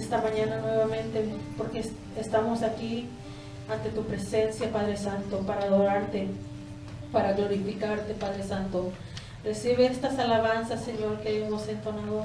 esta 0.00 0.22
mañana 0.22 0.60
nuevamente 0.60 1.24
porque 1.56 1.84
estamos 2.16 2.62
aquí 2.62 3.06
ante 3.68 3.90
tu 3.90 4.02
presencia, 4.04 4.72
Padre 4.72 4.96
Santo, 4.96 5.40
para 5.40 5.64
adorarte, 5.64 6.26
para 7.12 7.34
glorificarte, 7.34 8.14
Padre 8.14 8.42
Santo. 8.42 8.90
Recibe 9.44 9.86
estas 9.86 10.18
alabanzas, 10.18 10.82
Señor, 10.82 11.20
que 11.20 11.44
hemos 11.44 11.68
entonado, 11.68 12.22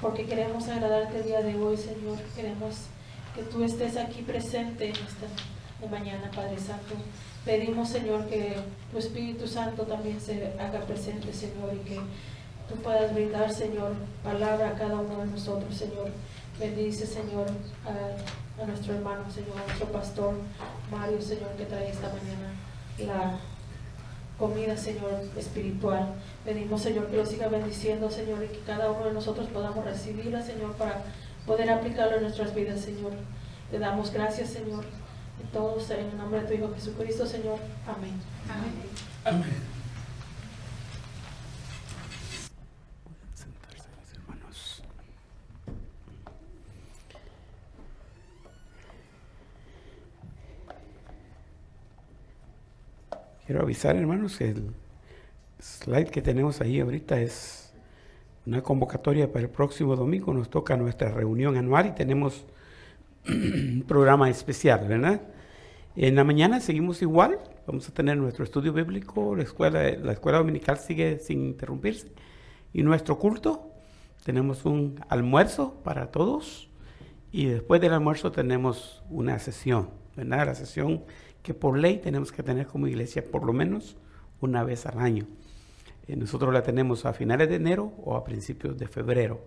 porque 0.00 0.24
queremos 0.24 0.66
agradarte 0.68 1.18
el 1.18 1.24
día 1.24 1.42
de 1.42 1.54
hoy, 1.56 1.76
Señor. 1.76 2.18
Queremos 2.34 2.74
que 3.34 3.42
tú 3.42 3.62
estés 3.62 3.96
aquí 3.96 4.22
presente 4.22 4.86
en 4.86 4.96
esta 4.96 5.88
mañana, 5.90 6.30
Padre 6.34 6.58
Santo. 6.58 6.94
Pedimos, 7.44 7.90
Señor, 7.90 8.26
que 8.26 8.56
tu 8.90 8.98
Espíritu 8.98 9.46
Santo 9.46 9.82
también 9.82 10.20
se 10.20 10.54
haga 10.58 10.80
presente, 10.80 11.32
Señor, 11.32 11.74
y 11.74 11.88
que 11.88 12.00
tú 12.68 12.76
puedas 12.82 13.12
brindar, 13.14 13.52
Señor, 13.52 13.92
palabra 14.22 14.70
a 14.70 14.74
cada 14.74 14.94
uno 14.96 15.18
de 15.20 15.26
nosotros, 15.26 15.76
Señor. 15.76 16.10
Bendice, 16.58 17.06
Señor, 17.06 17.46
a, 17.84 18.66
nuestro 18.66 18.94
hermano, 18.94 19.30
Señor, 19.30 19.58
a 19.58 19.66
nuestro 19.66 19.88
pastor 19.88 20.34
Mario, 20.90 21.20
Señor, 21.20 21.50
que 21.56 21.64
trae 21.64 21.90
esta 21.90 22.08
mañana 22.08 22.54
la 22.98 23.38
comida, 24.38 24.76
Señor, 24.76 25.20
espiritual. 25.36 26.14
Pedimos, 26.44 26.82
Señor, 26.82 27.08
que 27.08 27.16
lo 27.16 27.26
siga 27.26 27.48
bendiciendo, 27.48 28.10
Señor, 28.10 28.44
y 28.44 28.48
que 28.48 28.60
cada 28.60 28.90
uno 28.90 29.06
de 29.06 29.12
nosotros 29.12 29.48
podamos 29.48 29.84
recibirla, 29.84 30.42
Señor, 30.42 30.72
para 30.74 31.02
poder 31.46 31.70
aplicarlo 31.70 32.16
en 32.16 32.22
nuestras 32.22 32.54
vidas, 32.54 32.80
Señor. 32.80 33.12
Te 33.70 33.78
damos 33.78 34.12
gracias, 34.12 34.50
Señor. 34.50 34.84
Y 35.42 35.52
todos 35.52 35.90
en 35.90 36.06
el 36.06 36.16
nombre 36.16 36.40
de 36.40 36.46
tu 36.46 36.54
Hijo 36.54 36.72
Jesucristo, 36.74 37.26
Señor. 37.26 37.58
Amén. 37.86 38.20
Amén. 38.48 38.72
Amén. 39.24 39.73
Quiero 53.46 53.60
avisar, 53.60 53.94
hermanos, 53.96 54.38
que 54.38 54.48
el 54.48 54.70
slide 55.60 56.08
que 56.08 56.22
tenemos 56.22 56.62
ahí 56.62 56.80
ahorita 56.80 57.20
es 57.20 57.74
una 58.46 58.62
convocatoria 58.62 59.30
para 59.30 59.40
el 59.40 59.50
próximo 59.50 59.96
domingo. 59.96 60.32
Nos 60.32 60.48
toca 60.48 60.78
nuestra 60.78 61.10
reunión 61.10 61.58
anual 61.58 61.88
y 61.88 61.92
tenemos 61.92 62.46
un 63.28 63.84
programa 63.86 64.30
especial, 64.30 64.88
¿verdad? 64.88 65.20
En 65.94 66.14
la 66.14 66.24
mañana 66.24 66.58
seguimos 66.60 67.02
igual. 67.02 67.38
Vamos 67.66 67.86
a 67.86 67.92
tener 67.92 68.16
nuestro 68.16 68.44
estudio 68.44 68.72
bíblico, 68.72 69.36
la 69.36 69.42
escuela, 69.42 69.90
la 69.90 70.12
escuela 70.12 70.38
dominical 70.38 70.78
sigue 70.78 71.18
sin 71.18 71.44
interrumpirse. 71.44 72.12
Y 72.72 72.82
nuestro 72.82 73.18
culto, 73.18 73.70
tenemos 74.24 74.64
un 74.64 75.04
almuerzo 75.10 75.82
para 75.84 76.10
todos. 76.10 76.70
Y 77.30 77.44
después 77.44 77.82
del 77.82 77.92
almuerzo 77.92 78.32
tenemos 78.32 79.02
una 79.10 79.38
sesión, 79.38 79.90
¿verdad? 80.16 80.46
La 80.46 80.54
sesión 80.54 81.04
que 81.44 81.52
por 81.52 81.78
ley 81.78 81.98
tenemos 81.98 82.32
que 82.32 82.42
tener 82.42 82.66
como 82.66 82.88
iglesia 82.88 83.22
por 83.22 83.44
lo 83.44 83.52
menos 83.52 83.98
una 84.40 84.64
vez 84.64 84.86
al 84.86 84.98
año. 84.98 85.26
Eh, 86.08 86.16
nosotros 86.16 86.52
la 86.54 86.62
tenemos 86.62 87.04
a 87.04 87.12
finales 87.12 87.50
de 87.50 87.56
enero 87.56 87.92
o 88.02 88.16
a 88.16 88.24
principios 88.24 88.78
de 88.78 88.88
febrero. 88.88 89.42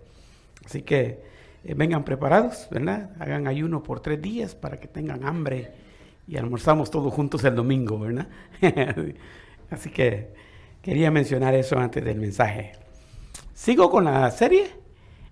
Así 0.64 0.82
que 0.82 1.24
eh, 1.64 1.74
vengan 1.74 2.04
preparados, 2.04 2.68
¿verdad? 2.70 3.10
Hagan 3.18 3.48
ayuno 3.48 3.82
por 3.82 3.98
tres 3.98 4.22
días 4.22 4.54
para 4.54 4.78
que 4.78 4.86
tengan 4.86 5.24
hambre 5.24 5.72
y 6.28 6.36
almorzamos 6.36 6.88
todos 6.88 7.12
juntos 7.12 7.42
el 7.42 7.56
domingo, 7.56 7.98
¿verdad? 7.98 8.28
Así 9.70 9.90
que 9.90 10.32
quería 10.80 11.10
mencionar 11.10 11.54
eso 11.54 11.80
antes 11.80 12.04
del 12.04 12.20
mensaje. 12.20 12.74
Sigo 13.54 13.90
con 13.90 14.04
la 14.04 14.30
serie, 14.30 14.68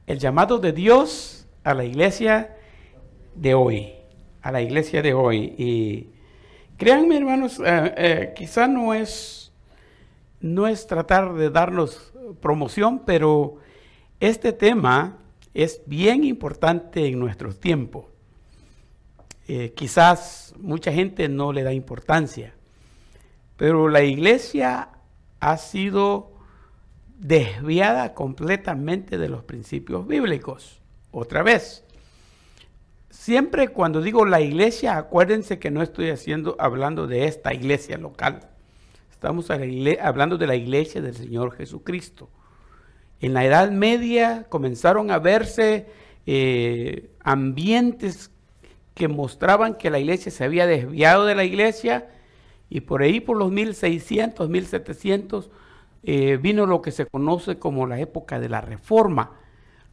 el 0.08 0.18
llamado 0.18 0.58
de 0.58 0.72
Dios 0.72 1.46
a 1.62 1.74
la 1.74 1.84
iglesia 1.84 2.56
de 3.36 3.54
hoy, 3.54 3.92
a 4.42 4.50
la 4.50 4.62
iglesia 4.62 5.00
de 5.00 5.14
hoy. 5.14 5.54
Y 5.56 6.15
Créanme, 6.76 7.16
hermanos, 7.16 7.58
eh, 7.64 7.94
eh, 7.96 8.32
quizá 8.36 8.68
no 8.68 8.92
es, 8.92 9.50
no 10.40 10.66
es 10.66 10.86
tratar 10.86 11.32
de 11.32 11.48
darnos 11.48 12.12
promoción, 12.40 12.98
pero 13.06 13.56
este 14.20 14.52
tema 14.52 15.16
es 15.54 15.80
bien 15.86 16.22
importante 16.22 17.06
en 17.06 17.18
nuestro 17.18 17.54
tiempo. 17.54 18.10
Eh, 19.48 19.72
quizás 19.74 20.54
mucha 20.58 20.92
gente 20.92 21.30
no 21.30 21.50
le 21.50 21.62
da 21.62 21.72
importancia, 21.72 22.52
pero 23.56 23.88
la 23.88 24.02
iglesia 24.02 24.90
ha 25.40 25.56
sido 25.56 26.32
desviada 27.18 28.12
completamente 28.12 29.16
de 29.16 29.30
los 29.30 29.44
principios 29.44 30.06
bíblicos. 30.06 30.82
Otra 31.10 31.42
vez, 31.42 31.85
Siempre 33.26 33.70
cuando 33.70 34.02
digo 34.02 34.24
la 34.24 34.40
iglesia, 34.40 34.96
acuérdense 34.96 35.58
que 35.58 35.72
no 35.72 35.82
estoy 35.82 36.10
haciendo, 36.10 36.54
hablando 36.60 37.08
de 37.08 37.24
esta 37.24 37.52
iglesia 37.52 37.98
local. 37.98 38.50
Estamos 39.10 39.50
hablando 39.50 40.38
de 40.38 40.46
la 40.46 40.54
iglesia 40.54 41.02
del 41.02 41.16
Señor 41.16 41.50
Jesucristo. 41.56 42.28
En 43.18 43.34
la 43.34 43.44
Edad 43.44 43.72
Media 43.72 44.46
comenzaron 44.48 45.10
a 45.10 45.18
verse 45.18 45.88
eh, 46.24 47.10
ambientes 47.18 48.30
que 48.94 49.08
mostraban 49.08 49.74
que 49.74 49.90
la 49.90 49.98
iglesia 49.98 50.30
se 50.30 50.44
había 50.44 50.68
desviado 50.68 51.24
de 51.24 51.34
la 51.34 51.42
iglesia 51.42 52.08
y 52.70 52.82
por 52.82 53.02
ahí 53.02 53.18
por 53.18 53.36
los 53.38 53.50
1600, 53.50 54.48
1700 54.48 55.50
eh, 56.04 56.38
vino 56.40 56.64
lo 56.64 56.80
que 56.80 56.92
se 56.92 57.06
conoce 57.06 57.58
como 57.58 57.88
la 57.88 57.98
época 57.98 58.38
de 58.38 58.50
la 58.50 58.60
reforma. 58.60 59.32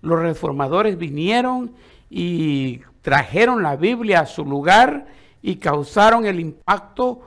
Los 0.03 0.19
reformadores 0.19 0.99
vinieron 0.99 1.73
y 2.11 2.81
trajeron 3.03 3.61
la 3.61 3.75
Biblia 3.75 4.21
a 4.21 4.25
su 4.25 4.43
lugar 4.43 5.05
y 5.43 5.57
causaron 5.57 6.25
el 6.25 6.39
impacto. 6.39 7.21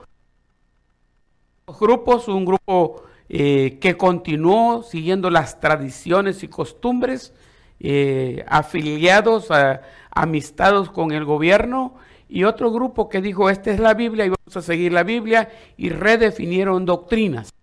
Los 1.67 1.79
grupos, 1.79 2.27
un 2.27 2.45
grupo 2.45 3.03
eh, 3.29 3.77
que 3.79 3.95
continuó 3.95 4.83
siguiendo 4.83 5.29
las 5.29 5.59
tradiciones 5.59 6.43
y 6.43 6.47
costumbres, 6.47 7.31
eh, 7.79 8.43
afiliados, 8.47 9.51
a, 9.51 9.83
amistados 10.09 10.89
con 10.89 11.11
el 11.11 11.23
gobierno, 11.23 11.95
y 12.27 12.43
otro 12.43 12.71
grupo 12.71 13.07
que 13.07 13.21
dijo, 13.21 13.49
esta 13.49 13.71
es 13.71 13.79
la 13.79 13.93
Biblia 13.93 14.25
y 14.25 14.29
vamos 14.29 14.57
a 14.57 14.61
seguir 14.61 14.91
la 14.91 15.03
Biblia, 15.03 15.49
y 15.77 15.89
redefinieron 15.89 16.85
doctrinas. 16.85 17.53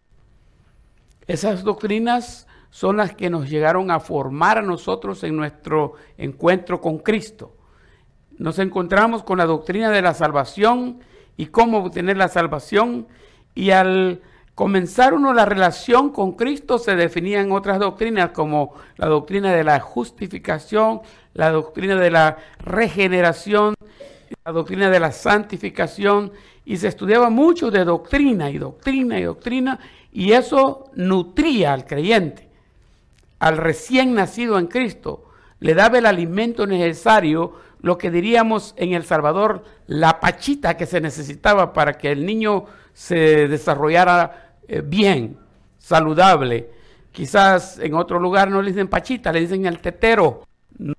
Esas 1.26 1.64
doctrinas 1.64 2.46
son 2.70 2.96
las 2.96 3.14
que 3.14 3.28
nos 3.28 3.50
llegaron 3.50 3.90
a 3.90 3.98
formar 3.98 4.58
a 4.58 4.62
nosotros 4.62 5.24
en 5.24 5.36
nuestro 5.36 5.94
encuentro 6.16 6.80
con 6.80 6.98
Cristo 6.98 7.56
nos 8.38 8.58
encontramos 8.58 9.22
con 9.22 9.38
la 9.38 9.46
doctrina 9.46 9.90
de 9.90 10.02
la 10.02 10.14
salvación 10.14 11.00
y 11.36 11.46
cómo 11.46 11.78
obtener 11.78 12.16
la 12.16 12.28
salvación. 12.28 13.06
Y 13.54 13.70
al 13.70 14.20
comenzar 14.54 15.14
uno 15.14 15.32
la 15.32 15.44
relación 15.44 16.10
con 16.10 16.32
Cristo 16.32 16.78
se 16.78 16.96
definían 16.96 17.52
otras 17.52 17.78
doctrinas 17.78 18.30
como 18.30 18.74
la 18.96 19.06
doctrina 19.06 19.52
de 19.52 19.64
la 19.64 19.80
justificación, 19.80 21.00
la 21.34 21.50
doctrina 21.50 21.96
de 21.96 22.10
la 22.10 22.38
regeneración, 22.58 23.74
la 24.44 24.52
doctrina 24.52 24.90
de 24.90 25.00
la 25.00 25.12
santificación. 25.12 26.32
Y 26.64 26.78
se 26.78 26.88
estudiaba 26.88 27.30
mucho 27.30 27.70
de 27.70 27.84
doctrina 27.84 28.50
y 28.50 28.58
doctrina 28.58 29.18
y 29.18 29.24
doctrina. 29.24 29.78
Y 30.12 30.32
eso 30.32 30.90
nutría 30.94 31.72
al 31.72 31.84
creyente, 31.84 32.48
al 33.38 33.58
recién 33.58 34.14
nacido 34.14 34.58
en 34.58 34.66
Cristo. 34.66 35.24
Le 35.60 35.74
daba 35.74 35.98
el 35.98 36.06
alimento 36.06 36.66
necesario 36.66 37.54
lo 37.84 37.98
que 37.98 38.10
diríamos 38.10 38.72
en 38.78 38.94
El 38.94 39.04
Salvador, 39.04 39.62
la 39.86 40.18
pachita 40.18 40.74
que 40.74 40.86
se 40.86 41.02
necesitaba 41.02 41.74
para 41.74 41.98
que 41.98 42.10
el 42.10 42.24
niño 42.24 42.64
se 42.94 43.46
desarrollara 43.46 44.54
eh, 44.66 44.80
bien, 44.82 45.36
saludable. 45.76 46.70
Quizás 47.12 47.78
en 47.78 47.92
otro 47.92 48.18
lugar 48.18 48.50
no 48.50 48.62
le 48.62 48.70
dicen 48.70 48.88
pachita, 48.88 49.30
le 49.30 49.40
dicen 49.40 49.66
el 49.66 49.80
tetero, 49.80 50.46
no 50.78 50.94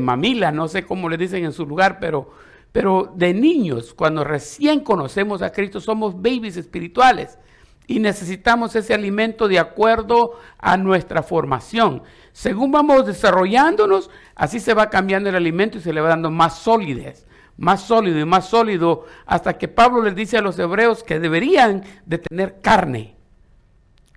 mamila, 0.00 0.50
no 0.50 0.66
sé 0.66 0.84
cómo 0.84 1.08
le 1.08 1.16
dicen 1.16 1.44
en 1.44 1.52
su 1.52 1.64
lugar, 1.66 1.98
pero, 2.00 2.32
pero 2.72 3.12
de 3.14 3.32
niños, 3.32 3.94
cuando 3.94 4.24
recién 4.24 4.80
conocemos 4.80 5.40
a 5.40 5.52
Cristo, 5.52 5.80
somos 5.80 6.16
babies 6.16 6.56
espirituales 6.56 7.38
y 7.86 7.98
necesitamos 7.98 8.74
ese 8.76 8.94
alimento 8.94 9.48
de 9.48 9.58
acuerdo 9.58 10.38
a 10.58 10.76
nuestra 10.76 11.22
formación. 11.22 12.02
Según 12.32 12.72
vamos 12.72 13.06
desarrollándonos, 13.06 14.10
así 14.34 14.58
se 14.58 14.74
va 14.74 14.90
cambiando 14.90 15.28
el 15.28 15.36
alimento 15.36 15.78
y 15.78 15.80
se 15.80 15.92
le 15.92 16.00
va 16.00 16.08
dando 16.08 16.30
más 16.30 16.58
solidez, 16.58 17.26
más 17.56 17.82
sólido 17.82 18.18
y 18.18 18.24
más 18.24 18.48
sólido, 18.48 19.04
hasta 19.26 19.58
que 19.58 19.68
Pablo 19.68 20.02
les 20.02 20.14
dice 20.14 20.38
a 20.38 20.42
los 20.42 20.58
hebreos 20.58 21.02
que 21.02 21.20
deberían 21.20 21.84
de 22.06 22.18
tener 22.18 22.60
carne, 22.60 23.16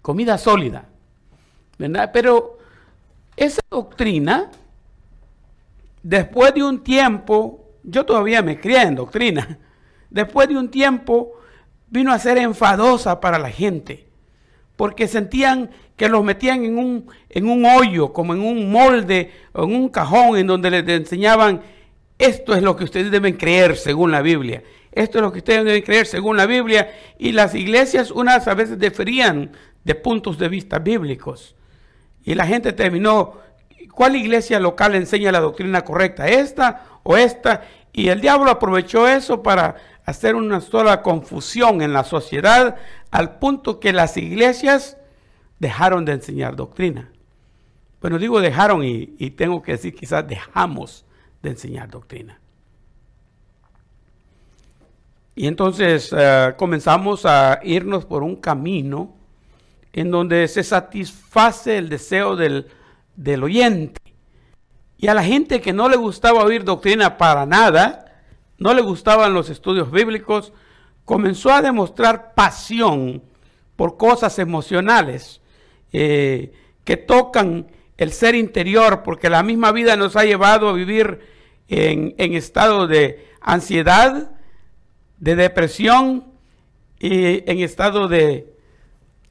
comida 0.02 0.38
sólida. 0.38 0.88
Pero 2.14 2.58
esa 3.36 3.62
doctrina, 3.70 4.50
después 6.02 6.54
de 6.54 6.64
un 6.64 6.84
tiempo, 6.84 7.66
yo 7.84 8.06
todavía 8.06 8.42
me 8.42 8.60
crié 8.60 8.84
en 8.84 8.96
doctrina, 8.96 9.60
después 10.10 10.48
de 10.48 10.58
un 10.58 10.72
tiempo 10.72 11.37
vino 11.90 12.12
a 12.12 12.20
ser 12.20 12.38
enfadosa 12.38 13.20
para 13.20 13.40
la 13.40 13.50
gente 13.50 14.08
porque 14.78 15.08
sentían 15.08 15.72
que 15.98 16.08
los 16.08 16.24
metían 16.24 16.64
en 16.64 16.78
un, 16.78 17.08
en 17.30 17.50
un 17.50 17.66
hoyo, 17.66 18.14
como 18.14 18.34
en 18.34 18.40
un 18.40 18.72
molde, 18.72 19.32
o 19.52 19.64
en 19.64 19.76
un 19.76 19.90
cajón, 19.90 20.38
en 20.38 20.48
donde 20.48 20.70
les 20.70 20.88
enseñaban, 20.88 21.62
esto 22.18 22.56
es 22.56 22.62
lo 22.62 22.76
que 22.78 22.84
ustedes 22.84 23.12
deben 23.12 23.36
creer 23.36 23.76
según 23.76 24.12
la 24.12 24.22
Biblia. 24.22 24.64
Esto 24.92 25.18
es 25.18 25.24
lo 25.24 25.32
que 25.32 25.40
ustedes 25.40 25.66
deben 25.66 25.82
creer 25.82 26.06
según 26.06 26.38
la 26.38 26.46
Biblia. 26.46 26.92
Y 27.18 27.32
las 27.32 27.56
iglesias 27.56 28.12
unas 28.12 28.48
a 28.48 28.54
veces 28.54 28.80
diferían 28.80 29.52
de 29.84 29.96
puntos 29.96 30.38
de 30.38 30.48
vista 30.48 30.80
bíblicos. 30.80 31.56
Y 32.24 32.36
la 32.36 32.46
gente 32.46 32.74
terminó, 32.74 33.40
¿cuál 33.92 34.16
iglesia 34.16 34.60
local 34.60 34.94
enseña 34.94 35.32
la 35.32 35.40
doctrina 35.40 35.82
correcta? 35.84 36.28
¿Esta 36.28 36.86
o 37.02 37.18
esta? 37.18 37.64
Y 37.92 38.10
el 38.10 38.22
diablo 38.22 38.52
aprovechó 38.52 39.08
eso 39.08 39.42
para 39.42 39.76
hacer 40.08 40.36
una 40.36 40.62
sola 40.62 41.02
confusión 41.02 41.82
en 41.82 41.92
la 41.92 42.06
sociedad 42.06 42.78
al 43.12 43.40
punto 43.40 43.82
que 43.82 43.92
las 43.92 44.16
iglesias 44.16 44.98
dejaron 45.60 46.06
de 46.06 46.14
enseñar 46.14 46.56
doctrina. 46.56 47.12
Bueno, 48.00 48.18
digo 48.18 48.40
dejaron 48.40 48.86
y, 48.86 49.06
tengo 49.32 49.62
que 49.62 49.74
decir 49.74 49.94
quizás 49.94 50.26
dejamos 50.26 51.06
de 51.44 51.50
enseñar 51.50 51.90
doctrina. 51.90 52.40
Y 55.36 55.46
entonces 55.46 56.16
eh, 56.18 56.54
comenzamos 56.58 57.26
a 57.26 57.60
irnos 57.64 58.06
por 58.06 58.24
un 58.24 58.38
camino 58.38 59.14
en 59.92 60.10
donde 60.10 60.48
se 60.48 60.64
satisface 60.64 61.78
el 61.78 61.90
deseo 61.90 62.38
del, 62.38 62.68
del 63.18 63.44
oyente. 63.44 64.00
Y 64.98 65.08
a 65.08 65.14
la 65.14 65.24
gente 65.24 65.60
que 65.60 65.74
no 65.74 65.90
le 65.90 65.98
gustaba 65.98 66.46
oír 66.46 66.64
doctrina 66.64 67.18
para 67.18 67.46
nada, 67.46 68.07
no 68.58 68.74
le 68.74 68.82
gustaban 68.82 69.34
los 69.34 69.50
estudios 69.50 69.92
bíblicos, 69.92 70.54
comenzó 71.06 71.52
a 71.52 71.62
demostrar 71.62 72.34
pasión 72.34 73.24
por 73.76 73.98
cosas 73.98 74.40
emocionales 74.40 75.42
eh, 75.94 76.52
que 76.84 76.98
tocan 76.98 77.68
el 77.98 78.12
ser 78.12 78.36
interior, 78.36 79.04
porque 79.04 79.30
la 79.30 79.44
misma 79.44 79.72
vida 79.72 79.96
nos 79.96 80.16
ha 80.16 80.26
llevado 80.26 80.70
a 80.70 80.74
vivir 80.74 81.20
en, 81.68 82.14
en 82.18 82.34
estado 82.34 82.88
de 82.88 83.28
ansiedad, 83.42 84.32
de 85.18 85.36
depresión 85.36 86.34
y 87.00 87.50
en 87.50 87.60
estado 87.60 88.08
de 88.08 88.54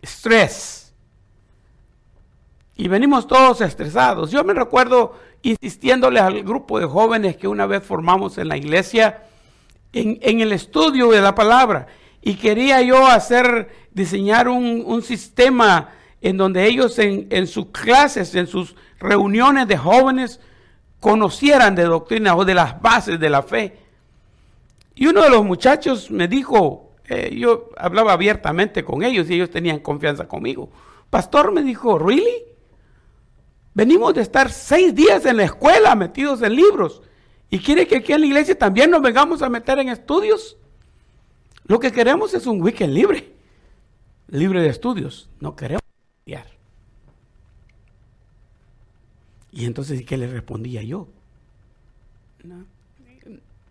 estrés. 0.02 0.85
Y 2.76 2.88
venimos 2.88 3.26
todos 3.26 3.60
estresados. 3.62 4.30
Yo 4.30 4.44
me 4.44 4.52
recuerdo 4.52 5.14
insistiéndole 5.42 6.20
al 6.20 6.42
grupo 6.42 6.78
de 6.78 6.86
jóvenes 6.86 7.36
que 7.36 7.48
una 7.48 7.66
vez 7.66 7.82
formamos 7.82 8.36
en 8.38 8.48
la 8.48 8.56
iglesia 8.56 9.22
en, 9.92 10.40
el 10.40 10.52
estudio 10.52 11.10
de 11.10 11.20
la 11.20 11.34
palabra. 11.34 11.86
Y 12.20 12.34
quería 12.34 12.82
yo 12.82 13.06
hacer, 13.06 13.68
diseñar 13.92 14.48
un, 14.48 15.02
sistema 15.02 15.90
en 16.20 16.36
donde 16.36 16.66
ellos 16.66 16.98
en, 16.98 17.28
en, 17.30 17.46
sus 17.46 17.66
clases, 17.66 18.34
en 18.34 18.46
sus 18.46 18.74
reuniones 18.98 19.68
de 19.68 19.76
jóvenes, 19.76 20.40
conocieran 21.00 21.74
de 21.74 21.84
doctrina 21.84 22.36
o 22.36 22.44
de 22.44 22.54
las 22.54 22.80
bases 22.82 23.18
de 23.18 23.30
la 23.30 23.42
fe. 23.42 23.78
Y 24.94 25.06
uno 25.06 25.22
de 25.22 25.30
los 25.30 25.44
muchachos 25.44 26.10
me 26.10 26.26
dijo, 26.26 26.90
eh, 27.08 27.34
yo 27.38 27.70
hablaba 27.76 28.12
abiertamente 28.12 28.84
con 28.84 29.02
ellos 29.02 29.30
y 29.30 29.34
ellos 29.34 29.50
tenían 29.50 29.78
confianza 29.78 30.26
conmigo. 30.26 30.70
Pastor 31.10 31.52
me 31.52 31.62
dijo, 31.62 31.98
¿really? 31.98 32.44
Venimos 33.76 34.14
de 34.14 34.22
estar 34.22 34.50
seis 34.50 34.94
días 34.94 35.26
en 35.26 35.36
la 35.36 35.44
escuela 35.44 35.94
metidos 35.94 36.40
en 36.40 36.56
libros. 36.56 37.02
¿Y 37.50 37.58
quiere 37.58 37.86
que 37.86 37.96
aquí 37.96 38.10
en 38.14 38.22
la 38.22 38.26
iglesia 38.26 38.58
también 38.58 38.90
nos 38.90 39.02
vengamos 39.02 39.42
a 39.42 39.50
meter 39.50 39.78
en 39.78 39.90
estudios? 39.90 40.56
Lo 41.66 41.78
que 41.78 41.92
queremos 41.92 42.32
es 42.32 42.46
un 42.46 42.62
weekend 42.62 42.94
libre, 42.94 43.34
libre 44.28 44.62
de 44.62 44.68
estudios. 44.68 45.28
No 45.40 45.54
queremos 45.54 45.82
estudiar. 46.20 46.46
Y 49.52 49.66
entonces, 49.66 50.06
¿qué 50.06 50.16
le 50.16 50.26
respondía 50.26 50.82
yo? 50.82 51.08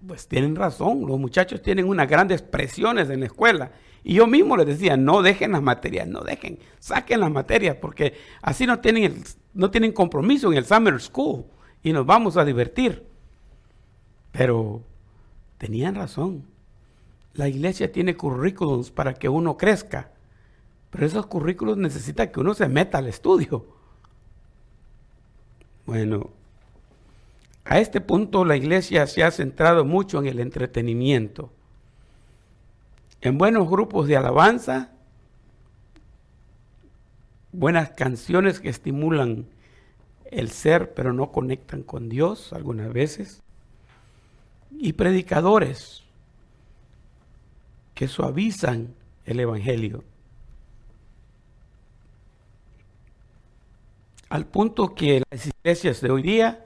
Pues 0.06 0.28
tienen 0.28 0.56
razón, 0.56 1.08
los 1.08 1.20
muchachos 1.20 1.64
tienen 1.64 1.90
unas 1.90 2.08
grandes 2.08 2.44
presiones 2.44 3.10
en 3.10 3.22
la 3.22 3.26
escuela. 3.26 3.72
Y 4.08 4.14
yo 4.14 4.28
mismo 4.28 4.56
les 4.56 4.68
decía, 4.68 4.98
no 4.98 5.24
dejen 5.24 5.54
las 5.54 5.64
materias, 5.64 6.08
no 6.08 6.22
dejen, 6.22 6.60
saquen 6.78 7.22
las 7.22 7.32
materias, 7.32 7.76
porque 7.82 8.14
así 8.44 8.68
no 8.68 8.80
tienen 8.80 9.24
no 9.56 9.72
tienen 9.72 9.94
compromiso 9.94 10.52
en 10.52 10.60
el 10.60 10.66
summer 10.66 11.02
school 11.02 11.46
y 11.82 11.92
nos 11.92 12.06
vamos 12.06 12.38
a 12.38 12.46
divertir. 12.46 13.04
Pero 14.32 14.84
tenían 15.58 15.96
razón. 15.96 16.44
La 17.34 17.48
iglesia 17.48 17.92
tiene 17.92 18.16
currículos 18.16 18.92
para 18.92 19.16
que 19.16 19.28
uno 19.28 19.58
crezca, 19.58 20.12
pero 20.92 21.06
esos 21.06 21.26
currículos 21.26 21.78
necesitan 21.78 22.32
que 22.32 22.42
uno 22.42 22.54
se 22.54 22.68
meta 22.68 23.00
al 23.00 23.08
estudio. 23.08 23.66
Bueno, 25.86 26.30
a 27.64 27.80
este 27.80 28.02
punto 28.02 28.46
la 28.46 28.56
iglesia 28.56 29.08
se 29.08 29.24
ha 29.24 29.32
centrado 29.32 29.84
mucho 29.84 30.20
en 30.20 30.28
el 30.28 30.40
entretenimiento, 30.40 31.50
en 33.22 33.38
buenos 33.38 33.69
grupos 33.69 34.07
de 34.07 34.17
alabanza 34.17 34.91
buenas 37.55 37.91
canciones 37.91 38.60
que 38.60 38.69
estimulan 38.69 39.48
el 40.25 40.50
ser, 40.51 40.93
pero 40.93 41.13
no 41.13 41.31
conectan 41.31 41.84
con 41.84 42.10
Dios 42.10 42.53
algunas 42.53 42.91
veces. 42.91 43.41
Y 44.72 44.93
predicadores 44.93 46.03
que 47.93 48.07
suavizan 48.07 48.93
el 49.25 49.39
Evangelio. 49.39 50.03
Al 54.29 54.45
punto 54.45 54.93
que 54.95 55.24
las 55.29 55.48
iglesias 55.48 56.01
de 56.01 56.12
hoy 56.12 56.22
día, 56.22 56.65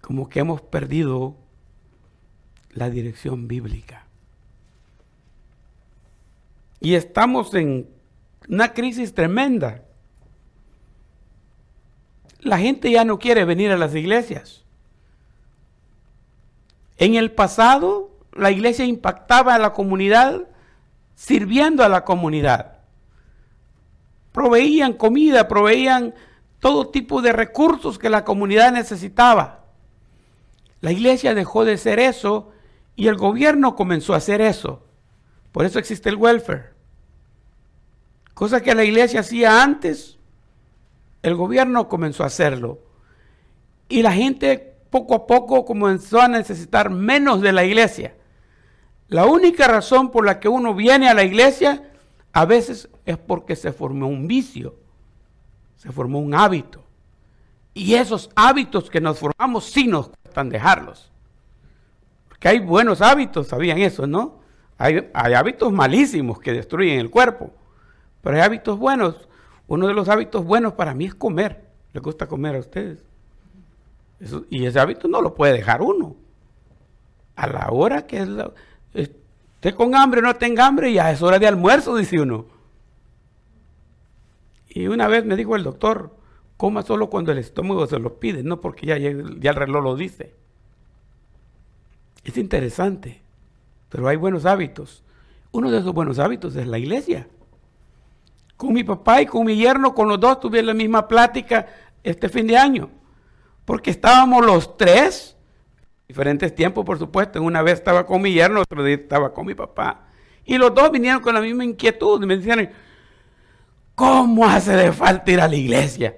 como 0.00 0.28
que 0.28 0.40
hemos 0.40 0.60
perdido 0.60 1.36
la 2.70 2.90
dirección 2.90 3.46
bíblica. 3.46 4.05
Y 6.80 6.94
estamos 6.94 7.54
en 7.54 7.88
una 8.48 8.72
crisis 8.72 9.14
tremenda. 9.14 9.82
La 12.40 12.58
gente 12.58 12.90
ya 12.90 13.04
no 13.04 13.18
quiere 13.18 13.44
venir 13.44 13.70
a 13.70 13.76
las 13.76 13.94
iglesias. 13.94 14.64
En 16.98 17.14
el 17.14 17.32
pasado, 17.32 18.10
la 18.32 18.50
iglesia 18.50 18.84
impactaba 18.84 19.54
a 19.54 19.58
la 19.58 19.72
comunidad 19.72 20.42
sirviendo 21.14 21.82
a 21.82 21.88
la 21.88 22.04
comunidad. 22.04 22.78
Proveían 24.32 24.92
comida, 24.92 25.48
proveían 25.48 26.14
todo 26.60 26.88
tipo 26.88 27.22
de 27.22 27.32
recursos 27.32 27.98
que 27.98 28.10
la 28.10 28.24
comunidad 28.24 28.72
necesitaba. 28.72 29.64
La 30.80 30.92
iglesia 30.92 31.34
dejó 31.34 31.64
de 31.64 31.78
ser 31.78 31.98
eso 31.98 32.52
y 32.94 33.08
el 33.08 33.16
gobierno 33.16 33.74
comenzó 33.74 34.14
a 34.14 34.18
hacer 34.18 34.40
eso. 34.40 34.85
Por 35.56 35.64
eso 35.64 35.78
existe 35.78 36.10
el 36.10 36.16
welfare. 36.16 36.64
Cosa 38.34 38.62
que 38.62 38.74
la 38.74 38.84
iglesia 38.84 39.20
hacía 39.20 39.62
antes, 39.62 40.18
el 41.22 41.34
gobierno 41.34 41.88
comenzó 41.88 42.24
a 42.24 42.26
hacerlo. 42.26 42.80
Y 43.88 44.02
la 44.02 44.12
gente 44.12 44.76
poco 44.90 45.14
a 45.14 45.26
poco 45.26 45.64
comenzó 45.64 46.20
a 46.20 46.28
necesitar 46.28 46.90
menos 46.90 47.40
de 47.40 47.52
la 47.52 47.64
iglesia. 47.64 48.14
La 49.08 49.24
única 49.24 49.66
razón 49.66 50.10
por 50.10 50.26
la 50.26 50.40
que 50.40 50.48
uno 50.50 50.74
viene 50.74 51.08
a 51.08 51.14
la 51.14 51.24
iglesia 51.24 51.90
a 52.34 52.44
veces 52.44 52.90
es 53.06 53.16
porque 53.16 53.56
se 53.56 53.72
formó 53.72 54.08
un 54.08 54.26
vicio, 54.28 54.76
se 55.78 55.90
formó 55.90 56.18
un 56.18 56.34
hábito. 56.34 56.84
Y 57.72 57.94
esos 57.94 58.28
hábitos 58.34 58.90
que 58.90 59.00
nos 59.00 59.18
formamos 59.18 59.64
sí 59.64 59.86
nos 59.86 60.10
cuestan 60.10 60.50
dejarlos. 60.50 61.10
Porque 62.28 62.46
hay 62.48 62.58
buenos 62.58 63.00
hábitos, 63.00 63.48
sabían 63.48 63.78
eso, 63.78 64.06
¿no? 64.06 64.44
Hay, 64.78 65.08
hábitos 65.14 65.72
malísimos 65.72 66.38
que 66.38 66.52
destruyen 66.52 67.00
el 67.00 67.10
cuerpo. 67.10 67.50
Pero 68.22 68.36
hay 68.36 68.42
hábitos 68.42 68.78
buenos. 68.78 69.28
Uno 69.68 69.86
de 69.86 69.94
los 69.94 70.08
hábitos 70.08 70.44
buenos 70.44 70.74
para 70.74 70.94
mí 70.94 71.06
es 71.06 71.14
comer. 71.14 71.64
¿Le 71.92 72.00
gusta 72.00 72.26
comer 72.26 72.56
a 72.56 72.60
ustedes? 72.60 73.02
y 74.48 74.64
ese 74.64 74.80
hábito 74.80 75.08
no 75.08 75.20
lo 75.20 75.34
puede 75.34 75.52
dejar 75.52 75.82
uno. 75.82 76.16
A 77.34 77.46
la 77.48 77.68
hora 77.70 78.06
que 78.06 78.18
es 78.22 78.28
esté 78.94 79.74
con 79.74 79.94
hambre 79.94 80.20
o 80.20 80.22
no 80.22 80.36
tenga 80.36 80.66
hambre, 80.66 80.92
ya 80.92 81.10
es 81.10 81.20
hora 81.20 81.38
de 81.38 81.46
almuerzo, 81.46 81.96
dice 81.96 82.18
uno. 82.18 82.46
Y 84.68 84.86
una 84.86 85.06
vez 85.08 85.24
me 85.24 85.36
dijo 85.36 85.56
el 85.56 85.62
doctor, 85.62 86.16
coma 86.56 86.82
solo 86.82 87.10
cuando 87.10 87.32
el 87.32 87.38
estómago 87.38 87.86
se 87.86 87.98
lo 87.98 88.18
pide, 88.18 88.42
no 88.42 88.60
porque 88.60 88.86
ya, 88.86 88.96
ya 88.98 89.50
el 89.50 89.56
reloj 89.56 89.82
lo 89.82 89.96
dice. 89.96 90.34
Es 92.24 92.36
interesante, 92.36 93.22
pero 93.88 94.08
hay 94.08 94.16
buenos 94.16 94.44
hábitos. 94.44 95.02
Uno 95.52 95.70
de 95.70 95.78
esos 95.78 95.92
buenos 95.92 96.18
hábitos 96.18 96.56
es 96.56 96.66
la 96.66 96.78
iglesia. 96.78 97.28
Con 98.56 98.72
mi 98.72 98.84
papá 98.84 99.20
y 99.22 99.26
con 99.26 99.46
mi 99.46 99.56
yerno, 99.56 99.94
con 99.94 100.08
los 100.08 100.18
dos, 100.20 100.40
tuve 100.40 100.62
la 100.62 100.74
misma 100.74 101.06
plática 101.08 101.66
este 102.02 102.28
fin 102.28 102.46
de 102.46 102.56
año. 102.56 102.90
Porque 103.64 103.90
estábamos 103.90 104.44
los 104.44 104.76
tres, 104.76 105.36
diferentes 106.08 106.54
tiempos, 106.54 106.84
por 106.84 106.98
supuesto. 106.98 107.42
Una 107.42 107.62
vez 107.62 107.74
estaba 107.74 108.06
con 108.06 108.22
mi 108.22 108.32
yerno, 108.32 108.60
otro 108.60 108.82
día 108.82 108.94
estaba 108.94 109.32
con 109.32 109.46
mi 109.46 109.54
papá. 109.54 110.06
Y 110.44 110.58
los 110.58 110.74
dos 110.74 110.90
vinieron 110.90 111.20
con 111.20 111.34
la 111.34 111.40
misma 111.40 111.64
inquietud. 111.64 112.22
Y 112.22 112.26
me 112.26 112.36
decían, 112.36 112.70
¿Cómo 113.96 114.46
hace 114.46 114.76
de 114.76 114.92
falta 114.92 115.32
ir 115.32 115.40
a 115.40 115.48
la 115.48 115.56
iglesia? 115.56 116.14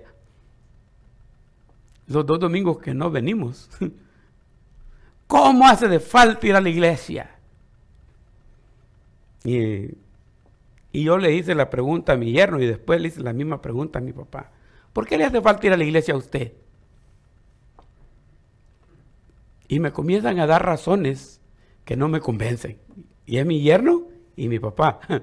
Los 2.09 2.27
dos 2.27 2.41
domingos 2.41 2.79
que 2.79 2.93
no 2.93 3.09
venimos. 3.09 3.71
¿Cómo 5.29 5.67
hace 5.67 5.87
de 5.87 6.01
falta 6.01 6.47
ir 6.47 6.57
a 6.57 6.61
la 6.61 6.69
iglesia? 6.69 7.38
Y, 9.45 9.95
y, 10.93 11.05
yo 11.05 11.19
le 11.19 11.33
hice 11.33 11.55
la 11.55 11.71
pregunta 11.71 12.13
a 12.13 12.17
mi 12.17 12.33
yerno 12.33 12.61
y 12.61 12.67
después 12.67 13.01
le 13.01 13.09
hice 13.09 13.21
la 13.21 13.33
misma 13.33 13.63
pregunta 13.63 13.99
a 13.99 14.03
mi 14.03 14.13
papá. 14.13 14.51
¿Por 14.93 15.07
qué 15.07 15.17
le 15.17 15.25
hace 15.25 15.41
falta 15.41 15.67
ir 15.67 15.73
a 15.73 15.77
la 15.77 15.85
iglesia 15.85 16.15
a 16.15 16.17
usted? 16.17 16.53
Y 19.69 19.81
me 19.81 19.93
comienzan 19.93 20.41
a 20.41 20.47
dar 20.47 20.65
razones 20.65 21.41
que 21.85 21.97
no 21.97 22.09
me 22.09 22.21
convencen. 22.21 22.79
Y 23.27 23.39
es 23.39 23.47
mi 23.47 23.61
yerno 23.61 24.09
y 24.35 24.49
mi 24.49 24.59
papá. 24.59 25.01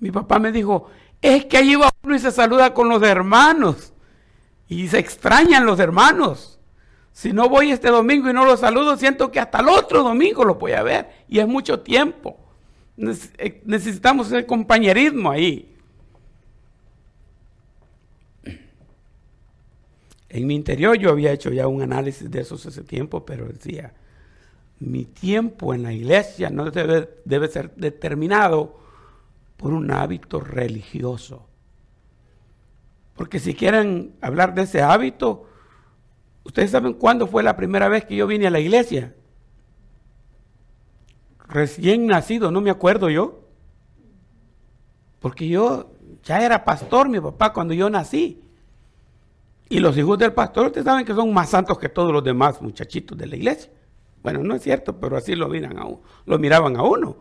Mi 0.00 0.10
papá 0.10 0.38
me 0.38 0.50
dijo, 0.50 0.88
es 1.20 1.44
que 1.44 1.58
allí 1.58 1.76
va 1.76 1.90
uno 2.02 2.14
y 2.14 2.18
se 2.18 2.30
saluda 2.30 2.72
con 2.72 2.88
los 2.88 3.02
hermanos. 3.02 3.92
Y 4.66 4.88
se 4.88 4.98
extrañan 4.98 5.66
los 5.66 5.78
hermanos. 5.78 6.59
Si 7.12 7.32
no 7.32 7.48
voy 7.48 7.70
este 7.70 7.88
domingo 7.88 8.30
y 8.30 8.32
no 8.32 8.44
los 8.44 8.60
saludo, 8.60 8.96
siento 8.96 9.30
que 9.30 9.40
hasta 9.40 9.60
el 9.60 9.68
otro 9.68 10.02
domingo 10.02 10.44
lo 10.44 10.54
voy 10.54 10.72
a 10.72 10.82
ver. 10.82 11.08
Y 11.28 11.38
es 11.38 11.46
mucho 11.46 11.80
tiempo. 11.80 12.38
Eh, 12.96 13.62
necesitamos 13.64 14.28
ese 14.28 14.46
compañerismo 14.46 15.30
ahí. 15.30 15.66
En 20.28 20.46
mi 20.46 20.54
interior 20.54 20.96
yo 20.96 21.10
había 21.10 21.32
hecho 21.32 21.50
ya 21.50 21.66
un 21.66 21.82
análisis 21.82 22.30
de 22.30 22.40
eso 22.40 22.54
hace 22.54 22.82
tiempo, 22.84 23.26
pero 23.26 23.46
decía, 23.48 23.92
mi 24.78 25.04
tiempo 25.04 25.74
en 25.74 25.82
la 25.82 25.92
iglesia 25.92 26.50
no 26.50 26.70
debe, 26.70 27.08
debe 27.24 27.48
ser 27.48 27.74
determinado 27.74 28.78
por 29.56 29.72
un 29.72 29.90
hábito 29.90 30.40
religioso. 30.40 31.46
Porque 33.16 33.40
si 33.40 33.54
quieren 33.54 34.14
hablar 34.20 34.54
de 34.54 34.62
ese 34.62 34.82
hábito, 34.82 35.49
ustedes 36.50 36.72
saben 36.72 36.94
cuándo 36.94 37.28
fue 37.28 37.44
la 37.44 37.56
primera 37.56 37.88
vez 37.88 38.04
que 38.04 38.16
yo 38.16 38.26
vine 38.26 38.48
a 38.48 38.50
la 38.50 38.58
iglesia. 38.58 39.14
Recién 41.46 42.06
nacido, 42.06 42.50
no 42.50 42.60
me 42.60 42.70
acuerdo 42.70 43.08
yo. 43.08 43.40
Porque 45.20 45.48
yo 45.48 45.92
ya 46.24 46.44
era 46.44 46.64
pastor, 46.64 47.08
mi 47.08 47.20
papá, 47.20 47.52
cuando 47.52 47.72
yo 47.72 47.88
nací. 47.88 48.42
Y 49.68 49.78
los 49.78 49.96
hijos 49.96 50.18
del 50.18 50.32
pastor, 50.32 50.66
ustedes 50.66 50.84
saben 50.84 51.04
que 51.04 51.14
son 51.14 51.32
más 51.32 51.50
santos 51.50 51.78
que 51.78 51.88
todos 51.88 52.12
los 52.12 52.24
demás 52.24 52.60
muchachitos 52.60 53.16
de 53.16 53.26
la 53.26 53.36
iglesia. 53.36 53.70
Bueno, 54.20 54.42
no 54.42 54.56
es 54.56 54.62
cierto, 54.62 54.98
pero 54.98 55.16
así 55.16 55.36
lo, 55.36 55.48
miran 55.48 55.78
a 55.78 55.84
uno, 55.84 56.00
lo 56.26 56.38
miraban 56.38 56.76
a 56.76 56.82
uno. 56.82 57.16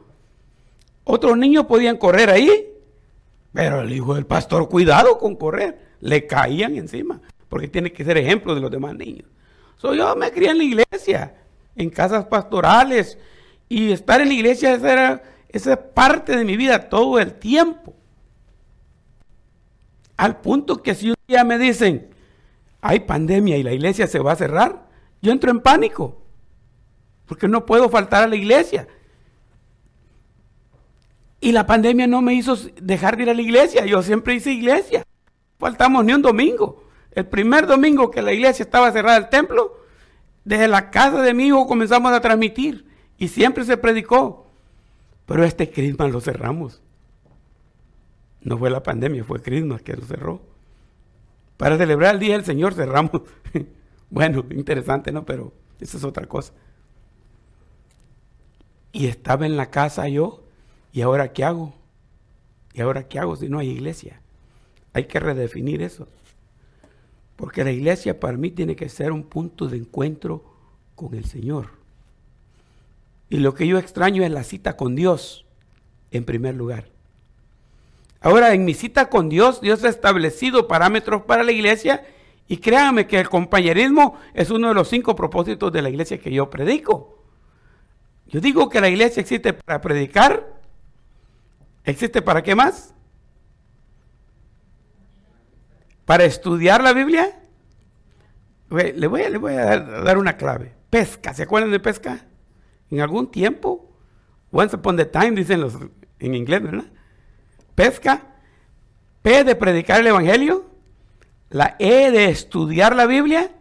Otros 1.03 1.38
niños 1.38 1.67
podían 1.67 1.98
correr 1.98 2.31
ahí, 2.31 2.67
pero 3.53 3.81
el 3.81 3.93
hijo 3.93 4.15
del 4.15 4.25
pastor, 4.25 4.67
cuidado 4.67 5.19
con 5.19 5.36
correr, 5.36 5.89
le 6.01 6.25
caían 6.25 6.75
encima, 6.75 7.21
porque 7.50 7.68
tiene 7.68 7.91
que 7.91 8.06
ser 8.06 8.18
ejemplo 8.18 8.56
de 8.56 8.62
los 8.62 8.72
demás 8.72 8.96
niños. 8.96 9.27
So, 9.77 9.94
yo 9.94 10.15
me 10.15 10.32
crié 10.32 10.51
en 10.51 10.60
la 10.60 10.63
iglesia, 10.63 11.36
en 11.75 11.89
casas 11.89 12.25
pastorales, 12.25 13.18
y 13.68 13.91
estar 13.91 14.22
en 14.22 14.29
la 14.29 14.34
iglesia 14.34 14.74
esa 14.74 14.91
era 14.91 15.24
esa 15.50 15.94
parte 15.94 16.38
de 16.38 16.46
mi 16.46 16.56
vida 16.56 16.89
todo 16.89 17.20
el 17.20 17.34
tiempo. 17.34 17.96
Al 20.15 20.41
punto 20.41 20.84
que 20.84 20.96
si 20.96 21.10
un 21.10 21.15
día 21.27 21.44
me 21.44 21.58
dicen, 21.58 22.10
hay 22.82 23.01
pandemia 23.01 23.58
y 23.58 23.63
la 23.63 23.74
iglesia 23.74 24.08
se 24.08 24.20
va 24.20 24.34
a 24.34 24.36
cerrar, 24.36 24.88
yo 25.22 25.32
entro 25.32 25.50
en 25.50 25.60
pánico 25.60 26.22
porque 27.25 27.48
no 27.48 27.65
puedo 27.65 27.89
faltar 27.89 28.24
a 28.24 28.27
la 28.27 28.36
iglesia. 28.36 28.88
Y 31.39 31.51
la 31.51 31.65
pandemia 31.65 32.08
no 32.08 32.22
me 32.22 32.34
hizo 32.34 32.58
dejar 32.82 33.15
de 33.15 33.24
ir 33.24 33.29
a 33.29 33.34
la 33.34 33.41
iglesia, 33.41 33.86
yo 33.86 34.01
siempre 34.01 34.34
hice 34.34 34.51
iglesia. 34.51 35.03
Faltamos 35.58 36.03
ni 36.03 36.13
un 36.13 36.22
domingo. 36.22 36.88
El 37.11 37.25
primer 37.25 37.67
domingo 37.67 38.11
que 38.11 38.21
la 38.21 38.31
iglesia 38.31 38.63
estaba 38.63 38.91
cerrada 38.91 39.17
el 39.17 39.29
templo, 39.29 39.79
desde 40.43 40.67
la 40.67 40.89
casa 40.89 41.21
de 41.21 41.33
mi 41.33 41.47
hijo 41.47 41.67
comenzamos 41.67 42.11
a 42.11 42.21
transmitir 42.21 42.87
y 43.17 43.27
siempre 43.27 43.65
se 43.65 43.77
predicó. 43.77 44.47
Pero 45.25 45.43
este 45.43 45.69
Christmas 45.69 46.11
lo 46.11 46.21
cerramos. 46.21 46.81
No 48.41 48.57
fue 48.57 48.69
la 48.69 48.81
pandemia, 48.81 49.23
fue 49.23 49.41
Christmas 49.41 49.81
que 49.81 49.95
lo 49.95 50.05
cerró. 50.05 50.41
Para 51.57 51.77
celebrar 51.77 52.15
el 52.15 52.19
Día 52.19 52.33
del 52.33 52.45
Señor 52.45 52.73
cerramos. 52.73 53.21
bueno, 54.09 54.45
interesante, 54.49 55.11
¿no? 55.11 55.25
Pero 55.25 55.53
eso 55.79 55.97
es 55.97 56.03
otra 56.03 56.25
cosa. 56.25 56.53
Y 58.91 59.07
estaba 59.07 59.45
en 59.45 59.57
la 59.57 59.69
casa 59.69 60.07
yo, 60.07 60.43
¿y 60.91 61.01
ahora 61.01 61.31
qué 61.33 61.43
hago? 61.43 61.75
¿Y 62.73 62.81
ahora 62.81 63.07
qué 63.07 63.19
hago 63.19 63.35
si 63.35 63.49
no 63.49 63.59
hay 63.59 63.69
iglesia? 63.69 64.21
Hay 64.93 65.05
que 65.05 65.19
redefinir 65.19 65.81
eso. 65.81 66.07
Porque 67.39 67.63
la 67.63 67.72
iglesia 67.72 68.19
para 68.19 68.38
mí 68.38 68.51
tiene 68.51 68.75
que 68.75 68.89
ser 68.89 69.13
un 69.13 69.24
punto 69.24 69.69
de 69.69 69.77
encuentro 69.77 70.43
con 70.93 71.15
el 71.15 71.24
Señor. 71.24 71.69
Y 73.29 73.38
lo 73.38 73.53
que 73.53 73.65
yo 73.65 73.77
extraño 73.77 74.25
es 74.25 74.31
la 74.31 74.43
cita 74.43 74.75
con 74.75 74.93
Dios, 74.93 75.46
en 76.12 76.25
primer 76.25 76.55
lugar. 76.55 76.89
Ahora, 78.19 78.53
en 78.53 78.65
mi 78.65 78.74
cita 78.74 79.10
con 79.10 79.29
Dios, 79.29 79.62
Dios 79.62 79.86
ha 79.86 79.88
establecido 79.88 80.67
parámetros 80.67 81.22
para 81.22 81.43
la 81.43 81.53
iglesia 81.53 82.05
y 82.50 82.58
créanme 82.58 83.08
que 83.08 83.17
el 83.17 83.29
compañerismo 83.29 84.17
es 84.34 84.50
uno 84.50 84.67
de 84.67 84.74
los 84.74 84.89
cinco 84.89 85.15
propósitos 85.15 85.72
de 85.72 85.81
la 85.81 85.89
iglesia 85.89 86.19
que 86.19 86.31
yo 86.31 86.50
predico. 86.50 87.24
Yo 88.27 88.41
digo 88.41 88.67
que 88.67 88.81
la 88.81 88.89
iglesia 88.89 89.22
existe 89.22 89.53
para 89.53 89.79
predicar. 89.79 90.60
¿Existe 91.86 92.22
para 92.22 92.43
qué 92.43 92.53
más? 92.53 92.93
Para 96.09 96.25
estudiar 96.25 96.81
la 96.81 96.91
Biblia. 96.93 97.39
Le 98.71 99.05
voy, 99.05 99.21
a, 99.21 99.29
le 99.29 99.37
voy 99.37 99.53
a 99.53 99.79
dar, 99.79 100.17
una 100.17 100.37
clave. 100.37 100.73
Pesca. 100.89 101.35
¿Se 101.35 101.43
acuerdan 101.43 101.69
de 101.69 101.79
pesca? 101.79 102.25
En 102.89 103.01
algún 103.01 103.29
tiempo. 103.29 103.91
Once 104.51 104.75
upon 104.75 104.97
the 104.97 105.05
time, 105.05 105.33
dicen 105.33 105.61
los 105.61 105.77
en 106.17 106.33
inglés, 106.33 106.63
¿verdad? 106.63 106.85
Pesca. 107.75 108.23
P 109.21 109.43
de 109.43 109.55
predicar 109.55 109.99
el 109.99 110.07
Evangelio. 110.07 110.65
La 111.51 111.75
E 111.77 112.09
de 112.09 112.29
estudiar 112.29 112.95
la 112.95 113.05
Biblia. 113.05 113.51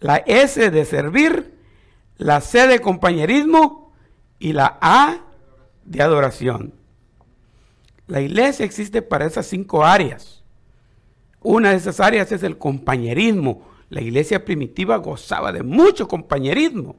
La 0.00 0.16
S 0.16 0.72
de 0.72 0.84
servir. 0.84 1.60
La 2.16 2.40
C 2.40 2.66
de 2.66 2.80
compañerismo 2.80 3.92
y 4.40 4.52
la 4.52 4.78
A 4.80 5.18
de 5.84 6.02
adoración. 6.02 6.74
La 8.08 8.20
iglesia 8.20 8.66
existe 8.66 9.00
para 9.00 9.26
esas 9.26 9.46
cinco 9.46 9.84
áreas. 9.84 10.37
Una 11.48 11.70
de 11.70 11.76
esas 11.76 11.98
áreas 11.98 12.30
es 12.30 12.42
el 12.42 12.58
compañerismo. 12.58 13.62
La 13.88 14.02
iglesia 14.02 14.44
primitiva 14.44 14.98
gozaba 14.98 15.50
de 15.50 15.62
mucho 15.62 16.06
compañerismo. 16.06 16.96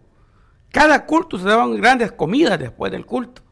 Cada 0.72 1.06
culto 1.06 1.38
se 1.38 1.48
daban 1.48 1.76
grandes 1.76 2.12
comidas 2.12 2.58
después 2.58 2.92
del 2.92 3.06
culto. 3.06 3.44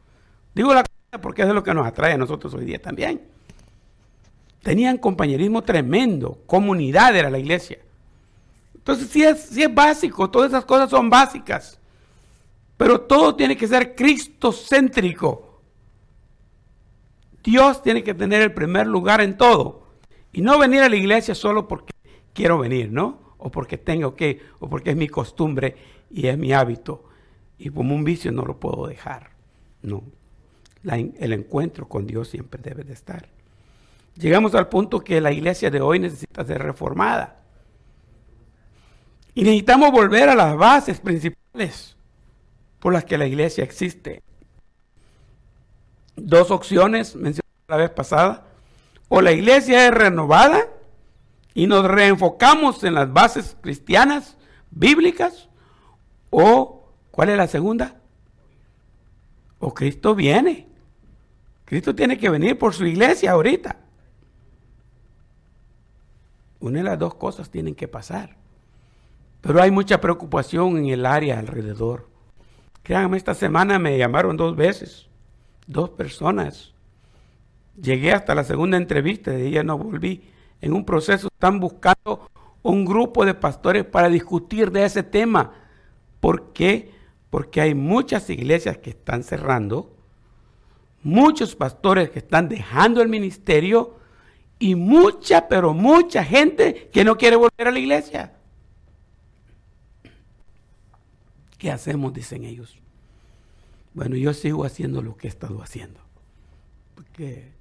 Digo 0.56 0.74
la 0.74 0.82
comida 0.82 1.22
porque 1.22 1.44
es 1.44 1.50
lo 1.50 1.62
que 1.62 1.76
nos 1.76 1.86
atrae 1.86 2.14
a 2.14 2.18
nosotros 2.18 2.52
hoy 2.56 2.66
día 2.66 2.82
también. 2.82 3.22
Tenían 4.64 4.98
compañerismo 4.98 5.62
tremendo, 5.62 6.40
comunidad 6.48 7.16
era 7.16 7.30
la 7.30 7.38
iglesia. 7.38 7.78
Entonces 8.74 9.08
si 9.10 9.22
es, 9.22 9.40
sí 9.40 9.62
es 9.62 9.76
básico, 9.76 10.32
todas 10.32 10.50
esas 10.50 10.66
cosas 10.66 10.90
son 10.90 11.12
básicas. 11.12 11.80
Pero 12.76 13.02
todo 13.02 13.36
tiene 13.36 13.56
que 13.56 13.68
ser 13.68 13.94
cristocéntrico. 13.94 15.62
Dios 17.44 17.84
tiene 17.84 18.04
que 18.04 18.16
tener 18.16 18.42
el 18.42 18.52
primer 18.52 18.88
lugar 18.88 19.22
en 19.22 19.38
todo. 19.38 19.87
Y 20.38 20.42
no 20.44 20.60
venir 20.60 20.82
a 20.84 20.90
la 20.90 20.96
iglesia 20.96 21.34
solo 21.34 21.68
porque 21.68 21.94
quiero 22.32 22.60
venir, 22.60 22.92
¿no? 22.92 23.34
O 23.40 23.50
porque 23.50 23.80
tengo 23.80 24.16
que, 24.16 24.40
o 24.60 24.70
porque 24.70 24.92
es 24.92 24.96
mi 24.96 25.08
costumbre 25.08 25.76
y 26.12 26.28
es 26.28 26.38
mi 26.38 26.54
hábito. 26.54 27.06
Y 27.58 27.72
como 27.72 27.96
un 27.96 28.04
vicio 28.04 28.32
no 28.32 28.46
lo 28.46 28.60
puedo 28.60 28.86
dejar. 28.86 29.32
No. 29.82 30.04
el 30.84 31.34
encuentro 31.34 31.88
con 31.88 32.06
Dios 32.06 32.28
siempre 32.28 32.62
debe 32.62 32.84
de 32.84 32.94
estar. 32.94 33.28
Llegamos 34.14 34.54
al 34.54 34.70
punto 34.70 35.04
que 35.04 35.20
la 35.22 35.32
iglesia 35.32 35.72
de 35.72 35.82
hoy 35.82 35.98
necesita 35.98 36.46
ser 36.46 36.62
reformada. 36.62 37.40
Y 39.34 39.42
necesitamos 39.42 39.92
volver 39.92 40.30
a 40.30 40.36
las 40.36 40.56
bases 40.56 41.00
principales 41.00 41.98
por 42.78 42.94
las 42.94 43.06
que 43.06 43.18
la 43.18 43.26
iglesia 43.26 43.64
existe. 43.64 44.22
Dos 46.16 46.52
opciones 46.52 47.16
mencioné 47.16 47.50
la 47.68 47.78
vez 47.78 47.90
pasada. 47.90 48.47
O 49.10 49.22
la 49.22 49.32
iglesia 49.32 49.88
es 49.88 49.94
renovada 49.94 50.68
y 51.54 51.68
nos 51.68 51.86
reenfocamos 51.86 52.84
en 52.84 52.94
las 52.94 53.12
bases 53.12 53.58
cristianas, 53.62 54.38
bíblicas, 54.72 55.50
o 56.30 56.92
¿cuál 57.12 57.30
es 57.30 57.38
la 57.38 57.48
segunda? 57.48 57.96
O 59.60 59.74
Cristo 59.74 60.14
viene. 60.14 60.68
Cristo 61.66 61.96
tiene 61.96 62.18
que 62.18 62.30
venir 62.30 62.58
por 62.58 62.74
su 62.74 62.86
iglesia 62.86 63.32
ahorita. 63.32 63.78
Una 66.60 66.80
de 66.80 66.84
las 66.84 67.00
dos 67.00 67.16
cosas 67.16 67.50
tienen 67.50 67.76
que 67.76 67.88
pasar. 67.88 68.36
Pero 69.42 69.62
hay 69.62 69.72
mucha 69.72 70.02
preocupación 70.02 70.78
en 70.78 70.88
el 70.88 71.06
área 71.06 71.40
alrededor. 71.40 72.08
Créanme, 72.84 73.18
esta 73.18 73.34
semana 73.34 73.80
me 73.80 73.98
llamaron 73.98 74.38
dos 74.38 74.56
veces, 74.56 75.08
dos 75.66 75.90
personas 75.90 76.74
Llegué 77.82 78.12
hasta 78.12 78.34
la 78.34 78.44
segunda 78.44 78.78
entrevista 78.78 79.38
y 79.38 79.52
ya 79.52 79.64
no 79.64 79.78
volví. 79.78 80.24
En 80.62 80.74
un 80.74 80.84
proceso 80.84 81.28
están 81.28 81.60
buscando 81.60 82.30
un 82.64 82.86
grupo 82.86 83.26
de 83.26 83.36
pastores 83.36 83.86
para 83.86 84.10
discutir 84.10 84.72
de 84.72 84.84
ese 84.84 85.04
tema. 85.04 85.54
¿Por 86.20 86.54
qué? 86.54 86.92
Porque 87.30 87.62
hay 87.62 87.76
muchas 87.76 88.30
iglesias 88.30 88.80
que 88.80 88.90
están 88.90 89.24
cerrando, 89.24 89.96
muchos 91.04 91.56
pastores 91.56 92.10
que 92.10 92.20
están 92.20 92.50
dejando 92.50 93.02
el 93.02 93.10
ministerio 93.10 93.98
y 94.58 94.74
mucha, 94.74 95.48
pero 95.48 95.74
mucha 95.74 96.24
gente 96.24 96.90
que 96.92 97.06
no 97.06 97.16
quiere 97.16 97.36
volver 97.36 97.68
a 97.68 97.72
la 97.72 97.80
iglesia. 97.80 98.34
¿Qué 101.60 101.72
hacemos? 101.72 102.14
Dicen 102.14 102.44
ellos. 102.44 102.78
Bueno, 103.94 104.16
yo 104.16 104.34
sigo 104.34 104.66
haciendo 104.66 105.02
lo 105.02 105.16
que 105.16 105.28
he 105.28 105.30
estado 105.30 105.62
haciendo. 105.62 106.00
Porque 106.96 107.57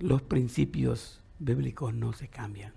los 0.00 0.22
principios 0.22 1.20
bíblicos 1.38 1.94
no 1.94 2.12
se 2.12 2.28
cambian. 2.28 2.72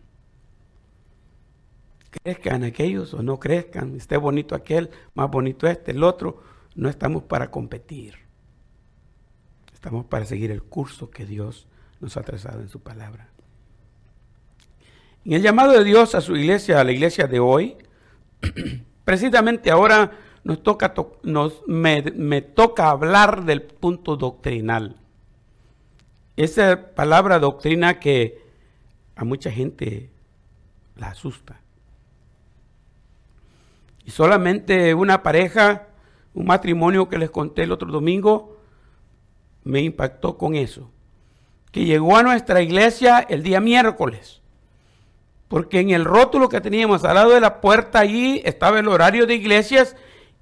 Crezcan 2.24 2.64
aquellos 2.64 3.14
o 3.14 3.22
no 3.22 3.40
crezcan, 3.40 3.96
esté 3.96 4.18
bonito 4.18 4.56
aquel, 4.56 4.90
más 5.14 5.30
bonito 5.30 5.68
este, 5.68 5.92
el 5.92 6.04
otro, 6.04 6.42
no 6.76 6.90
estamos 6.90 7.24
para 7.24 7.52
competir. 7.52 8.16
Estamos 9.74 10.06
para 10.06 10.26
seguir 10.26 10.52
el 10.52 10.64
curso 10.64 11.10
que 11.10 11.26
Dios 11.26 11.68
nos 12.00 12.18
ha 12.18 12.24
trazado 12.24 12.62
en 12.62 12.70
su 12.70 12.80
palabra. 12.82 13.30
En 15.26 15.34
el 15.34 15.42
llamado 15.42 15.74
de 15.74 15.84
Dios 15.84 16.16
a 16.16 16.22
su 16.22 16.36
iglesia, 16.36 16.80
a 16.80 16.84
la 16.84 16.92
iglesia 16.92 17.28
de 17.28 17.40
hoy, 17.40 17.78
precisamente 19.06 19.70
ahora 19.70 20.12
nos 20.44 20.64
toca, 20.64 20.94
nos, 21.24 21.62
me, 21.68 22.02
me 22.16 22.42
toca 22.42 22.90
hablar 22.90 23.46
del 23.46 23.62
punto 23.62 24.16
doctrinal. 24.16 24.96
Esa 26.40 26.96
palabra 26.96 27.38
doctrina 27.38 28.00
que 28.00 28.42
a 29.18 29.26
mucha 29.26 29.52
gente 29.52 30.10
la 30.96 31.08
asusta. 31.08 31.60
Y 34.06 34.12
solamente 34.12 34.94
una 34.94 35.22
pareja, 35.22 35.88
un 36.34 36.46
matrimonio 36.46 37.10
que 37.10 37.18
les 37.18 37.30
conté 37.30 37.64
el 37.64 37.74
otro 37.74 37.92
domingo, 37.92 38.58
me 39.66 39.82
impactó 39.82 40.38
con 40.38 40.56
eso. 40.56 40.90
Que 41.74 41.84
llegó 41.84 42.16
a 42.16 42.24
nuestra 42.24 42.62
iglesia 42.62 43.20
el 43.20 43.44
día 43.44 43.60
miércoles. 43.60 44.40
Porque 45.50 45.82
en 45.82 45.90
el 45.90 46.06
rótulo 46.06 46.48
que 46.48 46.62
teníamos 46.62 47.04
al 47.04 47.16
lado 47.16 47.32
de 47.32 47.42
la 47.42 47.60
puerta 47.60 48.00
allí 48.00 48.42
estaba 48.46 48.80
el 48.80 48.88
horario 48.88 49.26
de 49.26 49.36
iglesias 49.36 49.98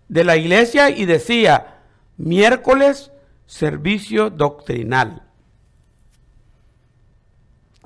de 0.09 0.23
la 0.23 0.37
iglesia 0.37 0.91
y 0.91 1.05
decía 1.05 1.79
miércoles 2.17 3.11
servicio 3.47 4.29
doctrinal. 4.29 5.26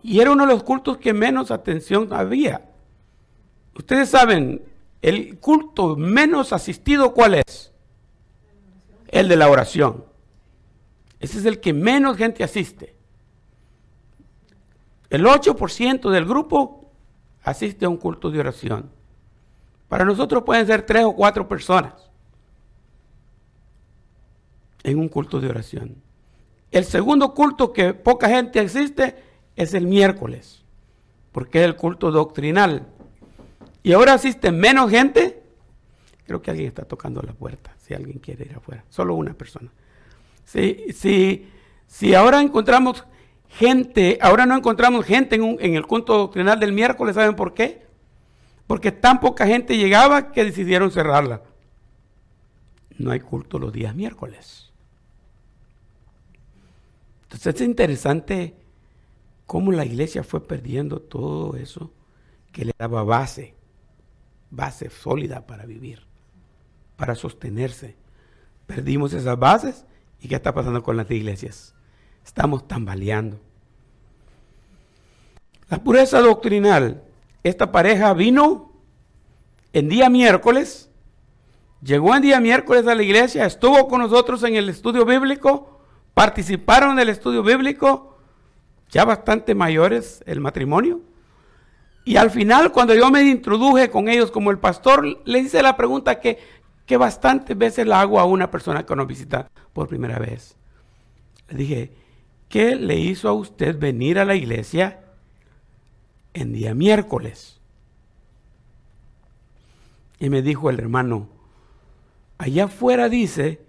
Y 0.03 0.19
era 0.19 0.31
uno 0.31 0.45
de 0.45 0.53
los 0.53 0.63
cultos 0.63 0.97
que 0.97 1.13
menos 1.13 1.51
atención 1.51 2.11
había. 2.11 2.69
Ustedes 3.75 4.09
saben, 4.09 4.63
el 5.01 5.39
culto 5.39 5.95
menos 5.95 6.53
asistido, 6.53 7.13
¿cuál 7.13 7.35
es? 7.35 7.71
El 9.07 9.27
de 9.27 9.35
la 9.35 9.49
oración. 9.49 10.05
Ese 11.19 11.39
es 11.39 11.45
el 11.45 11.59
que 11.59 11.73
menos 11.73 12.17
gente 12.17 12.43
asiste. 12.43 12.95
El 15.09 15.25
8% 15.25 16.09
del 16.09 16.25
grupo 16.25 16.89
asiste 17.43 17.85
a 17.85 17.89
un 17.89 17.97
culto 17.97 18.31
de 18.31 18.39
oración. 18.39 18.89
Para 19.87 20.05
nosotros 20.05 20.43
pueden 20.43 20.65
ser 20.65 20.85
tres 20.85 21.03
o 21.03 21.13
cuatro 21.13 21.47
personas 21.47 21.93
en 24.83 24.97
un 24.99 25.09
culto 25.09 25.39
de 25.39 25.49
oración. 25.49 25.95
El 26.71 26.85
segundo 26.85 27.33
culto 27.33 27.73
que 27.73 27.93
poca 27.93 28.29
gente 28.29 28.59
asiste 28.59 29.30
es 29.55 29.73
el 29.73 29.87
miércoles, 29.87 30.63
porque 31.31 31.59
es 31.59 31.65
el 31.65 31.75
culto 31.75 32.11
doctrinal. 32.11 32.87
Y 33.83 33.93
ahora 33.93 34.13
asiste 34.13 34.51
menos 34.51 34.89
gente. 34.89 35.41
Creo 36.25 36.41
que 36.41 36.51
alguien 36.51 36.67
está 36.67 36.85
tocando 36.85 37.21
la 37.21 37.33
puerta, 37.33 37.75
si 37.79 37.93
alguien 37.93 38.19
quiere 38.19 38.45
ir 38.45 38.55
afuera. 38.55 38.83
Solo 38.89 39.15
una 39.15 39.33
persona. 39.33 39.69
Si, 40.45 40.87
si, 40.93 41.49
si 41.87 42.15
ahora 42.15 42.41
encontramos 42.41 43.05
gente, 43.49 44.17
ahora 44.21 44.45
no 44.45 44.55
encontramos 44.55 45.05
gente 45.05 45.35
en, 45.35 45.57
en 45.59 45.75
el 45.75 45.85
culto 45.85 46.17
doctrinal 46.17 46.59
del 46.59 46.73
miércoles, 46.73 47.15
¿saben 47.15 47.35
por 47.35 47.53
qué? 47.53 47.85
Porque 48.67 48.91
tan 48.91 49.19
poca 49.19 49.45
gente 49.45 49.77
llegaba 49.77 50.31
que 50.31 50.45
decidieron 50.45 50.91
cerrarla. 50.91 51.41
No 52.97 53.11
hay 53.11 53.19
culto 53.19 53.59
los 53.59 53.73
días 53.73 53.95
miércoles. 53.95 54.71
Entonces 57.23 57.55
es 57.55 57.61
interesante 57.61 58.60
cómo 59.51 59.73
la 59.73 59.83
iglesia 59.83 60.23
fue 60.23 60.47
perdiendo 60.47 61.01
todo 61.01 61.57
eso 61.57 61.91
que 62.53 62.63
le 62.63 62.71
daba 62.79 63.03
base, 63.03 63.53
base 64.49 64.89
sólida 64.89 65.45
para 65.45 65.65
vivir, 65.65 66.07
para 66.95 67.15
sostenerse. 67.15 67.97
Perdimos 68.65 69.11
esas 69.11 69.37
bases 69.37 69.83
y 70.21 70.29
¿qué 70.29 70.35
está 70.35 70.53
pasando 70.53 70.81
con 70.81 70.95
las 70.95 71.11
iglesias? 71.11 71.75
Estamos 72.23 72.65
tambaleando. 72.65 73.41
La 75.67 75.83
pureza 75.83 76.21
doctrinal, 76.21 77.03
esta 77.43 77.73
pareja 77.73 78.13
vino 78.13 78.71
en 79.73 79.89
día 79.89 80.09
miércoles, 80.09 80.89
llegó 81.83 82.15
en 82.15 82.21
día 82.21 82.39
miércoles 82.39 82.87
a 82.87 82.95
la 82.95 83.03
iglesia, 83.03 83.45
estuvo 83.45 83.89
con 83.89 83.99
nosotros 83.99 84.43
en 84.43 84.55
el 84.55 84.69
estudio 84.69 85.05
bíblico, 85.05 85.81
participaron 86.13 86.91
en 86.93 86.99
el 86.99 87.09
estudio 87.09 87.43
bíblico, 87.43 88.10
ya 88.91 89.05
bastante 89.05 89.55
mayores 89.55 90.23
el 90.27 90.41
matrimonio. 90.41 91.01
Y 92.03 92.17
al 92.17 92.29
final, 92.29 92.71
cuando 92.71 92.93
yo 92.93 93.09
me 93.09 93.23
introduje 93.23 93.89
con 93.89 94.09
ellos 94.09 94.31
como 94.31 94.51
el 94.51 94.59
pastor, 94.59 95.21
le 95.23 95.39
hice 95.39 95.61
la 95.61 95.77
pregunta 95.77 96.19
que, 96.19 96.39
que 96.85 96.97
bastantes 96.97 97.57
veces 97.57 97.87
la 97.87 98.01
hago 98.01 98.19
a 98.19 98.25
una 98.25 98.51
persona 98.51 98.85
que 98.85 98.95
nos 98.95 99.07
visita 99.07 99.49
por 99.73 99.87
primera 99.87 100.19
vez. 100.19 100.57
Le 101.49 101.57
dije, 101.57 101.91
¿qué 102.49 102.75
le 102.75 102.97
hizo 102.97 103.29
a 103.29 103.33
usted 103.33 103.79
venir 103.79 104.19
a 104.19 104.25
la 104.25 104.35
iglesia 104.35 104.99
en 106.33 106.53
día 106.53 106.73
miércoles? 106.73 107.59
Y 110.19 110.29
me 110.29 110.41
dijo 110.41 110.69
el 110.69 110.79
hermano, 110.79 111.29
allá 112.37 112.65
afuera 112.65 113.09
dice 113.09 113.61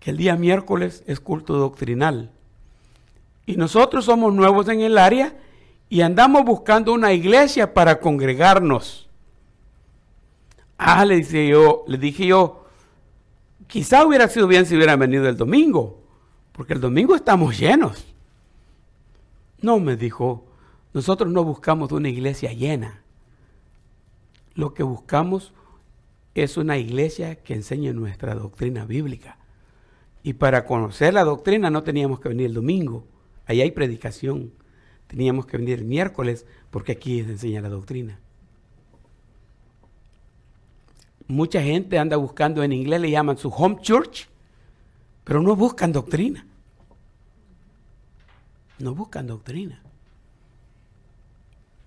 que 0.00 0.10
el 0.10 0.16
día 0.16 0.36
miércoles 0.36 1.02
es 1.06 1.20
culto 1.20 1.54
doctrinal. 1.54 2.30
Y 3.46 3.56
nosotros 3.56 4.04
somos 4.04 4.34
nuevos 4.34 4.68
en 4.68 4.80
el 4.80 4.98
área 4.98 5.36
y 5.88 6.00
andamos 6.00 6.44
buscando 6.44 6.92
una 6.92 7.12
iglesia 7.12 7.72
para 7.72 8.00
congregarnos. 8.00 9.08
Ah, 10.76 11.04
le 11.04 11.16
dije 11.16 11.48
yo, 11.48 11.84
le 11.86 11.96
dije 11.96 12.26
yo, 12.26 12.66
quizá 13.68 14.04
hubiera 14.04 14.28
sido 14.28 14.48
bien 14.48 14.66
si 14.66 14.74
hubieran 14.74 14.98
venido 14.98 15.28
el 15.28 15.36
domingo, 15.36 16.02
porque 16.52 16.74
el 16.74 16.80
domingo 16.80 17.14
estamos 17.14 17.56
llenos. 17.56 18.04
No, 19.62 19.78
me 19.78 19.96
dijo, 19.96 20.44
nosotros 20.92 21.30
no 21.32 21.44
buscamos 21.44 21.92
una 21.92 22.08
iglesia 22.08 22.52
llena. 22.52 23.02
Lo 24.54 24.74
que 24.74 24.82
buscamos 24.82 25.52
es 26.34 26.56
una 26.56 26.78
iglesia 26.78 27.36
que 27.36 27.54
enseñe 27.54 27.92
nuestra 27.92 28.34
doctrina 28.34 28.84
bíblica. 28.84 29.38
Y 30.22 30.32
para 30.34 30.64
conocer 30.64 31.14
la 31.14 31.24
doctrina 31.24 31.70
no 31.70 31.84
teníamos 31.84 32.18
que 32.18 32.28
venir 32.28 32.46
el 32.46 32.54
domingo 32.54 33.06
Ahí 33.46 33.60
hay 33.60 33.70
predicación. 33.70 34.52
Teníamos 35.06 35.46
que 35.46 35.56
venir 35.56 35.84
miércoles 35.84 36.46
porque 36.70 36.92
aquí 36.92 37.22
se 37.22 37.30
enseña 37.30 37.60
la 37.60 37.68
doctrina. 37.68 38.18
Mucha 41.28 41.60
gente 41.62 41.98
anda 41.98 42.16
buscando 42.16 42.62
en 42.62 42.72
inglés, 42.72 43.00
le 43.00 43.10
llaman 43.10 43.36
su 43.36 43.48
home 43.48 43.78
church, 43.80 44.28
pero 45.24 45.42
no 45.42 45.56
buscan 45.56 45.92
doctrina. 45.92 46.46
No 48.78 48.94
buscan 48.94 49.26
doctrina. 49.26 49.82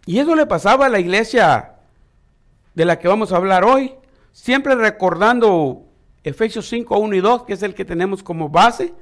Y 0.05 0.19
eso 0.19 0.35
le 0.35 0.45
pasaba 0.45 0.87
a 0.87 0.89
la 0.89 0.99
iglesia 0.99 1.75
de 2.73 2.85
la 2.85 2.99
que 2.99 3.07
vamos 3.07 3.31
a 3.31 3.37
hablar 3.37 3.63
hoy, 3.63 3.93
siempre 4.31 4.75
recordando 4.75 5.85
Efesios 6.23 6.67
5, 6.67 6.97
1 6.97 7.15
y 7.15 7.19
2, 7.21 7.43
que 7.43 7.53
es 7.53 7.63
el 7.63 7.73
que 7.75 7.85
tenemos 7.85 8.23
como 8.23 8.49
base. 8.49 8.93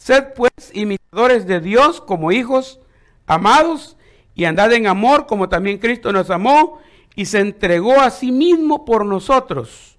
Sed 0.00 0.32
pues 0.34 0.50
imitadores 0.72 1.46
de 1.46 1.60
Dios 1.60 2.00
como 2.00 2.32
hijos 2.32 2.80
amados 3.26 3.98
y 4.34 4.46
andad 4.46 4.72
en 4.72 4.86
amor 4.86 5.26
como 5.26 5.50
también 5.50 5.76
Cristo 5.76 6.10
nos 6.10 6.30
amó 6.30 6.80
y 7.14 7.26
se 7.26 7.40
entregó 7.40 8.00
a 8.00 8.08
sí 8.08 8.32
mismo 8.32 8.86
por 8.86 9.04
nosotros, 9.04 9.98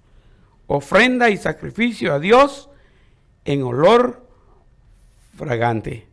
ofrenda 0.66 1.30
y 1.30 1.36
sacrificio 1.36 2.12
a 2.12 2.18
Dios 2.18 2.68
en 3.44 3.62
olor 3.62 4.26
fragante. 5.36 6.08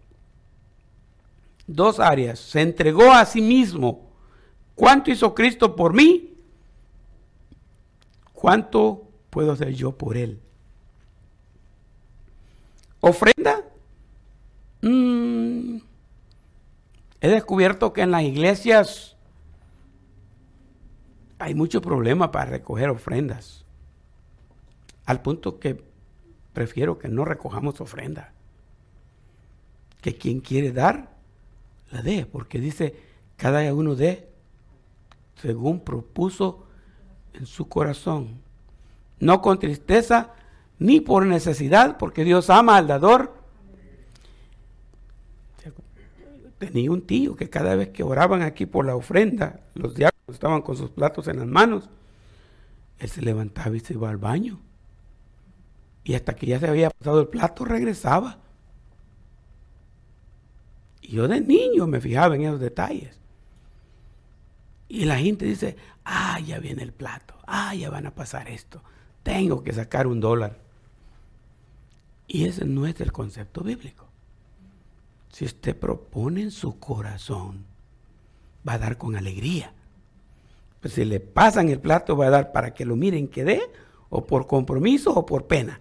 Dos 1.66 2.00
áreas. 2.00 2.38
Se 2.38 2.62
entregó 2.62 3.12
a 3.12 3.26
sí 3.26 3.42
mismo. 3.42 4.08
¿Cuánto 4.76 5.10
hizo 5.10 5.34
Cristo 5.34 5.76
por 5.76 5.96
mí? 5.96 6.36
¿Cuánto 8.34 9.08
puedo 9.32 9.54
hacer 9.54 9.74
yo 9.74 9.94
por 9.94 10.16
Él? 10.16 10.40
Ofrenda 13.00 13.59
Mm, 14.82 15.78
he 17.22 17.28
descubierto 17.28 17.94
que 17.94 18.02
en 18.02 18.12
las 18.12 18.24
iglesias 18.24 19.18
hay 21.40 21.56
mucho 21.56 21.82
problema 21.82 22.32
para 22.32 22.52
recoger 22.52 22.90
ofrendas. 22.90 23.66
Al 25.06 25.22
punto 25.22 25.60
que 25.60 25.82
prefiero 26.54 27.00
que 27.00 27.08
no 27.08 27.26
recojamos 27.26 27.80
ofrenda. 27.82 28.34
Que 30.02 30.16
quien 30.16 30.42
quiere 30.42 30.72
dar, 30.72 31.16
la 31.92 32.02
dé. 32.02 32.26
Porque 32.26 32.60
dice, 32.60 32.96
cada 33.38 33.74
uno 33.74 33.96
dé 33.96 34.30
según 35.42 35.80
propuso 35.80 36.66
en 37.34 37.46
su 37.46 37.70
corazón. 37.70 38.42
No 39.20 39.42
con 39.42 39.60
tristeza 39.60 40.34
ni 40.78 41.02
por 41.02 41.26
necesidad, 41.26 41.98
porque 41.98 42.24
Dios 42.24 42.50
ama 42.50 42.78
al 42.78 42.88
dador. 42.88 43.39
Tenía 46.60 46.92
un 46.92 47.02
tío 47.02 47.36
que 47.36 47.50
cada 47.50 47.76
vez 47.76 47.90
que 47.90 48.04
oraban 48.04 48.42
aquí 48.42 48.66
por 48.66 48.86
la 48.86 48.96
ofrenda, 48.96 49.62
los 49.76 49.96
diáconos 49.96 50.36
estaban 50.36 50.62
con 50.62 50.76
sus 50.76 50.90
platos 50.92 51.28
en 51.30 51.40
las 51.40 51.48
manos, 51.48 51.90
él 53.00 53.10
se 53.10 53.22
levantaba 53.22 53.76
y 53.76 53.80
se 53.80 53.94
iba 53.94 54.10
al 54.10 54.18
baño. 54.18 54.60
Y 56.04 56.16
hasta 56.16 56.36
que 56.36 56.48
ya 56.48 56.60
se 56.60 56.68
había 56.68 56.90
pasado 56.90 57.22
el 57.22 57.28
plato, 57.28 57.64
regresaba. 57.64 58.40
Y 61.02 61.14
yo 61.14 61.28
de 61.28 61.40
niño 61.40 61.88
me 61.88 62.02
fijaba 62.02 62.36
en 62.36 62.42
esos 62.42 62.60
detalles. 62.60 63.18
Y 64.90 65.06
la 65.06 65.18
gente 65.18 65.46
dice, 65.46 65.78
ah, 66.04 66.40
ya 66.40 66.60
viene 66.60 66.84
el 66.84 66.92
plato, 66.92 67.36
ah, 67.48 67.74
ya 67.76 67.90
van 67.90 68.08
a 68.08 68.16
pasar 68.16 68.50
esto, 68.50 68.82
tengo 69.24 69.64
que 69.64 69.72
sacar 69.72 70.08
un 70.08 70.20
dólar. 70.20 70.58
Y 72.28 72.46
ese 72.46 72.66
no 72.66 72.86
es 72.86 73.00
el 73.00 73.12
concepto 73.12 73.62
bíblico. 73.62 74.09
Si 75.30 75.46
usted 75.46 75.78
propone 75.78 76.42
en 76.42 76.52
su 76.52 76.80
corazón, 76.80 77.66
va 78.68 78.74
a 78.74 78.80
dar 78.80 78.98
con 78.98 79.16
alegría. 79.16 79.74
Pues 80.82 80.94
si 80.94 81.06
le 81.06 81.20
pasan 81.20 81.70
el 81.70 81.80
plato, 81.80 82.18
va 82.18 82.28
a 82.28 82.32
dar 82.32 82.52
para 82.52 82.74
que 82.74 82.86
lo 82.86 82.96
miren 82.96 83.28
que 83.28 83.44
dé, 83.44 83.62
o 84.10 84.26
por 84.26 84.48
compromiso 84.48 85.14
o 85.14 85.26
por 85.26 85.46
pena. 85.48 85.80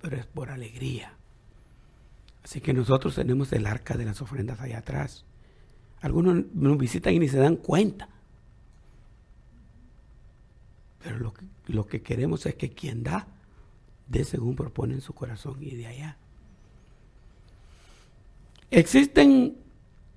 Pero 0.00 0.16
es 0.16 0.26
por 0.26 0.50
alegría. 0.50 1.12
Así 2.44 2.60
que 2.60 2.72
nosotros 2.72 3.14
tenemos 3.14 3.52
el 3.52 3.66
arca 3.66 3.96
de 3.96 4.04
las 4.04 4.20
ofrendas 4.22 4.60
allá 4.60 4.78
atrás. 4.78 5.24
Algunos 6.00 6.44
nos 6.54 6.78
visitan 6.78 7.14
y 7.14 7.18
ni 7.18 7.28
se 7.28 7.38
dan 7.38 7.56
cuenta. 7.56 8.08
Pero 11.02 11.18
lo 11.18 11.32
que, 11.32 11.44
lo 11.66 11.86
que 11.86 12.02
queremos 12.02 12.46
es 12.46 12.54
que 12.54 12.70
quien 12.70 13.02
da, 13.02 13.26
dé 14.06 14.24
según 14.24 14.54
propone 14.54 14.94
en 14.94 15.00
su 15.00 15.14
corazón 15.14 15.56
y 15.60 15.76
de 15.76 15.86
allá. 15.86 16.16
Existen 18.70 19.56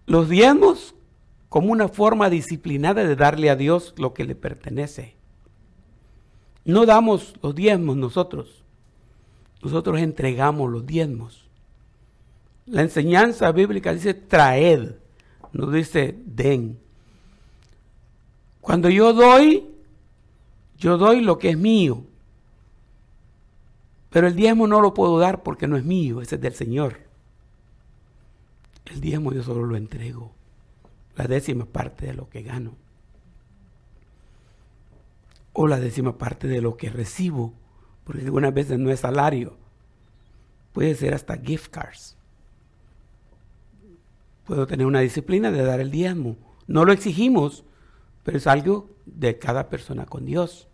los 0.05 0.29
diezmos 0.29 0.93
como 1.49 1.71
una 1.71 1.87
forma 1.87 2.29
disciplinada 2.29 3.03
de 3.03 3.15
darle 3.15 3.49
a 3.49 3.55
Dios 3.55 3.93
lo 3.97 4.13
que 4.13 4.25
le 4.25 4.35
pertenece. 4.35 5.15
No 6.63 6.85
damos 6.85 7.33
los 7.41 7.55
diezmos 7.55 7.97
nosotros, 7.97 8.63
nosotros 9.63 9.99
entregamos 9.99 10.71
los 10.71 10.85
diezmos. 10.85 11.45
La 12.65 12.81
enseñanza 12.81 13.51
bíblica 13.51 13.93
dice 13.93 14.13
traed, 14.13 14.91
no 15.53 15.67
dice 15.67 16.15
den. 16.25 16.79
Cuando 18.61 18.89
yo 18.89 19.11
doy, 19.11 19.67
yo 20.77 20.97
doy 20.97 21.21
lo 21.21 21.37
que 21.37 21.49
es 21.49 21.57
mío. 21.57 22.03
Pero 24.09 24.27
el 24.27 24.35
diezmo 24.35 24.67
no 24.67 24.81
lo 24.81 24.93
puedo 24.93 25.19
dar 25.19 25.41
porque 25.41 25.67
no 25.67 25.77
es 25.77 25.83
mío, 25.83 26.21
ese 26.21 26.35
es 26.35 26.41
del 26.41 26.53
Señor. 26.53 27.10
El 28.85 29.01
diezmo 29.01 29.31
yo 29.31 29.43
solo 29.43 29.65
lo 29.65 29.75
entrego, 29.75 30.33
la 31.15 31.25
décima 31.25 31.65
parte 31.65 32.07
de 32.07 32.13
lo 32.13 32.29
que 32.29 32.41
gano. 32.41 32.73
O 35.53 35.67
la 35.67 35.79
décima 35.79 36.17
parte 36.17 36.47
de 36.47 36.61
lo 36.61 36.77
que 36.77 36.89
recibo, 36.89 37.53
porque 38.03 38.23
algunas 38.23 38.53
veces 38.53 38.79
no 38.79 38.89
es 38.89 39.01
salario, 39.01 39.57
puede 40.73 40.95
ser 40.95 41.13
hasta 41.13 41.37
gift 41.37 41.69
cards. 41.69 42.15
Puedo 44.45 44.67
tener 44.67 44.85
una 44.85 45.01
disciplina 45.01 45.51
de 45.51 45.63
dar 45.63 45.79
el 45.79 45.91
diezmo. 45.91 46.35
No 46.67 46.83
lo 46.85 46.91
exigimos, 46.91 47.63
pero 48.23 48.37
es 48.37 48.47
algo 48.47 48.89
de 49.05 49.37
cada 49.37 49.69
persona 49.69 50.05
con 50.05 50.25
Dios. 50.25 50.67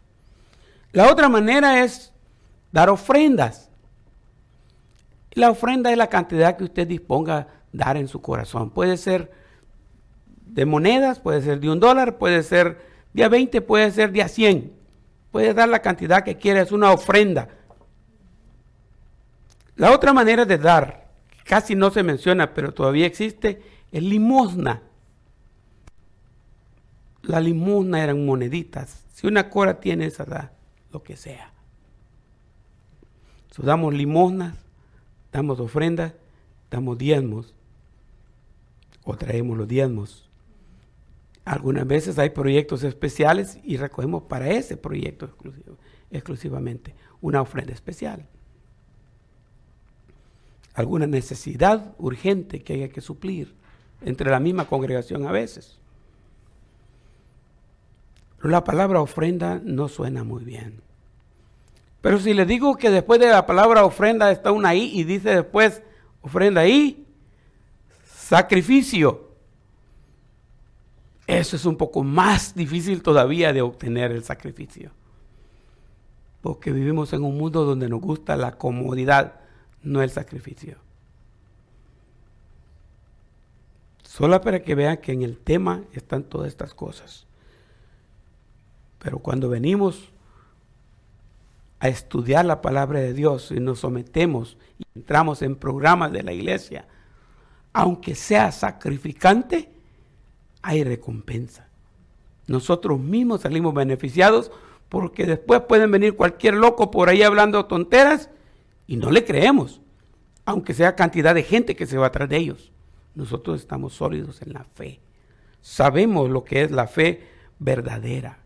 La 0.91 1.11
otra 1.11 1.29
manera 1.29 1.83
es 1.83 2.13
dar 2.71 2.89
ofrendas. 2.89 3.69
La 5.31 5.51
ofrenda 5.51 5.91
es 5.91 5.97
la 5.97 6.09
cantidad 6.09 6.57
que 6.57 6.63
usted 6.63 6.87
disponga 6.87 7.47
dar 7.71 7.97
en 7.97 8.07
su 8.07 8.21
corazón. 8.21 8.69
Puede 8.69 8.97
ser 8.97 9.31
de 10.45 10.65
monedas, 10.65 11.19
puede 11.19 11.41
ser 11.41 11.59
de 11.59 11.69
un 11.69 11.79
dólar, 11.79 12.17
puede 12.17 12.43
ser 12.43 12.81
de 13.13 13.23
a 13.23 13.29
20, 13.29 13.61
puede 13.61 13.91
ser 13.91 14.11
de 14.11 14.21
a 14.21 14.27
100. 14.27 14.73
Puede 15.31 15.53
dar 15.53 15.69
la 15.69 15.81
cantidad 15.81 16.23
que 16.23 16.37
quiera, 16.37 16.61
es 16.61 16.71
una 16.71 16.91
ofrenda. 16.91 17.49
La 19.75 19.91
otra 19.91 20.13
manera 20.13 20.45
de 20.45 20.57
dar, 20.57 21.09
casi 21.43 21.75
no 21.75 21.91
se 21.91 22.03
menciona, 22.03 22.53
pero 22.53 22.73
todavía 22.73 23.05
existe, 23.05 23.61
es 23.91 24.03
limosna. 24.03 24.81
La 27.21 27.39
limosna 27.39 28.03
eran 28.03 28.25
moneditas. 28.25 29.03
Si 29.13 29.27
una 29.27 29.49
cora 29.49 29.79
tiene 29.79 30.05
esa, 30.05 30.25
da 30.25 30.51
lo 30.91 31.03
que 31.03 31.17
sea. 31.17 31.51
damos 33.57 33.93
limosnas, 33.93 34.55
damos 35.31 35.59
ofrendas, 35.59 36.13
damos 36.69 36.97
diezmos 36.97 37.56
o 39.07 39.15
traemos 39.15 39.57
los 39.57 39.67
diezmos. 39.67 40.29
Algunas 41.45 41.87
veces 41.87 42.19
hay 42.19 42.31
proyectos 42.31 42.83
especiales 42.83 43.57
y 43.63 43.77
recogemos 43.77 44.23
para 44.23 44.49
ese 44.49 44.75
proyecto 44.75 45.29
exclusivamente 46.11 46.93
una 47.21 47.41
ofrenda 47.41 47.73
especial. 47.73 48.27
Alguna 50.73 51.07
necesidad 51.07 51.95
urgente 51.97 52.61
que 52.61 52.73
haya 52.73 52.89
que 52.89 52.99
suplir 52.99 53.55
entre 54.01 54.29
la 54.29 54.41
misma 54.41 54.65
congregación 54.65 55.25
a 55.25 55.31
veces. 55.31 55.79
La 58.43 58.65
palabra 58.65 58.99
ofrenda 58.99 59.61
no 59.63 59.87
suena 59.87 60.25
muy 60.25 60.43
bien. 60.43 60.81
Pero 62.01 62.19
si 62.19 62.33
le 62.33 62.45
digo 62.45 62.75
que 62.75 62.89
después 62.89 63.21
de 63.21 63.27
la 63.27 63.45
palabra 63.45 63.85
ofrenda 63.85 64.31
está 64.31 64.51
una 64.51 64.75
I 64.75 64.91
y 64.93 65.05
dice 65.05 65.33
después 65.33 65.81
ofrenda 66.21 66.61
ahí, 66.61 67.06
sacrificio. 68.27 69.31
Eso 71.25 71.55
es 71.55 71.65
un 71.65 71.77
poco 71.77 72.03
más 72.03 72.55
difícil 72.55 73.01
todavía 73.01 73.53
de 73.53 73.61
obtener 73.61 74.11
el 74.11 74.23
sacrificio. 74.23 74.91
Porque 76.41 76.71
vivimos 76.71 77.13
en 77.13 77.23
un 77.23 77.37
mundo 77.37 77.63
donde 77.63 77.87
nos 77.87 78.01
gusta 78.01 78.35
la 78.35 78.57
comodidad, 78.57 79.39
no 79.81 80.01
el 80.01 80.09
sacrificio. 80.09 80.77
Solo 84.03 84.41
para 84.41 84.61
que 84.61 84.75
vean 84.75 84.97
que 84.97 85.13
en 85.13 85.21
el 85.21 85.37
tema 85.37 85.83
están 85.93 86.23
todas 86.23 86.49
estas 86.49 86.73
cosas. 86.73 87.27
Pero 88.99 89.19
cuando 89.19 89.47
venimos 89.47 90.09
a 91.79 91.87
estudiar 91.87 92.43
la 92.43 92.61
palabra 92.61 92.99
de 92.99 93.13
Dios 93.13 93.51
y 93.51 93.59
nos 93.59 93.79
sometemos 93.79 94.57
y 94.79 94.83
entramos 94.95 95.41
en 95.41 95.55
programas 95.55 96.11
de 96.11 96.23
la 96.23 96.33
iglesia, 96.33 96.87
aunque 97.77 98.15
sea 98.15 98.51
sacrificante, 98.51 99.69
hay 100.63 100.83
recompensa. 100.83 101.67
Nosotros 102.47 102.99
mismos 102.99 103.41
salimos 103.41 103.71
beneficiados 103.75 104.51
porque 104.89 105.27
después 105.27 105.61
pueden 105.61 105.91
venir 105.91 106.15
cualquier 106.15 106.55
loco 106.55 106.89
por 106.89 107.07
ahí 107.07 107.21
hablando 107.21 107.67
tonteras 107.67 108.31
y 108.87 108.95
no 108.95 109.11
le 109.11 109.23
creemos, 109.23 109.79
aunque 110.43 110.73
sea 110.73 110.95
cantidad 110.95 111.35
de 111.35 111.43
gente 111.43 111.75
que 111.75 111.85
se 111.85 111.99
va 111.99 112.07
atrás 112.07 112.27
de 112.29 112.37
ellos. 112.37 112.71
Nosotros 113.13 113.59
estamos 113.59 113.93
sólidos 113.93 114.41
en 114.41 114.53
la 114.53 114.63
fe. 114.63 114.99
Sabemos 115.61 116.31
lo 116.31 116.43
que 116.43 116.63
es 116.63 116.71
la 116.71 116.87
fe 116.87 117.27
verdadera. 117.59 118.39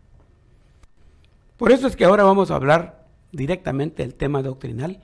Por 1.56 1.72
eso 1.72 1.86
es 1.86 1.96
que 1.96 2.04
ahora 2.04 2.24
vamos 2.24 2.50
a 2.50 2.56
hablar 2.56 3.06
directamente 3.30 4.02
del 4.02 4.14
tema 4.14 4.42
doctrinal 4.42 5.00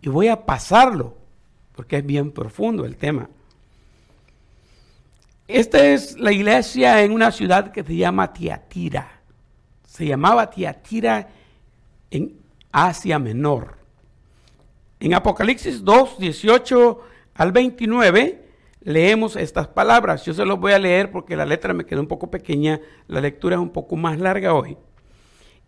y 0.00 0.08
voy 0.08 0.28
a 0.28 0.46
pasarlo, 0.46 1.18
porque 1.74 1.98
es 1.98 2.06
bien 2.06 2.30
profundo 2.32 2.86
el 2.86 2.96
tema. 2.96 3.28
Esta 5.48 5.86
es 5.86 6.18
la 6.18 6.32
iglesia 6.32 7.02
en 7.02 7.12
una 7.12 7.30
ciudad 7.30 7.70
que 7.70 7.84
se 7.84 7.94
llama 7.94 8.32
Tiatira. 8.32 9.20
Se 9.86 10.04
llamaba 10.04 10.50
Tiatira 10.50 11.28
en 12.10 12.36
Asia 12.72 13.20
Menor. 13.20 13.78
En 14.98 15.14
Apocalipsis 15.14 15.84
2, 15.84 16.18
18 16.18 17.00
al 17.34 17.52
29 17.52 18.44
leemos 18.82 19.36
estas 19.36 19.68
palabras. 19.68 20.24
Yo 20.24 20.34
se 20.34 20.44
los 20.44 20.58
voy 20.58 20.72
a 20.72 20.80
leer 20.80 21.12
porque 21.12 21.36
la 21.36 21.46
letra 21.46 21.72
me 21.72 21.86
quedó 21.86 22.00
un 22.00 22.08
poco 22.08 22.28
pequeña, 22.28 22.80
la 23.06 23.20
lectura 23.20 23.54
es 23.54 23.62
un 23.62 23.70
poco 23.70 23.94
más 23.94 24.18
larga 24.18 24.52
hoy. 24.52 24.76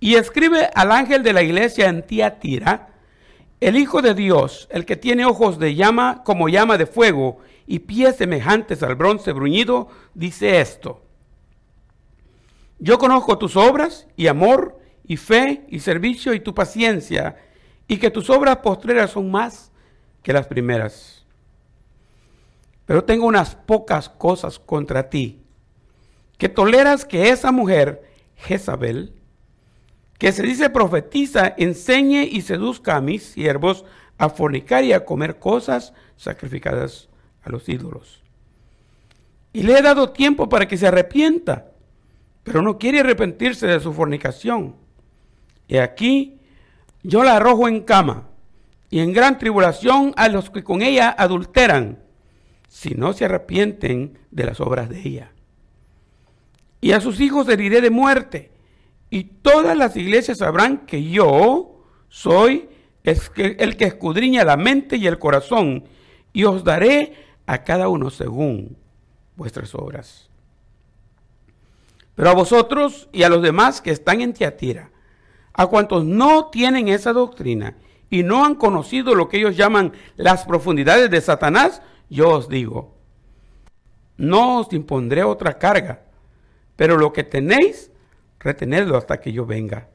Y 0.00 0.16
escribe 0.16 0.70
al 0.74 0.90
ángel 0.90 1.22
de 1.22 1.32
la 1.32 1.42
iglesia 1.42 1.88
en 1.88 2.04
Tiatira, 2.04 2.88
el 3.60 3.76
Hijo 3.76 4.02
de 4.02 4.14
Dios, 4.14 4.68
el 4.72 4.84
que 4.84 4.96
tiene 4.96 5.24
ojos 5.24 5.60
de 5.60 5.76
llama 5.76 6.22
como 6.24 6.48
llama 6.48 6.78
de 6.78 6.86
fuego 6.86 7.38
y 7.70 7.80
pies 7.80 8.16
semejantes 8.16 8.82
al 8.82 8.94
bronce 8.94 9.30
bruñido, 9.32 9.88
dice 10.14 10.58
esto. 10.58 11.02
Yo 12.78 12.98
conozco 12.98 13.36
tus 13.36 13.56
obras 13.56 14.08
y 14.16 14.26
amor 14.26 14.80
y 15.04 15.18
fe 15.18 15.66
y 15.68 15.80
servicio 15.80 16.32
y 16.32 16.40
tu 16.40 16.54
paciencia 16.54 17.36
y 17.86 17.98
que 17.98 18.10
tus 18.10 18.30
obras 18.30 18.56
postreras 18.58 19.10
son 19.10 19.30
más 19.30 19.70
que 20.22 20.32
las 20.32 20.46
primeras. 20.46 21.26
Pero 22.86 23.04
tengo 23.04 23.26
unas 23.26 23.54
pocas 23.54 24.08
cosas 24.08 24.58
contra 24.58 25.10
ti, 25.10 25.42
que 26.38 26.48
toleras 26.48 27.04
que 27.04 27.28
esa 27.28 27.52
mujer, 27.52 28.02
Jezabel, 28.36 29.12
que 30.16 30.32
se 30.32 30.42
dice 30.42 30.70
profetiza, 30.70 31.52
enseñe 31.58 32.24
y 32.24 32.40
seduzca 32.40 32.96
a 32.96 33.02
mis 33.02 33.24
siervos 33.24 33.84
a 34.16 34.30
fornicar 34.30 34.84
y 34.84 34.94
a 34.94 35.04
comer 35.04 35.38
cosas 35.38 35.92
sacrificadas 36.16 37.07
a 37.48 37.52
los 37.52 37.68
ídolos. 37.68 38.22
Y 39.52 39.62
le 39.62 39.78
he 39.78 39.82
dado 39.82 40.10
tiempo 40.10 40.48
para 40.48 40.68
que 40.68 40.76
se 40.76 40.86
arrepienta, 40.86 41.72
pero 42.44 42.62
no 42.62 42.78
quiere 42.78 43.00
arrepentirse 43.00 43.66
de 43.66 43.80
su 43.80 43.92
fornicación. 43.92 44.76
Y 45.66 45.78
aquí 45.78 46.38
yo 47.02 47.24
la 47.24 47.36
arrojo 47.36 47.68
en 47.68 47.80
cama 47.80 48.28
y 48.90 49.00
en 49.00 49.12
gran 49.12 49.38
tribulación 49.38 50.14
a 50.16 50.28
los 50.28 50.50
que 50.50 50.62
con 50.62 50.82
ella 50.82 51.14
adulteran, 51.16 52.02
si 52.68 52.90
no 52.90 53.12
se 53.12 53.24
arrepienten 53.24 54.18
de 54.30 54.44
las 54.44 54.60
obras 54.60 54.88
de 54.88 55.00
ella. 55.00 55.32
Y 56.80 56.92
a 56.92 57.00
sus 57.00 57.20
hijos 57.20 57.48
heriré 57.48 57.80
de 57.80 57.90
muerte, 57.90 58.52
y 59.10 59.24
todas 59.24 59.76
las 59.76 59.96
iglesias 59.96 60.38
sabrán 60.38 60.86
que 60.86 61.02
yo 61.02 61.82
soy 62.08 62.68
el 63.04 63.76
que 63.76 63.84
escudriña 63.84 64.44
la 64.44 64.56
mente 64.58 64.96
y 64.96 65.06
el 65.06 65.18
corazón, 65.18 65.84
y 66.32 66.44
os 66.44 66.62
daré 66.62 67.27
a 67.48 67.64
cada 67.64 67.88
uno 67.88 68.10
según 68.10 68.76
vuestras 69.34 69.74
obras. 69.74 70.28
Pero 72.14 72.28
a 72.28 72.34
vosotros 72.34 73.08
y 73.10 73.22
a 73.22 73.30
los 73.30 73.42
demás 73.42 73.80
que 73.80 73.90
están 73.90 74.20
en 74.20 74.34
Tiatira, 74.34 74.90
a 75.54 75.66
cuantos 75.66 76.04
no 76.04 76.50
tienen 76.50 76.88
esa 76.88 77.14
doctrina 77.14 77.78
y 78.10 78.22
no 78.22 78.44
han 78.44 78.54
conocido 78.54 79.14
lo 79.14 79.28
que 79.28 79.38
ellos 79.38 79.56
llaman 79.56 79.94
las 80.16 80.44
profundidades 80.44 81.10
de 81.10 81.22
Satanás, 81.22 81.80
yo 82.10 82.28
os 82.28 82.50
digo, 82.50 82.94
no 84.18 84.58
os 84.58 84.72
impondré 84.74 85.24
otra 85.24 85.56
carga, 85.58 86.02
pero 86.76 86.98
lo 86.98 87.14
que 87.14 87.24
tenéis, 87.24 87.90
retenedlo 88.40 88.98
hasta 88.98 89.22
que 89.22 89.32
yo 89.32 89.46
venga. 89.46 89.88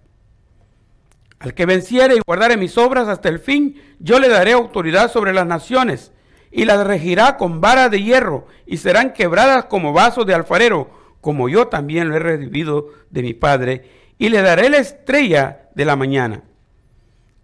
Al 1.37 1.53
que 1.53 1.67
venciere 1.67 2.15
y 2.15 2.21
guardare 2.25 2.57
mis 2.57 2.79
obras 2.79 3.07
hasta 3.07 3.29
el 3.29 3.37
fin, 3.37 3.79
yo 3.99 4.19
le 4.19 4.27
daré 4.27 4.53
autoridad 4.53 5.11
sobre 5.11 5.33
las 5.33 5.45
naciones, 5.45 6.13
y 6.53 6.65
las 6.65 6.85
regirá 6.85 7.35
con 7.35 7.59
vara 7.61 7.89
de 7.89 8.03
hierro, 8.03 8.45
y 8.67 8.77
serán 8.77 9.11
quebradas 9.13 9.65
como 9.65 9.91
vasos 9.91 10.25
de 10.27 10.35
alfarero, 10.35 10.89
como 11.19 11.49
yo 11.49 11.67
también 11.67 12.09
lo 12.09 12.15
he 12.15 12.19
recibido 12.19 12.89
de 13.09 13.23
mi 13.23 13.33
Padre, 13.33 13.89
y 14.19 14.29
le 14.29 14.41
daré 14.43 14.69
la 14.69 14.77
estrella 14.77 15.69
de 15.73 15.85
la 15.85 15.95
mañana. 15.95 16.43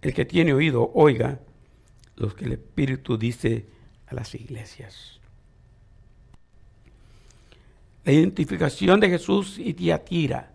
El 0.00 0.14
que 0.14 0.24
tiene 0.24 0.54
oído, 0.54 0.92
oiga 0.94 1.40
lo 2.14 2.34
que 2.34 2.44
el 2.44 2.52
Espíritu 2.52 3.18
dice 3.18 3.66
a 4.06 4.14
las 4.14 4.34
iglesias. 4.34 5.18
La 8.04 8.12
identificación 8.12 9.00
de 9.00 9.10
Jesús 9.10 9.58
y 9.58 9.74
Tiatira. 9.74 10.52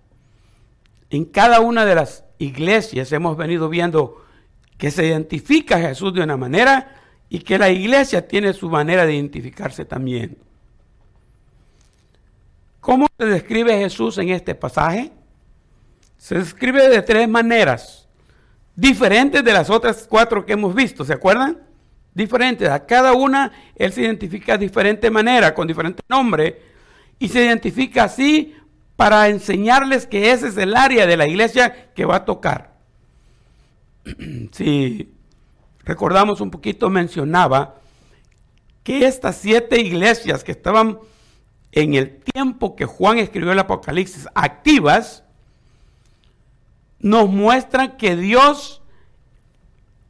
En 1.10 1.26
cada 1.26 1.60
una 1.60 1.86
de 1.86 1.96
las 1.96 2.24
iglesias 2.38 3.12
hemos 3.12 3.36
venido 3.36 3.68
viendo 3.68 4.24
que 4.78 4.92
se 4.92 5.06
identifica 5.06 5.76
a 5.76 5.82
Jesús 5.82 6.14
de 6.14 6.22
una 6.22 6.38
manera 6.38 7.05
y 7.30 7.40
que 7.40 7.58
la 7.58 7.70
iglesia 7.70 8.28
tiene 8.28 8.54
su 8.54 8.70
manera 8.70 9.06
de 9.06 9.16
identificarse 9.16 9.86
también. 9.86 10.38
¿Cómo 12.80 13.08
se 13.18 13.26
describe 13.26 13.78
Jesús 13.80 14.18
en 14.20 14.30
este 14.30 14.54
pasaje? 14.54 15.12
Se 16.18 16.36
describe 16.36 16.88
de 16.88 17.02
tres 17.02 17.28
maneras, 17.28 18.08
diferentes 18.76 19.44
de 19.44 19.54
las 19.54 19.70
otras 19.70 20.06
cuatro 20.08 20.46
que 20.46 20.54
hemos 20.54 20.76
visto, 20.76 21.04
¿se 21.04 21.14
acuerdan? 21.14 21.60
Diferentes, 22.14 22.70
a 22.70 22.86
cada 22.86 23.14
una 23.14 23.52
Él 23.76 23.92
se 23.92 24.02
identifica 24.02 24.54
de 24.58 24.66
diferente 24.66 25.10
manera, 25.10 25.54
con 25.54 25.68
diferente 25.68 26.04
nombre, 26.08 26.62
y 27.18 27.28
se 27.28 27.44
identifica 27.44 28.04
así 28.04 28.56
para 28.96 29.28
enseñarles 29.30 30.08
que 30.08 30.32
ese 30.32 30.48
es 30.48 30.58
el 30.58 30.76
área 30.76 31.06
de 31.06 31.18
la 31.18 31.28
iglesia 31.28 31.92
que 31.94 32.06
va 32.06 32.18
a 32.18 32.26
tocar. 32.26 32.76
Si 34.52 35.15
recordamos 35.86 36.42
un 36.42 36.52
poquito, 36.52 36.90
mencionaba 36.90 37.76
que 38.84 39.08
estas 39.08 39.38
siete 39.38 39.80
iglesias 39.80 40.44
que 40.44 40.52
estaban 40.52 41.00
en 41.72 41.94
el 41.94 42.18
tiempo 42.20 42.76
que 42.76 42.86
Juan 42.86 43.18
escribió 43.20 43.52
el 43.52 43.60
Apocalipsis 43.60 44.28
activas, 44.34 45.24
nos 47.00 47.30
muestran 47.30 47.98
que 47.98 48.16
Dios 48.16 48.82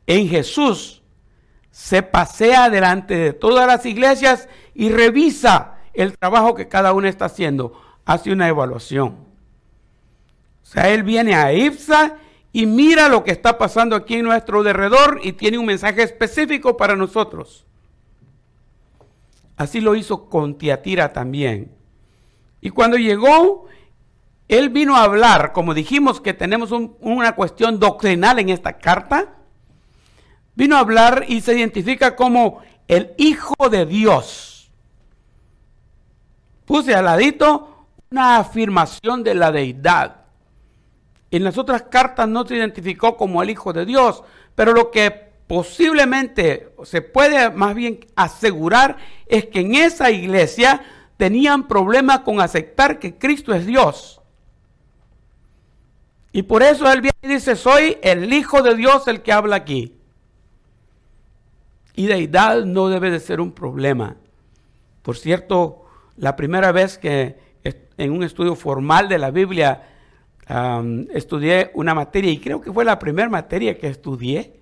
en 0.07 0.29
Jesús 0.29 1.03
se 1.71 2.03
pasea 2.03 2.69
delante 2.69 3.15
de 3.15 3.33
todas 3.33 3.67
las 3.67 3.85
iglesias 3.85 4.47
y 4.73 4.89
revisa 4.89 5.75
el 5.93 6.17
trabajo 6.17 6.55
que 6.55 6.67
cada 6.67 6.93
una 6.93 7.09
está 7.09 7.25
haciendo 7.25 7.81
hace 8.05 8.31
una 8.31 8.47
evaluación. 8.47 9.25
O 10.63 10.65
sea, 10.65 10.89
él 10.89 11.03
viene 11.03 11.35
a 11.35 11.51
IPSA 11.53 12.17
y 12.55 12.67
mira 12.67 13.09
lo 13.09 13.25
que 13.25 13.31
está 13.31 13.57
pasando 13.57 13.97
aquí 13.97 14.15
en 14.15 14.23
nuestro 14.23 14.63
derredor 14.63 15.19
y 15.21 15.33
tiene 15.33 15.57
un 15.57 15.65
mensaje 15.65 16.03
específico 16.03 16.77
para 16.77 16.95
nosotros. 16.95 17.65
Así 19.57 19.81
lo 19.81 19.93
hizo 19.93 20.29
con 20.29 20.57
Tiatira 20.57 21.11
también. 21.11 21.75
Y 22.61 22.69
cuando 22.69 22.95
llegó, 22.95 23.65
él 24.47 24.69
vino 24.69 24.95
a 24.95 25.03
hablar, 25.03 25.51
como 25.51 25.73
dijimos 25.73 26.21
que 26.21 26.33
tenemos 26.33 26.71
una 26.71 27.35
cuestión 27.35 27.77
doctrinal 27.77 28.39
en 28.39 28.47
esta 28.47 28.77
carta, 28.77 29.35
vino 30.55 30.77
a 30.77 30.79
hablar 30.79 31.25
y 31.27 31.41
se 31.41 31.57
identifica 31.57 32.15
como 32.15 32.61
el 32.87 33.11
Hijo 33.17 33.67
de 33.69 33.85
Dios. 33.85 34.71
Puse 36.63 36.95
al 36.95 37.03
ladito 37.03 37.87
una 38.11 38.37
afirmación 38.37 39.25
de 39.25 39.35
la 39.35 39.51
deidad. 39.51 40.24
En 41.31 41.43
las 41.43 41.57
otras 41.57 41.83
cartas 41.83 42.27
no 42.27 42.45
se 42.45 42.55
identificó 42.55 43.17
como 43.17 43.41
el 43.41 43.49
Hijo 43.49 43.73
de 43.73 43.85
Dios, 43.85 44.23
pero 44.55 44.73
lo 44.73 44.91
que 44.91 45.25
posiblemente 45.47 46.73
se 46.83 47.01
puede 47.01 47.49
más 47.51 47.75
bien 47.75 47.99
asegurar 48.15 48.97
es 49.27 49.45
que 49.45 49.61
en 49.61 49.75
esa 49.75 50.11
iglesia 50.11 50.81
tenían 51.17 51.67
problemas 51.67 52.19
con 52.19 52.41
aceptar 52.41 52.99
que 52.99 53.17
Cristo 53.17 53.53
es 53.53 53.65
Dios. 53.65 54.21
Y 56.31 56.43
por 56.43 56.63
eso 56.63 56.91
él 56.91 57.01
viene 57.01 57.17
y 57.21 57.27
dice, 57.27 57.55
soy 57.55 57.97
el 58.01 58.31
Hijo 58.33 58.61
de 58.61 58.75
Dios 58.75 59.07
el 59.07 59.21
que 59.21 59.31
habla 59.31 59.55
aquí. 59.55 59.93
Y 61.95 62.07
deidad 62.07 62.65
no 62.65 62.89
debe 62.89 63.09
de 63.09 63.21
ser 63.21 63.39
un 63.39 63.53
problema. 63.53 64.17
Por 65.01 65.15
cierto, 65.15 65.85
la 66.17 66.35
primera 66.35 66.73
vez 66.73 66.97
que 66.97 67.37
en 67.97 68.11
un 68.11 68.23
estudio 68.23 68.55
formal 68.55 69.07
de 69.07 69.17
la 69.17 69.31
Biblia, 69.31 69.94
estudié 71.13 71.71
una 71.73 71.95
materia 71.95 72.31
y 72.31 72.39
creo 72.39 72.61
que 72.61 72.71
fue 72.71 72.85
la 72.85 72.99
primera 72.99 73.29
materia 73.29 73.77
que 73.77 73.87
estudié. 73.87 74.59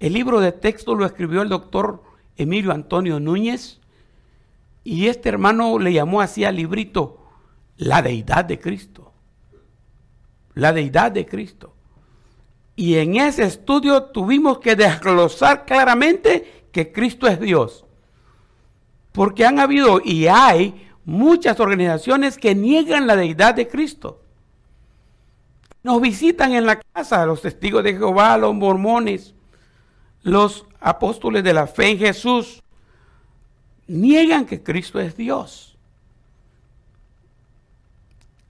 El 0.00 0.12
libro 0.12 0.40
de 0.40 0.52
texto 0.52 0.94
lo 0.94 1.06
escribió 1.06 1.42
el 1.42 1.48
doctor 1.48 2.02
Emilio 2.36 2.72
Antonio 2.72 3.20
Núñez 3.20 3.80
y 4.84 5.06
este 5.08 5.28
hermano 5.28 5.78
le 5.78 5.92
llamó 5.92 6.20
así 6.20 6.44
al 6.44 6.56
librito 6.56 7.18
La 7.76 8.02
deidad 8.02 8.44
de 8.44 8.58
Cristo. 8.58 9.12
La 10.54 10.72
deidad 10.72 11.12
de 11.12 11.26
Cristo. 11.26 11.74
Y 12.74 12.96
en 12.96 13.16
ese 13.16 13.44
estudio 13.44 14.04
tuvimos 14.04 14.58
que 14.58 14.76
desglosar 14.76 15.64
claramente 15.64 16.66
que 16.72 16.92
Cristo 16.92 17.26
es 17.26 17.40
Dios. 17.40 17.84
Porque 19.12 19.44
han 19.44 19.58
habido 19.58 20.00
y 20.04 20.28
hay 20.28 20.88
muchas 21.04 21.58
organizaciones 21.58 22.38
que 22.38 22.54
niegan 22.54 23.06
la 23.06 23.16
deidad 23.16 23.54
de 23.54 23.66
Cristo. 23.66 24.22
Nos 25.82 26.00
visitan 26.00 26.52
en 26.52 26.66
la 26.66 26.80
casa 26.80 27.24
los 27.26 27.42
testigos 27.42 27.84
de 27.84 27.94
Jehová, 27.94 28.36
los 28.36 28.54
mormones, 28.54 29.34
los 30.22 30.66
apóstoles 30.80 31.44
de 31.44 31.54
la 31.54 31.66
fe 31.66 31.90
en 31.90 31.98
Jesús. 31.98 32.62
Niegan 33.86 34.44
que 34.44 34.62
Cristo 34.62 35.00
es 35.00 35.16
Dios. 35.16 35.76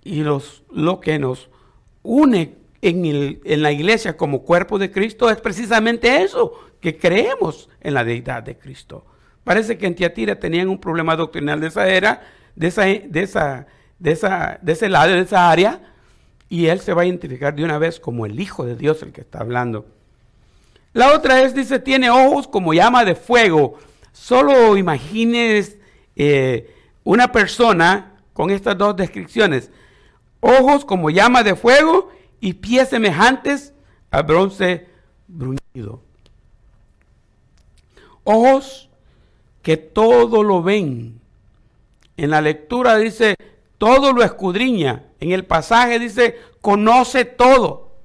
Y 0.03 0.23
los, 0.23 0.63
lo 0.73 1.01
que 1.01 1.19
nos 1.19 1.51
une 2.03 2.57
en, 2.81 3.41
en 3.45 3.63
la 3.63 3.73
iglesia 3.73 4.17
como 4.17 4.43
cuerpo 4.43 4.79
de 4.79 4.91
Cristo 4.91 5.31
es 5.31 5.41
precisamente 5.41 6.23
eso, 6.23 6.53
que 6.81 6.97
creemos 6.97 7.69
en 7.81 7.95
la 7.95 8.05
deidad 8.05 8.43
de 8.43 8.57
Cristo. 8.57 9.05
Parece 9.45 9.79
que 9.79 9.87
en 9.87 9.95
Tiatira 9.95 10.39
tenían 10.39 10.69
un 10.69 10.79
problema 10.79 11.17
doctrinal 11.17 11.61
de 11.61 11.69
esa 11.69 11.89
era, 11.89 12.23
de, 12.55 12.67
esa, 12.69 12.85
de, 12.85 13.23
esa, 13.23 13.67
de, 13.99 14.13
esa, 14.13 14.59
de 14.61 14.73
ese 14.73 14.89
lado, 14.89 15.13
de 15.13 15.21
esa 15.21 15.51
área, 15.51 15.81
y 16.49 16.67
él 16.67 16.81
se 16.81 16.95
va 16.95 17.03
a 17.03 17.07
identificar 17.07 17.55
de 17.55 17.65
una 17.65 17.79
vez 17.79 18.01
como 18.01 18.27
el 18.27 18.39
Hijo 18.41 18.65
de 18.65 18.77
Dios 18.77 19.03
el 19.03 19.13
que 19.13 19.21
está 19.21 19.41
hablando. 19.41 19.87
La 20.93 21.15
otra 21.15 21.43
es, 21.43 21.55
dice, 21.55 21.79
tiene 21.79 22.11
ojos 22.11 22.49
como 22.49 22.73
llama 22.73 23.05
de 23.05 23.15
fuego. 23.15 23.79
Solo 24.13 24.77
imagines 24.77 25.77
eh, 26.17 26.75
una 27.05 27.31
persona 27.31 28.15
con 28.33 28.51
estas 28.51 28.77
dos 28.79 28.97
descripciones. 28.97 29.71
Ojos 30.41 30.85
como 30.85 31.11
llama 31.11 31.43
de 31.43 31.55
fuego 31.55 32.11
y 32.41 32.55
pies 32.55 32.89
semejantes 32.89 33.75
a 34.11 34.23
bronce 34.23 34.87
bruñido. 35.27 36.03
Ojos 38.25 38.89
que 39.63 39.77
todo 39.77 40.43
lo 40.43 40.63
ven. 40.63 41.21
En 42.17 42.31
la 42.31 42.41
lectura 42.41 42.97
dice, 42.97 43.37
todo 43.79 44.13
lo 44.13 44.23
escudriña. 44.23 45.05
En 45.21 45.33
el 45.33 45.47
pasaje 45.47 45.99
dice, 45.99 46.37
conoce 46.61 47.25
todo. 47.25 47.97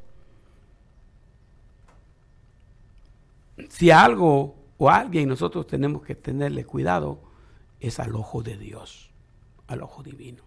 Si 3.69 3.91
algo 3.91 4.55
o 4.77 4.89
alguien 4.89 5.27
nosotros 5.27 5.67
tenemos 5.67 6.03
que 6.03 6.15
tenerle 6.15 6.65
cuidado, 6.65 7.19
es 7.79 7.99
al 7.99 8.15
ojo 8.15 8.41
de 8.41 8.57
Dios, 8.57 9.09
al 9.67 9.81
ojo 9.81 10.03
divino. 10.03 10.43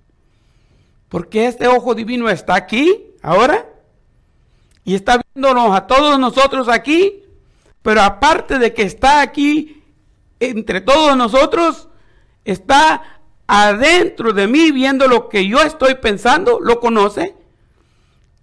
Porque 1.08 1.46
este 1.46 1.68
ojo 1.68 1.94
divino 1.94 2.28
está 2.28 2.54
aquí, 2.54 3.14
ahora, 3.22 3.66
y 4.84 4.94
está 4.94 5.20
viéndonos 5.34 5.74
a 5.74 5.86
todos 5.86 6.18
nosotros 6.18 6.68
aquí, 6.68 7.24
pero 7.82 8.02
aparte 8.02 8.58
de 8.58 8.72
que 8.72 8.82
está 8.82 9.20
aquí 9.20 9.82
entre 10.40 10.80
todos 10.80 11.16
nosotros, 11.16 11.88
está 12.44 13.15
adentro 13.46 14.32
de 14.32 14.46
mí 14.46 14.70
viendo 14.70 15.06
lo 15.06 15.28
que 15.28 15.46
yo 15.46 15.61
estoy 15.61 15.94
pensando, 15.96 16.59
lo 16.61 16.80
conoce, 16.80 17.35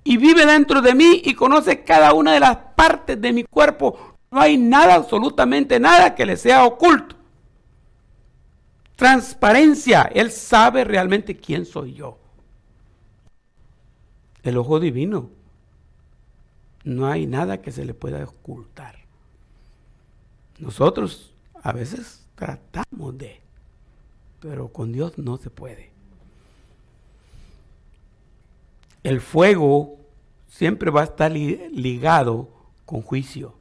y 0.03 0.17
vive 0.17 0.45
dentro 0.45 0.81
de 0.81 0.95
mí 0.95 1.21
y 1.23 1.33
conoce 1.33 1.83
cada 1.83 2.13
una 2.13 2.33
de 2.33 2.39
las 2.39 2.57
partes 2.75 3.19
de 3.21 3.31
mi 3.31 3.43
cuerpo. 3.43 4.15
No 4.31 4.41
hay 4.41 4.57
nada, 4.57 4.95
absolutamente 4.95 5.79
nada 5.79 6.15
que 6.15 6.25
le 6.25 6.35
sea 6.37 6.65
oculto. 6.65 7.15
Transparencia, 8.95 10.09
Él 10.13 10.31
sabe 10.31 10.83
realmente 10.83 11.37
quién 11.37 11.65
soy 11.65 11.93
yo. 11.93 12.17
El 14.43 14.57
ojo 14.57 14.79
divino. 14.79 15.29
No 16.83 17.07
hay 17.07 17.27
nada 17.27 17.61
que 17.61 17.71
se 17.71 17.85
le 17.85 17.93
pueda 17.93 18.23
ocultar. 18.23 18.95
Nosotros 20.59 21.33
a 21.61 21.71
veces 21.71 22.25
tratamos 22.35 23.17
de, 23.17 23.39
pero 24.43 24.67
con 24.67 24.91
Dios 24.91 25.17
no 25.17 25.37
se 25.37 25.49
puede. 25.49 25.89
El 29.01 29.21
fuego 29.21 29.97
siempre 30.49 30.91
va 30.91 31.01
a 31.01 31.05
estar 31.05 31.31
ligado 31.31 32.49
con 32.85 33.01
juicio. 33.01 33.53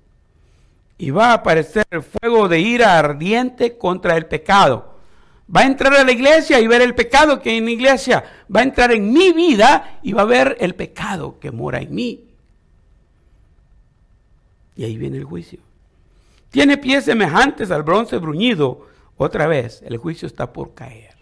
Y 0.98 1.10
va 1.10 1.30
a 1.30 1.34
aparecer 1.34 1.86
el 1.90 2.02
fuego 2.02 2.48
de 2.48 2.58
ira 2.58 2.98
ardiente 2.98 3.78
contra 3.78 4.16
el 4.16 4.26
pecado. 4.26 4.96
Va 5.54 5.60
a 5.60 5.66
entrar 5.66 5.94
a 5.94 6.04
la 6.04 6.10
iglesia 6.10 6.58
y 6.58 6.66
ver 6.66 6.82
el 6.82 6.96
pecado 6.96 7.40
que 7.40 7.50
hay 7.50 7.58
en 7.58 7.66
la 7.66 7.70
iglesia. 7.70 8.24
Va 8.54 8.60
a 8.60 8.64
entrar 8.64 8.90
en 8.90 9.12
mi 9.12 9.32
vida 9.32 10.00
y 10.02 10.12
va 10.12 10.22
a 10.22 10.26
ver 10.26 10.56
el 10.58 10.74
pecado 10.74 11.38
que 11.38 11.52
mora 11.52 11.80
en 11.80 11.94
mí. 11.94 12.24
Y 14.74 14.82
ahí 14.82 14.96
viene 14.96 15.18
el 15.18 15.24
juicio. 15.24 15.60
Tiene 16.50 16.76
pies 16.76 17.04
semejantes 17.04 17.70
al 17.70 17.84
bronce 17.84 18.18
bruñido. 18.18 18.91
Otra 19.16 19.46
vez, 19.46 19.82
el 19.86 19.96
juicio 19.96 20.26
está 20.26 20.52
por 20.52 20.74
caer. 20.74 21.16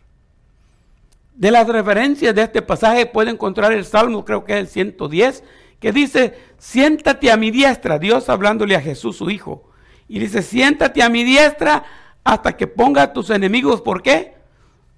De 1.34 1.50
las 1.50 1.66
referencias 1.68 2.34
de 2.34 2.42
este 2.42 2.62
pasaje 2.62 3.06
puede 3.06 3.30
encontrar 3.30 3.72
el 3.72 3.84
Salmo, 3.84 4.24
creo 4.24 4.44
que 4.44 4.54
es 4.54 4.58
el 4.60 4.68
110, 4.68 5.42
que 5.80 5.92
dice, 5.92 6.38
siéntate 6.58 7.30
a 7.30 7.36
mi 7.36 7.50
diestra, 7.50 7.98
Dios 7.98 8.28
hablándole 8.28 8.76
a 8.76 8.80
Jesús 8.80 9.16
su 9.16 9.30
Hijo. 9.30 9.70
Y 10.06 10.18
dice, 10.18 10.42
siéntate 10.42 11.02
a 11.02 11.08
mi 11.08 11.24
diestra 11.24 11.84
hasta 12.24 12.56
que 12.56 12.66
ponga 12.66 13.02
a 13.02 13.12
tus 13.12 13.30
enemigos, 13.30 13.80
¿por 13.80 14.02
qué? 14.02 14.34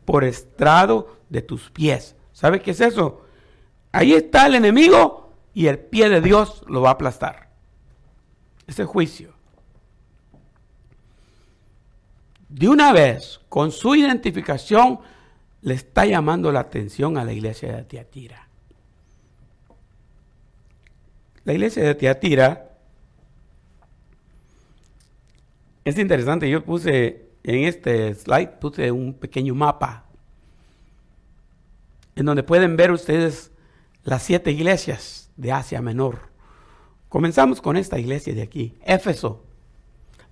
Por 0.05 0.25
estrado 0.25 1.17
de 1.29 1.43
tus 1.43 1.71
pies. 1.71 2.17
¿Sabe 2.33 2.61
qué 2.61 2.73
es 2.73 2.81
eso? 2.81 3.23
Ahí 3.93 4.15
está 4.15 4.47
el 4.47 4.57
enemigo 4.57 5.33
y 5.55 5.67
el 5.67 5.79
pie 5.79 6.09
de 6.09 6.21
Dios 6.21 6.65
lo 6.67 6.81
va 6.81 6.91
a 6.91 6.93
aplastar. 6.95 7.51
Ese 8.67 8.85
juicio. 8.85 9.32
De 12.53 12.69
una 12.69 12.93
vez, 12.93 13.41
con 13.49 13.73
su 13.73 13.95
identificación, 13.95 15.01
le 15.63 15.73
está 15.73 16.05
llamando 16.05 16.53
la 16.53 16.61
atención 16.61 17.17
a 17.17 17.25
la 17.25 17.33
iglesia 17.33 17.75
de 17.75 17.85
Tiatira. 17.85 18.47
La 21.45 21.55
iglesia 21.55 21.83
de 21.83 21.95
Tiatira 21.95 22.71
es 25.83 25.97
interesante. 25.99 26.51
Yo 26.51 26.63
puse 26.63 27.31
en 27.43 27.65
este 27.65 28.15
slide, 28.15 28.59
puse 28.61 28.93
un 28.93 29.15
pequeño 29.15 29.55
mapa 29.55 30.05
en 32.15 32.27
donde 32.27 32.43
pueden 32.43 32.77
ver 32.77 32.93
ustedes 32.93 33.51
las 34.05 34.25
siete 34.25 34.51
iglesias 34.51 35.31
de 35.39 35.53
Asia 35.53 35.81
Menor. 35.81 36.31
Comenzamos 37.09 37.63
con 37.63 37.79
esta 37.79 37.99
iglesia 37.99 38.35
de 38.35 38.43
aquí, 38.43 38.75
Éfeso. 38.85 39.43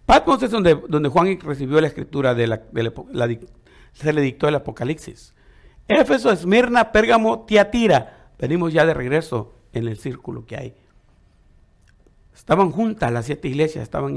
Patmos 0.07 0.43
es 0.43 0.51
donde, 0.51 0.75
Juan 1.09 1.39
recibió 1.41 1.81
la 1.81 1.87
escritura 1.87 2.35
de 2.35 2.47
la, 2.47 2.63
se 3.93 4.13
le 4.13 4.21
dictó 4.21 4.49
el 4.49 4.55
Apocalipsis. 4.57 5.35
Éfeso, 5.89 6.31
Esmirna, 6.31 6.93
Pérgamo, 6.93 7.45
Tiatira. 7.47 8.31
Venimos 8.39 8.73
ya 8.73 8.87
de 8.87 8.95
regreso 8.95 9.55
en 9.73 9.89
el 9.89 9.99
círculo 9.99 10.47
que 10.47 10.57
hay. 10.57 10.75
Estaban 12.35 12.71
juntas 12.71 13.13
las 13.13 13.27
siete 13.27 13.49
iglesias, 13.49 13.83
estaban 13.83 14.17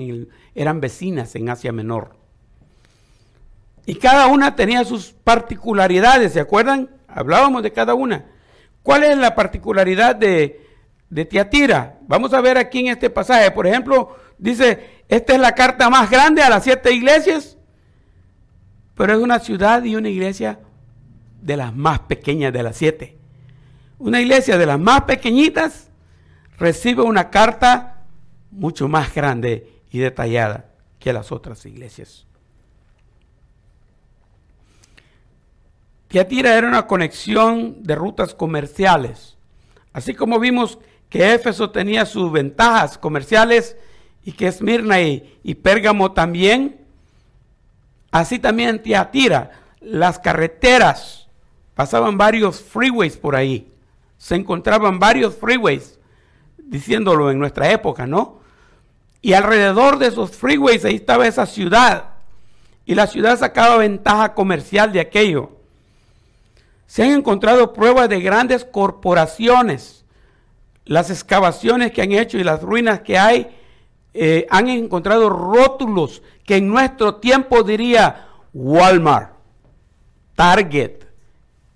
eran 0.56 0.80
vecinas 0.80 1.36
en 1.36 1.50
Asia 1.50 1.72
Menor. 1.72 2.16
Y 3.86 3.96
cada 3.96 4.28
una 4.28 4.56
tenía 4.56 4.86
sus 4.86 5.12
particularidades, 5.12 6.34
¿se 6.34 6.40
acuerdan? 6.40 6.90
Hablábamos 7.08 7.64
de 7.64 7.74
cada 7.74 7.96
una. 7.96 8.26
¿Cuál 8.82 9.04
es 9.04 9.18
la 9.18 9.36
particularidad 9.36 10.16
de, 10.16 10.66
de 11.10 11.26
Tiatira? 11.26 12.00
Vamos 12.08 12.34
a 12.34 12.42
ver 12.42 12.58
aquí 12.58 12.80
en 12.80 12.88
este 12.88 13.10
pasaje. 13.10 13.52
Por 13.52 13.68
ejemplo, 13.68 14.16
dice, 14.44 15.04
esta 15.08 15.34
es 15.34 15.40
la 15.40 15.54
carta 15.54 15.90
más 15.90 16.10
grande 16.10 16.44
a 16.44 16.50
las 16.50 16.66
siete 16.66 16.92
iglesias, 16.92 17.58
pero 18.96 19.14
es 19.14 19.20
una 19.20 19.40
ciudad 19.40 19.84
y 19.84 19.96
una 19.96 20.10
iglesia 20.10 20.60
de 21.42 21.58
las 21.58 21.74
más 21.74 22.00
pequeñas 22.02 22.52
de 22.52 22.64
las 22.64 22.76
siete. 22.76 23.18
Una 24.00 24.20
iglesia 24.20 24.58
de 24.58 24.66
las 24.66 24.80
más 24.80 25.04
pequeñitas 25.04 25.90
recibe 26.58 27.04
una 27.04 27.30
carta 27.30 28.04
mucho 28.52 28.88
más 28.88 29.14
grande 29.16 29.82
y 29.92 30.00
detallada 30.00 30.66
que 31.00 31.14
las 31.14 31.32
otras 31.32 31.66
iglesias. 31.66 32.26
Tiatira 36.10 36.56
era 36.56 36.68
una 36.68 36.86
conexión 36.86 37.82
de 37.82 37.96
rutas 37.96 38.36
comerciales. 38.36 39.38
Así 39.94 40.14
como 40.14 40.40
vimos 40.40 40.80
que 41.10 41.34
Éfeso 41.34 41.72
tenía 41.72 42.06
sus 42.06 42.32
ventajas 42.32 42.98
comerciales 42.98 43.78
y 44.26 44.32
que 44.32 44.48
Esmirna 44.48 45.02
y, 45.02 45.40
y 45.44 45.56
Pérgamo 45.56 46.12
también, 46.12 46.80
así 48.12 48.40
también 48.40 48.82
Tiatira, 48.82 49.52
las 49.82 50.20
carreteras, 50.20 51.28
pasaban 51.76 52.18
varios 52.18 52.62
freeways 52.62 53.18
por 53.18 53.36
ahí. 53.36 53.70
Se 54.18 54.36
encontraban 54.36 55.00
varios 55.00 55.36
freeways, 55.36 56.00
diciéndolo 56.58 57.30
en 57.30 57.40
nuestra 57.40 57.72
época, 57.72 58.08
¿no? 58.08 58.40
Y 59.22 59.34
alrededor 59.34 60.00
de 60.00 60.08
esos 60.08 60.32
freeways 60.32 60.86
ahí 60.86 60.96
estaba 60.96 61.28
esa 61.28 61.46
ciudad. 61.46 62.06
Y 62.86 62.96
la 62.96 63.08
ciudad 63.08 63.38
sacaba 63.38 63.78
ventaja 63.78 64.34
comercial 64.34 64.92
de 64.92 65.00
aquello. 65.00 65.52
Se 66.88 67.04
han 67.04 67.12
encontrado 67.12 67.74
pruebas 67.74 68.10
de 68.10 68.20
grandes 68.20 68.66
corporaciones. 68.66 70.04
Las 70.86 71.10
excavaciones 71.10 71.92
que 71.92 72.02
han 72.02 72.12
hecho 72.12 72.38
y 72.38 72.44
las 72.44 72.62
ruinas 72.62 73.02
que 73.02 73.18
hay 73.18 73.48
eh, 74.14 74.46
han 74.50 74.70
encontrado 74.70 75.30
rótulos 75.30 76.22
que 76.46 76.58
en 76.58 76.68
nuestro 76.68 77.16
tiempo 77.16 77.64
diría 77.64 78.28
Walmart, 78.54 79.34
Target. 80.36 81.04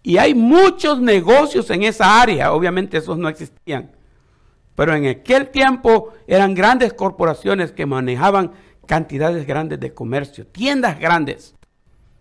Y 0.03 0.17
hay 0.17 0.33
muchos 0.33 1.01
negocios 1.01 1.69
en 1.69 1.83
esa 1.83 2.21
área. 2.21 2.53
Obviamente 2.53 2.97
esos 2.97 3.17
no 3.17 3.27
existían. 3.27 3.91
Pero 4.75 4.95
en 4.95 5.07
aquel 5.07 5.49
tiempo 5.49 6.13
eran 6.27 6.53
grandes 6.53 6.93
corporaciones 6.93 7.71
que 7.71 7.85
manejaban 7.85 8.51
cantidades 8.85 9.45
grandes 9.45 9.79
de 9.79 9.93
comercio, 9.93 10.47
tiendas 10.47 10.97
grandes, 10.99 11.55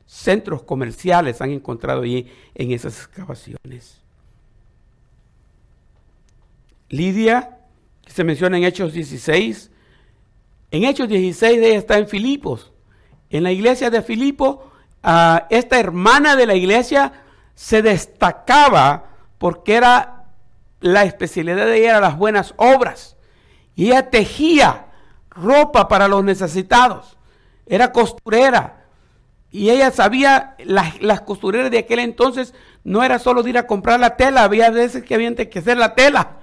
centros 0.07 0.63
comerciales 0.63 1.41
han 1.41 1.51
encontrado 1.51 2.03
allí 2.03 2.27
en 2.55 2.73
esas 2.73 2.99
excavaciones. 2.99 4.01
Lidia, 6.89 7.59
que 8.05 8.13
se 8.13 8.25
menciona 8.25 8.57
en 8.57 8.65
Hechos 8.65 8.93
16, 8.93 9.71
en 10.71 10.85
Hechos 10.85 11.09
16 11.09 11.59
ella 11.59 11.79
está 11.79 11.99
en 11.99 12.09
Filipos. 12.09 12.73
En 13.31 13.43
la 13.43 13.53
iglesia 13.53 13.91
de 13.91 14.03
Filipos, 14.03 14.59
ah, 15.03 15.47
esta 15.51 15.79
hermana 15.79 16.37
de 16.37 16.47
la 16.47 16.55
iglesia 16.55 17.13
se 17.55 17.83
destacaba 17.83 19.11
porque 19.39 19.75
era 19.75 20.25
la 20.81 21.05
especialidad 21.05 21.67
de 21.67 21.79
ella 21.79 21.91
era 21.91 22.01
las 22.01 22.17
buenas 22.17 22.55
obras. 22.57 23.17
Y 23.75 23.87
ella 23.87 24.11
tejía 24.11 24.87
ropa 25.31 25.89
para 25.89 26.09
los 26.09 26.25
necesitados. 26.25 27.17
era 27.67 27.93
costurera. 27.93 28.85
Y 29.51 29.71
ella 29.71 29.91
sabía, 29.91 30.55
las, 30.59 31.01
las, 31.01 31.23
costureras 31.23 31.71
de 31.71 31.79
aquel 31.79 31.99
entonces 31.99 32.55
no 32.85 33.03
era 33.03 33.19
solo 33.19 33.47
ir 33.47 33.59
a 33.59 33.67
comprar 33.67 33.99
la 33.99 34.17
tela, 34.17 34.45
había 34.45 34.71
veces 34.71 35.03
que 35.03 35.15
había 35.15 35.35
que 35.35 35.59
hacer 35.59 35.79
la 35.79 35.95
tela. 35.95 36.37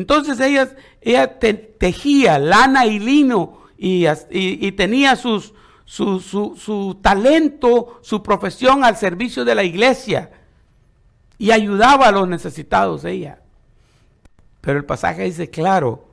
Entonces 0.00 0.40
ella, 0.40 1.38
tejía 1.78 2.38
lana 2.38 2.86
y 2.86 2.98
lino 2.98 3.60
y, 3.76 4.06
y, 4.30 4.72
tenía 4.72 5.14
sus, 5.14 5.52
su, 5.84 6.20
su, 6.20 6.56
su 6.56 6.98
talento, 7.02 7.98
su 8.00 8.22
profesión 8.22 8.82
al 8.82 8.96
servicio 8.96 9.44
de 9.44 9.54
la 9.54 9.62
iglesia 9.62 10.30
y 11.36 11.50
ayudaba 11.50 12.08
a 12.08 12.12
los 12.12 12.26
necesitados 12.26 13.04
ella. 13.04 13.40
Pero 14.62 14.78
el 14.78 14.86
pasaje 14.86 15.24
dice 15.24 15.50
claro 15.50 16.08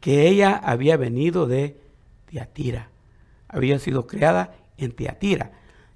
que 0.00 0.28
ella 0.28 0.60
había 0.62 0.98
venido 0.98 1.46
de 1.46 1.80
Tiatira, 2.26 2.90
había 3.48 3.78
sido 3.78 4.06
creada 4.06 4.54
en 4.76 4.92
Tiatira. 4.92 5.52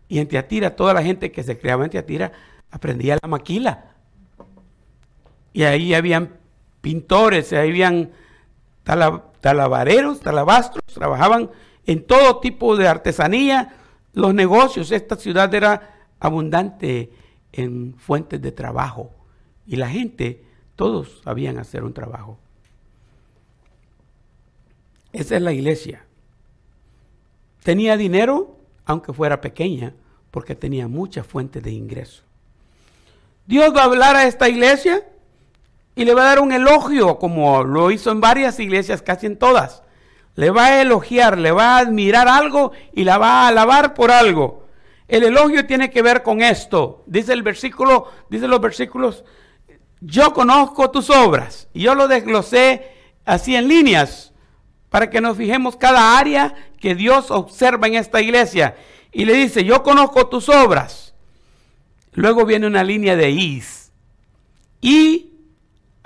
Y 0.08 0.20
en 0.20 0.28
Tiatira, 0.28 0.74
toda 0.74 0.94
la 0.94 1.02
gente 1.02 1.32
que 1.32 1.42
se 1.42 1.58
creaba 1.58 1.84
en 1.84 1.90
Tiatira 1.90 2.32
aprendía 2.70 3.18
la 3.20 3.28
maquila. 3.28 3.92
Y 5.52 5.64
ahí 5.64 5.92
habían 5.92 6.45
pintores, 6.86 7.52
habían 7.52 8.12
talabareros, 9.40 10.20
talabastros, 10.20 10.84
trabajaban 10.94 11.50
en 11.84 12.06
todo 12.06 12.38
tipo 12.38 12.76
de 12.76 12.86
artesanía, 12.86 13.74
los 14.12 14.32
negocios. 14.32 14.92
Esta 14.92 15.16
ciudad 15.16 15.52
era 15.52 16.06
abundante 16.20 17.10
en 17.50 17.96
fuentes 17.98 18.40
de 18.40 18.52
trabajo 18.52 19.10
y 19.66 19.74
la 19.74 19.88
gente, 19.88 20.44
todos 20.76 21.22
sabían 21.24 21.58
hacer 21.58 21.82
un 21.82 21.92
trabajo. 21.92 22.38
Esa 25.12 25.34
es 25.34 25.42
la 25.42 25.52
iglesia. 25.52 26.04
Tenía 27.64 27.96
dinero, 27.96 28.60
aunque 28.84 29.12
fuera 29.12 29.40
pequeña, 29.40 29.92
porque 30.30 30.54
tenía 30.54 30.86
muchas 30.86 31.26
fuentes 31.26 31.64
de 31.64 31.72
ingreso. 31.72 32.22
Dios 33.44 33.74
va 33.74 33.80
a 33.80 33.86
hablar 33.86 34.14
a 34.14 34.28
esta 34.28 34.48
iglesia 34.48 35.02
y 35.96 36.04
le 36.04 36.14
va 36.14 36.22
a 36.22 36.26
dar 36.26 36.40
un 36.40 36.52
elogio, 36.52 37.18
como 37.18 37.64
lo 37.64 37.90
hizo 37.90 38.12
en 38.12 38.20
varias 38.20 38.60
iglesias, 38.60 39.00
casi 39.00 39.26
en 39.26 39.38
todas. 39.38 39.82
Le 40.34 40.50
va 40.50 40.66
a 40.66 40.82
elogiar, 40.82 41.38
le 41.38 41.50
va 41.50 41.76
a 41.76 41.78
admirar 41.78 42.28
algo 42.28 42.72
y 42.92 43.04
la 43.04 43.16
va 43.16 43.42
a 43.42 43.48
alabar 43.48 43.94
por 43.94 44.10
algo. 44.10 44.66
El 45.08 45.24
elogio 45.24 45.66
tiene 45.66 45.90
que 45.90 46.02
ver 46.02 46.22
con 46.22 46.42
esto. 46.42 47.02
Dice 47.06 47.32
el 47.32 47.42
versículo, 47.42 48.12
dice 48.28 48.46
los 48.46 48.60
versículos, 48.60 49.24
yo 50.02 50.34
conozco 50.34 50.90
tus 50.90 51.08
obras. 51.08 51.68
Y 51.72 51.80
yo 51.80 51.94
lo 51.94 52.08
desglosé 52.08 52.92
así 53.24 53.56
en 53.56 53.66
líneas 53.66 54.34
para 54.90 55.08
que 55.08 55.22
nos 55.22 55.38
fijemos 55.38 55.76
cada 55.76 56.18
área 56.18 56.54
que 56.78 56.94
Dios 56.94 57.30
observa 57.30 57.86
en 57.86 57.94
esta 57.94 58.20
iglesia. 58.20 58.76
Y 59.12 59.24
le 59.24 59.32
dice, 59.32 59.64
yo 59.64 59.82
conozco 59.82 60.26
tus 60.26 60.50
obras. 60.50 61.14
Luego 62.12 62.44
viene 62.44 62.66
una 62.66 62.84
línea 62.84 63.16
de 63.16 63.30
is. 63.30 63.92
Y 64.82 65.25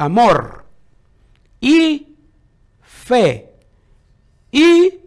amor. 0.00 0.64
Y 1.60 2.16
fe. 2.80 3.52
Y 4.50 5.00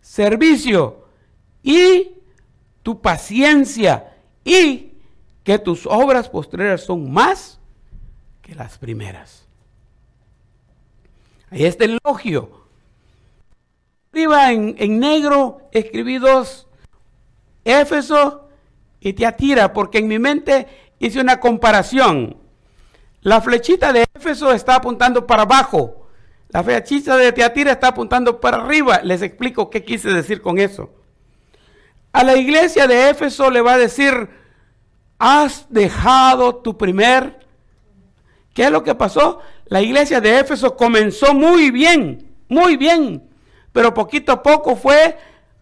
servicio. 0.00 1.04
Y 1.62 2.12
tu 2.82 3.00
paciencia. 3.00 4.16
Y 4.44 4.92
que 5.44 5.58
tus 5.58 5.86
obras 5.86 6.28
postreras 6.28 6.84
son 6.84 7.10
más 7.12 7.58
que 8.42 8.54
las 8.54 8.78
primeras. 8.78 9.46
Ahí 11.50 11.64
está 11.64 11.84
el 11.84 11.98
elogio 12.04 12.58
Arriba 14.12 14.52
en, 14.52 14.98
negro 14.98 15.68
escribí 15.70 16.18
dos, 16.18 16.66
Éfeso 17.64 18.48
y 19.00 19.12
Teatira, 19.12 19.72
porque 19.72 19.98
en 19.98 20.08
mi 20.08 20.18
mente 20.18 20.66
hice 20.98 21.20
una 21.20 21.38
comparación. 21.38 22.36
La 23.20 23.40
flechita 23.42 23.92
de 23.92 24.06
Éfeso 24.18 24.52
está 24.52 24.76
apuntando 24.76 25.26
para 25.26 25.42
abajo. 25.42 26.08
La 26.48 26.62
flechita 26.62 27.16
de 27.16 27.32
Teatira 27.32 27.72
está 27.72 27.88
apuntando 27.88 28.40
para 28.40 28.58
arriba. 28.58 29.00
Les 29.02 29.22
explico 29.22 29.70
qué 29.70 29.84
quise 29.84 30.10
decir 30.10 30.40
con 30.42 30.58
eso. 30.58 30.90
A 32.12 32.24
la 32.24 32.36
iglesia 32.36 32.86
de 32.86 33.10
Éfeso 33.10 33.50
le 33.50 33.60
va 33.60 33.74
a 33.74 33.78
decir, 33.78 34.28
has 35.18 35.66
dejado 35.70 36.56
tu 36.56 36.76
primer... 36.76 37.46
¿Qué 38.54 38.64
es 38.64 38.70
lo 38.72 38.82
que 38.82 38.96
pasó? 38.96 39.40
La 39.66 39.80
iglesia 39.80 40.20
de 40.20 40.40
Éfeso 40.40 40.76
comenzó 40.76 41.32
muy 41.32 41.70
bien, 41.70 42.34
muy 42.48 42.76
bien 42.76 43.28
pero 43.78 43.94
poquito 43.94 44.32
a 44.32 44.42
poco 44.42 44.74
fue 44.74 45.16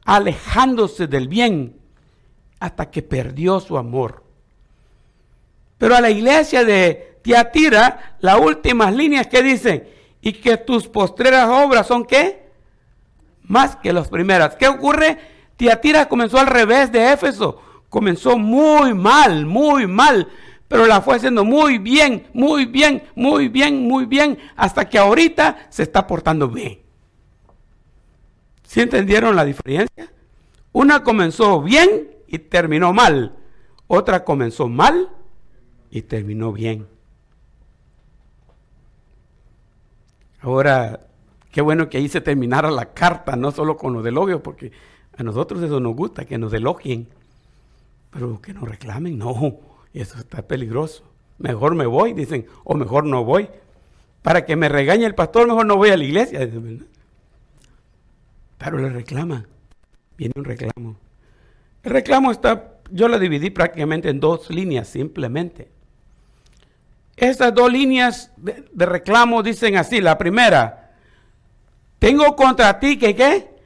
alejándose 0.07 1.07
del 1.07 1.29
bien 1.29 1.77
hasta 2.61 2.91
que 2.91 3.03
perdió 3.03 3.61
su 3.61 3.77
amor. 3.77 4.25
Pero 5.77 5.95
a 5.95 6.01
la 6.01 6.09
iglesia 6.09 6.65
de 6.65 7.16
Tiatira, 7.27 8.15
las 8.21 8.39
últimas 8.39 8.95
líneas 8.95 9.27
que 9.27 9.43
dicen, 9.43 9.89
y 10.21 10.35
que 10.35 10.57
tus 10.59 10.87
postreras 10.87 11.49
obras 11.49 11.89
son 11.89 12.05
qué? 12.05 12.51
Más 13.43 13.75
que 13.75 13.93
las 13.93 14.07
primeras. 14.07 14.55
¿Qué 14.55 14.69
ocurre? 14.69 15.19
Tiatira 15.57 16.09
comenzó 16.09 16.39
al 16.39 16.47
revés 16.47 16.93
de 16.93 17.13
Éfeso. 17.13 17.61
Comenzó 17.89 18.39
muy 18.39 18.95
mal, 18.95 19.45
muy 19.45 19.89
mal, 19.89 20.29
pero 20.69 20.87
la 20.87 21.01
fue 21.01 21.17
haciendo 21.17 21.45
muy 21.45 21.79
bien, 21.79 22.29
muy 22.33 22.65
bien, 22.65 23.03
muy 23.17 23.49
bien, 23.49 23.89
muy 23.89 24.05
bien, 24.05 24.39
hasta 24.55 24.89
que 24.89 24.97
ahorita 24.97 25.67
se 25.69 25.83
está 25.83 26.07
portando 26.07 26.47
bien. 26.47 26.79
¿Sí 28.63 28.83
entendieron 28.83 29.35
la 29.35 29.45
diferencia? 29.45 30.13
Una 30.71 31.03
comenzó 31.03 31.61
bien 31.61 32.09
y 32.29 32.39
terminó 32.39 32.93
mal. 32.93 33.35
Otra 33.89 34.25
comenzó 34.25 34.69
mal 34.69 35.09
y 35.91 36.03
terminó 36.03 36.53
bien. 36.53 36.87
Ahora, 40.47 41.01
qué 41.51 41.61
bueno 41.61 41.89
que 41.89 41.99
ahí 41.99 42.09
se 42.09 42.21
terminara 42.21 42.71
la 42.71 42.95
carta, 42.95 43.35
no 43.35 43.51
solo 43.51 43.77
con 43.77 43.93
los 43.93 44.07
elogio, 44.07 44.45
porque 44.45 44.71
a 45.17 45.25
nosotros 45.25 45.61
eso 45.61 45.81
nos 45.81 45.97
gusta, 45.97 46.25
que 46.25 46.39
nos 46.39 46.53
elogien. 46.53 47.09
Pero 48.13 48.41
que 48.41 48.55
nos 48.55 48.63
reclamen, 48.69 49.19
no, 49.19 49.59
eso 49.93 50.19
está 50.19 50.47
peligroso. 50.47 51.03
Mejor 51.39 51.75
me 51.75 51.85
voy, 51.85 52.13
dicen, 52.13 52.47
o 52.63 52.77
mejor 52.77 53.07
no 53.07 53.25
voy. 53.25 53.49
Para 54.23 54.45
que 54.45 54.55
me 54.55 54.69
regañe 54.69 55.05
el 55.05 55.17
pastor, 55.17 55.49
mejor 55.49 55.67
no 55.67 55.77
voy 55.77 55.91
a 55.91 55.97
la 55.97 56.05
iglesia. 56.05 56.49
Pero 58.57 58.79
le 58.79 58.91
reclama. 58.91 59.47
Viene 60.17 60.35
un 60.37 60.45
reclamo. 60.45 60.97
El 61.83 61.91
reclamo 61.91 62.31
está, 62.31 62.79
yo 62.93 63.09
lo 63.09 63.19
dividí 63.19 63.51
prácticamente 63.51 64.11
en 64.11 64.21
dos 64.21 64.49
líneas 64.51 64.87
simplemente. 64.87 65.73
Estas 67.17 67.55
dos 67.55 67.73
líneas 67.73 68.31
de, 68.37 68.87
reclamo 68.87 69.43
dicen 69.43 69.77
así. 69.77 70.01
La 70.01 70.19
primera, 70.19 70.93
tengo 71.99 72.37
contra 72.37 72.79
ti 72.79 72.99
que? 72.99 73.57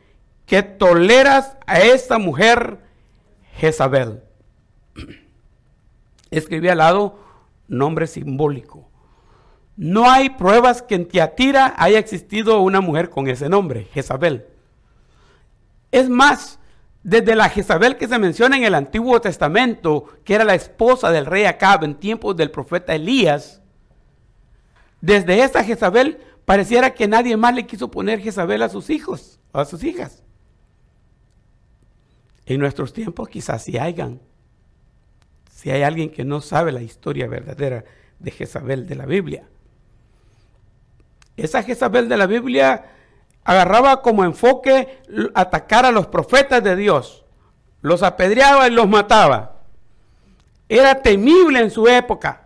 Que 0.46 0.62
toleras 0.62 1.56
a 1.66 1.80
esta 1.80 2.18
mujer 2.18 2.78
Jezabel. 3.56 4.22
Escribí 6.30 6.68
al 6.68 6.78
lado 6.78 7.18
nombre 7.66 8.06
simbólico. 8.06 8.88
No 9.76 10.10
hay 10.10 10.30
pruebas 10.30 10.82
que 10.82 10.94
en 10.94 11.08
Tiatira 11.08 11.74
haya 11.76 11.98
existido 11.98 12.60
una 12.60 12.80
mujer 12.80 13.10
con 13.10 13.28
ese 13.28 13.48
nombre, 13.48 13.88
Jezabel. 13.92 14.46
Es 15.90 16.08
más, 16.08 16.59
desde 17.02 17.34
la 17.34 17.48
Jezabel 17.48 17.96
que 17.96 18.08
se 18.08 18.18
menciona 18.18 18.56
en 18.56 18.64
el 18.64 18.74
Antiguo 18.74 19.20
Testamento, 19.20 20.04
que 20.24 20.34
era 20.34 20.44
la 20.44 20.54
esposa 20.54 21.10
del 21.10 21.26
rey 21.26 21.44
Acab 21.44 21.84
en 21.84 21.94
tiempos 21.94 22.36
del 22.36 22.50
profeta 22.50 22.94
Elías, 22.94 23.62
desde 25.00 25.42
esta 25.42 25.64
Jezabel 25.64 26.18
pareciera 26.44 26.92
que 26.92 27.08
nadie 27.08 27.36
más 27.36 27.54
le 27.54 27.66
quiso 27.66 27.90
poner 27.90 28.20
Jezabel 28.20 28.62
a 28.62 28.68
sus 28.68 28.90
hijos 28.90 29.40
o 29.52 29.60
a 29.60 29.64
sus 29.64 29.82
hijas. 29.82 30.22
En 32.44 32.60
nuestros 32.60 32.92
tiempos 32.92 33.28
quizás 33.28 33.64
sí 33.64 33.78
hayan. 33.78 34.20
Si 35.50 35.70
hay 35.70 35.82
alguien 35.82 36.10
que 36.10 36.24
no 36.24 36.40
sabe 36.40 36.72
la 36.72 36.82
historia 36.82 37.28
verdadera 37.28 37.84
de 38.18 38.30
Jezabel 38.30 38.86
de 38.86 38.94
la 38.94 39.06
Biblia. 39.06 39.48
Esa 41.36 41.62
Jezabel 41.62 42.08
de 42.08 42.16
la 42.16 42.26
Biblia 42.26 42.84
agarraba 43.44 44.02
como 44.02 44.24
enfoque 44.24 45.02
atacar 45.34 45.86
a 45.86 45.92
los 45.92 46.06
profetas 46.06 46.62
de 46.62 46.76
Dios. 46.76 47.24
Los 47.82 48.02
apedreaba 48.02 48.68
y 48.68 48.70
los 48.70 48.88
mataba. 48.88 49.56
Era 50.68 51.02
temible 51.02 51.60
en 51.60 51.70
su 51.70 51.88
época. 51.88 52.42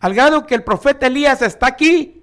Al 0.00 0.14
grado 0.14 0.46
que 0.46 0.54
el 0.54 0.62
profeta 0.62 1.06
Elías 1.06 1.42
está 1.42 1.66
aquí, 1.66 2.22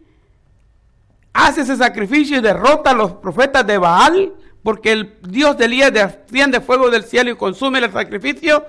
hace 1.34 1.62
ese 1.62 1.76
sacrificio 1.76 2.38
y 2.38 2.42
derrota 2.42 2.92
a 2.92 2.96
los 2.96 3.14
profetas 3.14 3.66
de 3.68 3.78
Baal, 3.78 4.34
porque 4.64 4.92
el 4.94 5.18
Dios 5.22 5.58
de 5.58 5.66
Elías 5.66 5.92
desciende 5.92 6.62
fuego 6.62 6.90
del 6.90 7.04
cielo 7.04 7.32
y 7.32 7.36
consume 7.36 7.80
el 7.80 7.92
sacrificio. 7.92 8.66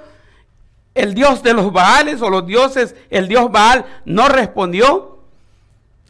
El 0.95 1.15
Dios 1.15 1.43
de 1.43 1.55
los 1.55 1.73
Baales 1.73 2.23
o 2.23 2.31
los 2.31 2.47
dioses, 2.47 2.95
el 3.11 3.29
Dios 3.29 3.51
Baal 3.51 3.85
no 4.05 4.29
respondió. 4.29 5.14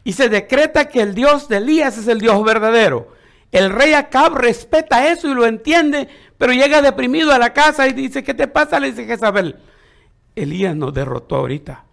Y 0.05 0.13
se 0.13 0.29
decreta 0.29 0.89
que 0.89 1.01
el 1.01 1.15
Dios 1.15 1.49
de 1.49 1.57
Elías 1.57 1.97
es 1.97 2.07
el 2.09 2.21
Dios 2.21 2.45
verdadero. 2.45 3.09
El 3.51 3.71
rey 3.71 3.95
Acab 3.95 4.35
respeta 4.35 5.11
eso 5.11 5.29
y 5.29 5.35
lo 5.35 5.47
entiende, 5.47 6.09
pero 6.37 6.53
llega 6.53 6.83
deprimido 6.83 7.33
a 7.33 7.39
la 7.39 7.53
casa 7.53 7.89
y 7.89 7.93
dice, 7.93 8.23
¿qué 8.23 8.35
te 8.35 8.47
pasa? 8.47 8.79
Le 8.79 8.91
dice 8.91 9.07
Jezabel. 9.07 9.57
Elías 10.37 10.77
nos 10.77 10.93
derrotó 10.93 11.37
ahorita. 11.37 11.85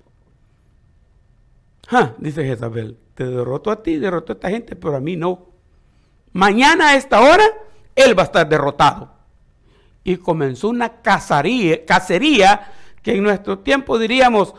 Ah, 1.89 2.13
dice 2.17 2.43
Jezabel, 2.43 2.97
te 3.15 3.25
derrotó 3.25 3.71
a 3.71 3.83
ti, 3.83 3.97
derrotó 3.97 4.33
a 4.33 4.35
esta 4.35 4.49
gente, 4.49 4.75
pero 4.75 4.95
a 4.95 4.99
mí 4.99 5.15
no. 5.15 5.49
Mañana 6.33 6.89
a 6.89 6.95
esta 6.95 7.21
hora, 7.21 7.45
él 7.95 8.17
va 8.17 8.23
a 8.23 8.25
estar 8.25 8.49
derrotado. 8.49 9.13
Y 10.03 10.17
comenzó 10.17 10.69
una 10.69 11.01
cacería, 11.01 11.85
cacería 11.85 12.73
que 13.03 13.15
en 13.15 13.23
nuestro 13.23 13.59
tiempo 13.59 13.99
diríamos, 13.99 14.53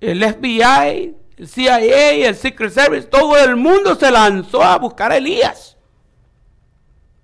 el 0.00 0.22
FBI, 0.22 1.16
el 1.38 1.48
CIA, 1.48 2.28
el 2.28 2.34
Secret 2.34 2.72
Service, 2.72 3.06
todo 3.06 3.36
el 3.38 3.54
mundo 3.54 3.94
se 3.94 4.10
lanzó 4.10 4.62
a 4.62 4.76
buscar 4.76 5.12
a 5.12 5.16
Elías. 5.16 5.76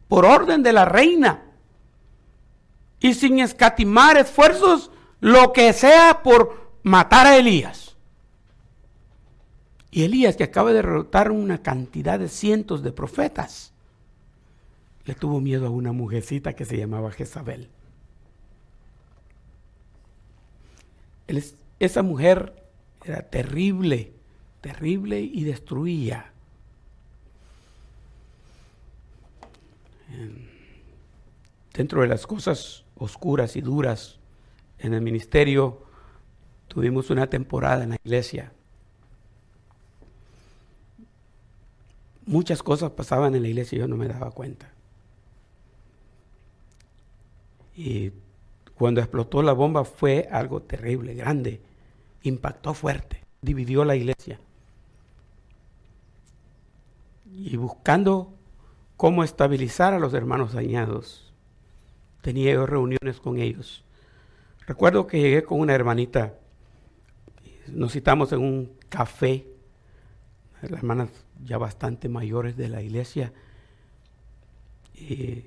Por 0.07 0.25
orden 0.25 0.63
de 0.63 0.73
la 0.73 0.85
reina. 0.85 1.43
Y 3.01 3.15
sin 3.15 3.41
escatimar 3.41 4.17
esfuerzos, 4.17 4.93
lo 5.21 5.53
que 5.53 5.73
sea 5.73 6.23
por 6.23 6.79
matar 6.85 7.27
a 7.27 7.37
Elías. 7.37 7.97
Y 9.91 10.05
Elías, 10.05 10.37
que 10.37 10.45
acaba 10.45 10.71
de 10.71 10.77
derrotar 10.77 11.33
una 11.33 11.63
cantidad 11.63 12.19
de 12.19 12.29
cientos 12.29 12.85
de 12.85 12.93
profetas, 12.93 13.73
le 15.07 15.15
tuvo 15.15 15.41
miedo 15.41 15.67
a 15.67 15.71
una 15.71 15.93
mujercita 15.93 16.55
que 16.55 16.65
se 16.65 16.77
llamaba 16.77 17.11
Jezabel. 17.11 17.69
esa 21.81 22.03
mujer 22.03 22.64
era 23.05 23.23
terrible, 23.23 24.13
terrible 24.61 25.21
y 25.21 25.45
destruía. 25.45 26.33
Dentro 31.73 32.03
de 32.03 32.09
las 32.09 32.27
cosas 32.27 32.85
oscuras 32.97 33.57
y 33.57 33.61
duras 33.61 34.19
en 34.79 34.95
el 34.95 35.03
ministerio, 35.03 35.83
tuvimos 36.69 37.11
una 37.11 37.29
temporada 37.29 37.85
en 37.85 37.91
la 37.91 37.97
iglesia. 38.05 38.53
Muchas 42.27 42.63
cosas 42.63 42.93
pasaban 42.93 43.35
en 43.35 43.43
la 43.43 43.49
iglesia 43.49 43.77
y 43.77 43.79
yo 43.81 43.89
no 43.89 43.97
me 43.97 44.09
daba 44.09 44.31
cuenta. 44.31 44.71
Y 47.77 48.13
cuando 48.77 49.01
explotó 49.01 49.43
la 49.43 49.53
bomba 49.53 49.85
fue 49.85 50.29
algo 50.31 50.63
terrible, 50.63 51.15
grande, 51.15 51.61
impactó 52.25 52.75
fuerte, 52.75 53.23
dividió 53.43 53.85
la 53.85 53.95
iglesia. 53.95 54.41
Y 57.31 57.57
buscando 57.57 58.33
cómo 58.97 59.23
estabilizar 59.23 59.93
a 59.95 59.99
los 59.99 60.15
hermanos 60.15 60.53
dañados, 60.53 61.33
tenía 62.23 62.65
reuniones 62.65 63.21
con 63.21 63.39
ellos. 63.39 63.85
Recuerdo 64.67 65.07
que 65.07 65.21
llegué 65.21 65.45
con 65.45 65.61
una 65.61 65.75
hermanita, 65.75 66.35
nos 67.69 67.93
citamos 67.93 68.33
en 68.33 68.41
un 68.41 68.73
café, 68.89 69.47
las 70.63 70.73
hermanas 70.73 71.11
ya 71.45 71.59
bastante 71.59 72.09
mayores 72.09 72.57
de 72.57 72.69
la 72.69 72.81
iglesia, 72.81 73.33
y 74.95 75.45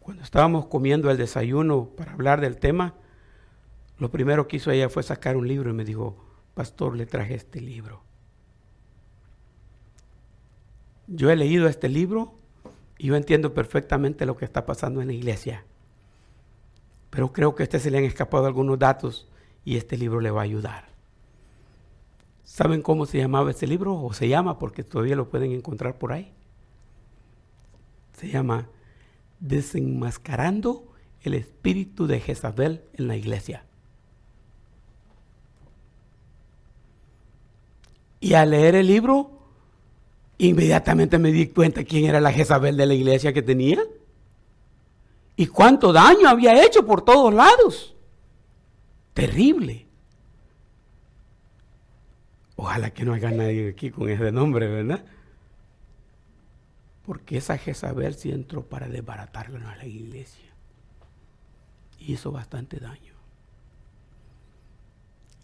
cuando 0.00 0.22
estábamos 0.22 0.66
comiendo 0.66 1.10
el 1.10 1.18
desayuno 1.18 1.90
para 1.96 2.12
hablar 2.12 2.40
del 2.40 2.56
tema, 2.56 2.94
lo 3.98 4.10
primero 4.10 4.46
que 4.46 4.56
hizo 4.56 4.70
ella 4.70 4.88
fue 4.88 5.02
sacar 5.02 5.36
un 5.36 5.48
libro 5.48 5.70
y 5.70 5.74
me 5.74 5.84
dijo, 5.84 6.16
pastor, 6.54 6.96
le 6.96 7.06
traje 7.06 7.34
este 7.34 7.60
libro. 7.60 8.02
Yo 11.06 11.30
he 11.30 11.36
leído 11.36 11.68
este 11.68 11.88
libro 11.88 12.34
y 12.98 13.08
yo 13.08 13.16
entiendo 13.16 13.54
perfectamente 13.54 14.26
lo 14.26 14.36
que 14.36 14.44
está 14.44 14.66
pasando 14.66 15.00
en 15.00 15.08
la 15.08 15.14
iglesia. 15.14 15.64
Pero 17.10 17.32
creo 17.32 17.54
que 17.54 17.62
a 17.62 17.64
este 17.64 17.78
se 17.78 17.90
le 17.90 17.98
han 17.98 18.04
escapado 18.04 18.46
algunos 18.46 18.78
datos 18.78 19.28
y 19.64 19.76
este 19.76 19.96
libro 19.96 20.20
le 20.20 20.30
va 20.30 20.40
a 20.40 20.44
ayudar. 20.44 20.88
¿Saben 22.44 22.80
cómo 22.80 23.06
se 23.06 23.18
llamaba 23.18 23.50
este 23.50 23.66
libro? 23.66 23.94
O 23.94 24.12
se 24.12 24.28
llama 24.28 24.58
porque 24.58 24.82
todavía 24.82 25.16
lo 25.16 25.28
pueden 25.28 25.52
encontrar 25.52 25.98
por 25.98 26.12
ahí. 26.12 26.32
Se 28.14 28.28
llama 28.28 28.68
desenmascarando 29.40 30.92
el 31.20 31.34
espíritu 31.34 32.06
de 32.06 32.20
Jezabel 32.20 32.82
en 32.94 33.08
la 33.08 33.16
iglesia. 33.16 33.65
Y 38.26 38.34
al 38.34 38.50
leer 38.50 38.74
el 38.74 38.88
libro, 38.88 39.30
inmediatamente 40.38 41.16
me 41.16 41.30
di 41.30 41.46
cuenta 41.46 41.84
quién 41.84 42.06
era 42.06 42.20
la 42.20 42.32
Jezabel 42.32 42.76
de 42.76 42.84
la 42.84 42.94
iglesia 42.94 43.32
que 43.32 43.40
tenía. 43.40 43.78
Y 45.36 45.46
cuánto 45.46 45.92
daño 45.92 46.28
había 46.28 46.60
hecho 46.64 46.84
por 46.84 47.04
todos 47.04 47.32
lados. 47.32 47.94
Terrible. 49.14 49.86
Ojalá 52.56 52.90
que 52.90 53.04
no 53.04 53.12
haya 53.12 53.30
nadie 53.30 53.68
aquí 53.68 53.92
con 53.92 54.08
ese 54.08 54.32
nombre, 54.32 54.66
¿verdad? 54.66 55.04
Porque 57.04 57.36
esa 57.36 57.58
Jezabel 57.58 58.16
sí 58.16 58.32
entró 58.32 58.64
para 58.64 58.88
desbaratarla 58.88 59.70
a 59.70 59.76
la 59.76 59.86
iglesia. 59.86 60.50
Y 62.00 62.14
hizo 62.14 62.32
bastante 62.32 62.80
daño. 62.80 63.14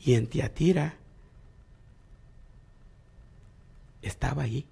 Y 0.00 0.14
en 0.14 0.26
Tiatira 0.26 0.96
estaba 4.02 4.42
allí. 4.42 4.66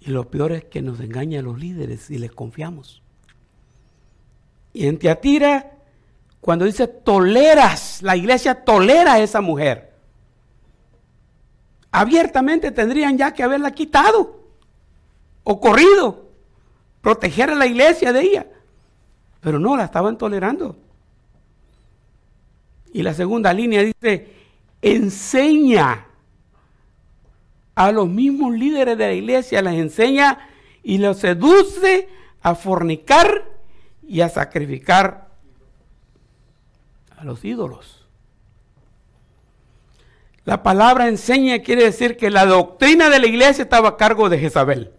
Y 0.00 0.10
lo 0.10 0.30
peor 0.30 0.52
es 0.52 0.64
que 0.64 0.82
nos 0.82 1.00
engaña 1.00 1.40
a 1.40 1.42
los 1.42 1.58
líderes 1.58 2.10
y 2.10 2.18
les 2.18 2.32
confiamos. 2.32 3.02
Y 4.72 4.86
en 4.86 4.98
Tiatira, 4.98 5.72
cuando 6.40 6.64
dice 6.64 6.86
toleras, 6.86 8.02
la 8.02 8.16
iglesia 8.16 8.64
tolera 8.64 9.14
a 9.14 9.18
esa 9.20 9.40
mujer. 9.40 9.94
Abiertamente 11.90 12.70
tendrían 12.70 13.16
ya 13.16 13.32
que 13.32 13.42
haberla 13.42 13.70
quitado 13.70 14.40
o 15.44 15.60
corrido, 15.60 16.28
proteger 17.00 17.50
a 17.50 17.54
la 17.54 17.66
iglesia 17.66 18.12
de 18.12 18.20
ella. 18.20 18.46
Pero 19.40 19.58
no, 19.58 19.76
la 19.76 19.84
estaban 19.84 20.18
tolerando. 20.18 20.76
Y 22.92 23.02
la 23.02 23.14
segunda 23.14 23.52
línea 23.52 23.82
dice, 23.82 24.32
enseña 24.82 26.05
a 27.76 27.92
los 27.92 28.08
mismos 28.08 28.54
líderes 28.54 28.98
de 28.98 29.06
la 29.06 29.12
iglesia, 29.12 29.62
las 29.62 29.74
enseña 29.74 30.38
y 30.82 30.98
los 30.98 31.18
seduce 31.18 32.08
a 32.42 32.54
fornicar 32.54 33.44
y 34.02 34.22
a 34.22 34.28
sacrificar 34.28 35.28
a 37.16 37.24
los 37.24 37.44
ídolos. 37.44 38.06
La 40.44 40.62
palabra 40.62 41.08
enseña 41.08 41.58
quiere 41.58 41.84
decir 41.84 42.16
que 42.16 42.30
la 42.30 42.46
doctrina 42.46 43.10
de 43.10 43.18
la 43.18 43.26
iglesia 43.26 43.64
estaba 43.64 43.90
a 43.90 43.96
cargo 43.96 44.28
de 44.28 44.38
Jezabel. 44.38 44.92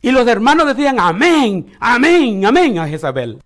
Y 0.00 0.10
los 0.10 0.26
hermanos 0.26 0.66
decían 0.68 0.98
amén, 0.98 1.72
amén, 1.80 2.46
amén 2.46 2.78
a 2.78 2.88
Jezabel. 2.88 3.42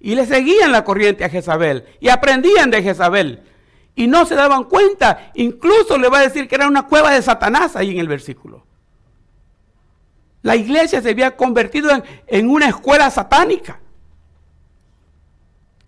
Y 0.00 0.14
le 0.16 0.26
seguían 0.26 0.70
la 0.70 0.84
corriente 0.84 1.24
a 1.24 1.30
Jezabel 1.30 1.86
y 1.98 2.08
aprendían 2.08 2.70
de 2.70 2.82
Jezabel. 2.82 3.42
Y 3.96 4.06
no 4.06 4.24
se 4.26 4.36
daban 4.36 4.64
cuenta. 4.64 5.32
Incluso 5.34 5.98
le 5.98 6.08
va 6.08 6.18
a 6.18 6.22
decir 6.22 6.46
que 6.46 6.54
era 6.54 6.68
una 6.68 6.86
cueva 6.86 7.10
de 7.10 7.22
Satanás 7.22 7.74
ahí 7.74 7.90
en 7.90 7.98
el 7.98 8.06
versículo. 8.06 8.64
La 10.42 10.54
iglesia 10.54 11.02
se 11.02 11.10
había 11.10 11.36
convertido 11.36 11.90
en, 11.90 12.04
en 12.28 12.48
una 12.48 12.68
escuela 12.68 13.10
satánica. 13.10 13.80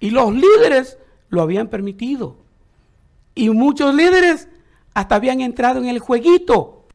Y 0.01 0.11
los 0.11 0.33
líderes 0.35 0.99
lo 1.29 1.43
habían 1.43 1.69
permitido. 1.69 2.37
Y 3.35 3.51
muchos 3.51 3.95
líderes 3.95 4.49
hasta 4.95 5.15
habían 5.15 5.41
entrado 5.43 5.79
en 5.79 5.87
el 5.87 6.01
jueguito 6.01 6.87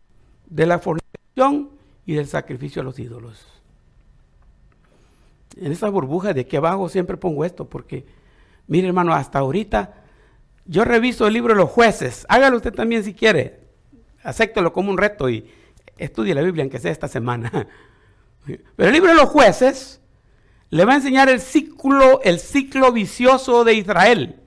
de 0.47 0.65
la 0.65 0.79
fornicación 0.79 1.69
y 2.05 2.15
del 2.15 2.27
sacrificio 2.27 2.81
a 2.81 2.85
los 2.85 2.99
ídolos. 2.99 3.47
En 5.55 5.71
esa 5.71 5.89
burbuja 5.89 6.33
de 6.33 6.41
aquí 6.41 6.55
abajo 6.55 6.89
siempre 6.89 7.17
pongo 7.17 7.45
esto, 7.45 7.69
porque, 7.69 8.05
mire 8.67 8.87
hermano, 8.87 9.13
hasta 9.13 9.39
ahorita 9.39 10.02
yo 10.65 10.85
reviso 10.85 11.27
el 11.27 11.33
libro 11.33 11.53
de 11.53 11.59
los 11.59 11.69
jueces. 11.69 12.25
Hágalo 12.29 12.57
usted 12.57 12.73
también 12.73 13.03
si 13.03 13.13
quiere. 13.13 13.59
Acéptelo 14.23 14.71
como 14.71 14.91
un 14.91 14.97
reto 14.97 15.29
y 15.29 15.49
estudie 15.97 16.33
la 16.33 16.41
Biblia, 16.41 16.63
aunque 16.63 16.79
sea 16.79 16.91
esta 16.91 17.07
semana. 17.07 17.67
Pero 18.45 18.89
el 18.89 18.93
libro 18.93 19.09
de 19.11 19.17
los 19.17 19.29
jueces 19.29 20.01
le 20.69 20.85
va 20.85 20.93
a 20.93 20.97
enseñar 20.97 21.29
el 21.29 21.39
ciclo, 21.39 22.21
el 22.23 22.39
ciclo 22.39 22.91
vicioso 22.91 23.63
de 23.63 23.73
Israel. 23.73 24.39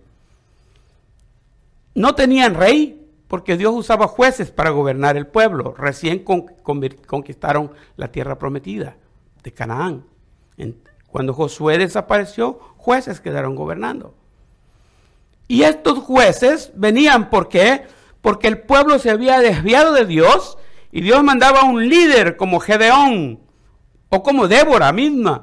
No 1.94 2.14
tenían 2.14 2.54
rey, 2.54 3.06
porque 3.28 3.56
Dios 3.56 3.74
usaba 3.74 4.06
jueces 4.06 4.50
para 4.50 4.70
gobernar 4.70 5.16
el 5.16 5.26
pueblo. 5.26 5.74
Recién 5.76 6.24
conquistaron 6.24 7.72
la 7.96 8.12
tierra 8.12 8.38
prometida 8.38 8.96
de 9.42 9.52
Canaán. 9.52 10.04
cuando 11.08 11.32
Josué 11.32 11.78
desapareció, 11.78 12.58
jueces 12.76 13.20
quedaron 13.20 13.54
gobernando. 13.54 14.14
Y 15.49 15.62
estos 15.62 16.01
jueces 16.01 16.72
venían, 16.74 17.30
¿por 17.30 17.49
qué? 17.49 17.86
Porque 18.20 18.49
el 18.49 18.62
pueblo 18.62 18.99
se 18.99 19.11
había 19.11 19.38
desviado 19.38 19.92
de 19.92 20.05
Dios 20.05 20.59
y 20.90 21.01
Dios 21.01 21.22
mandaba 21.22 21.64
un 21.64 21.88
líder 21.88 22.36
como 22.36 22.61
Gedeón 22.61 23.40
o 24.09 24.22
como 24.22 24.49
Débora 24.49 24.92
misma. 24.92 25.42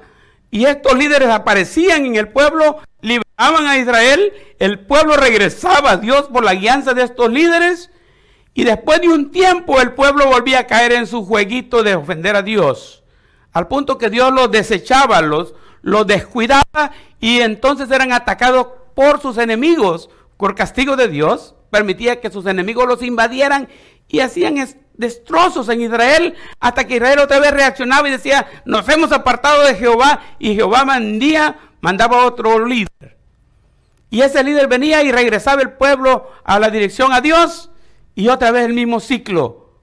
Y 0.51 0.65
estos 0.65 0.97
líderes 0.97 1.29
aparecían 1.29 2.05
en 2.05 2.15
el 2.15 2.27
pueblo, 2.27 2.79
liberaban 3.01 3.65
a 3.65 3.77
Israel, 3.77 4.33
el 4.59 4.85
pueblo 4.85 5.15
regresaba 5.15 5.91
a 5.91 5.97
Dios 5.97 6.23
por 6.23 6.43
la 6.43 6.53
guianza 6.53 6.93
de 6.93 7.03
estos 7.03 7.31
líderes 7.31 7.89
y 8.53 8.63
después 8.63 9.01
de 9.01 9.09
un 9.09 9.31
tiempo 9.31 9.81
el 9.81 9.93
pueblo 9.93 10.27
volvía 10.27 10.59
a 10.59 10.67
caer 10.67 10.91
en 10.91 11.07
su 11.07 11.25
jueguito 11.25 11.81
de 11.81 11.95
ofender 11.95 12.35
a 12.35 12.43
Dios. 12.43 13.03
Al 13.51 13.67
punto 13.67 13.97
que 13.97 14.09
Dios 14.09 14.31
los 14.31 14.51
desechaba, 14.51 15.21
los, 15.21 15.55
los 15.81 16.05
descuidaba 16.05 16.91
y 17.19 17.39
entonces 17.39 17.89
eran 17.89 18.11
atacados 18.11 18.67
por 18.95 19.21
sus 19.21 19.37
enemigos. 19.37 20.09
Por 20.37 20.55
castigo 20.55 20.95
de 20.95 21.07
Dios, 21.07 21.55
permitía 21.69 22.19
que 22.21 22.31
sus 22.31 22.45
enemigos 22.45 22.87
los 22.87 23.01
invadieran 23.01 23.69
y 24.07 24.19
hacían 24.19 24.55
destrozos 24.93 25.69
en 25.69 25.81
Israel 25.81 26.35
hasta 26.59 26.85
que 26.85 26.95
Israel 26.95 27.19
otra 27.19 27.39
vez 27.39 27.51
reaccionaba 27.51 28.07
y 28.07 28.11
decía, 28.11 28.45
nos 28.65 28.87
hemos 28.89 29.11
apartado 29.11 29.63
de 29.63 29.75
Jehová 29.75 30.21
y 30.39 30.55
Jehová 30.55 30.85
mandía, 30.85 31.57
mandaba 31.81 32.25
otro 32.25 32.65
líder. 32.65 33.17
Y 34.09 34.21
ese 34.21 34.43
líder 34.43 34.67
venía 34.67 35.01
y 35.01 35.11
regresaba 35.11 35.61
el 35.61 35.71
pueblo 35.71 36.29
a 36.43 36.59
la 36.59 36.69
dirección 36.69 37.11
a 37.11 37.21
Dios 37.21 37.71
y 38.13 38.27
otra 38.27 38.51
vez 38.51 38.65
el 38.65 38.73
mismo 38.73 38.99
ciclo. 38.99 39.79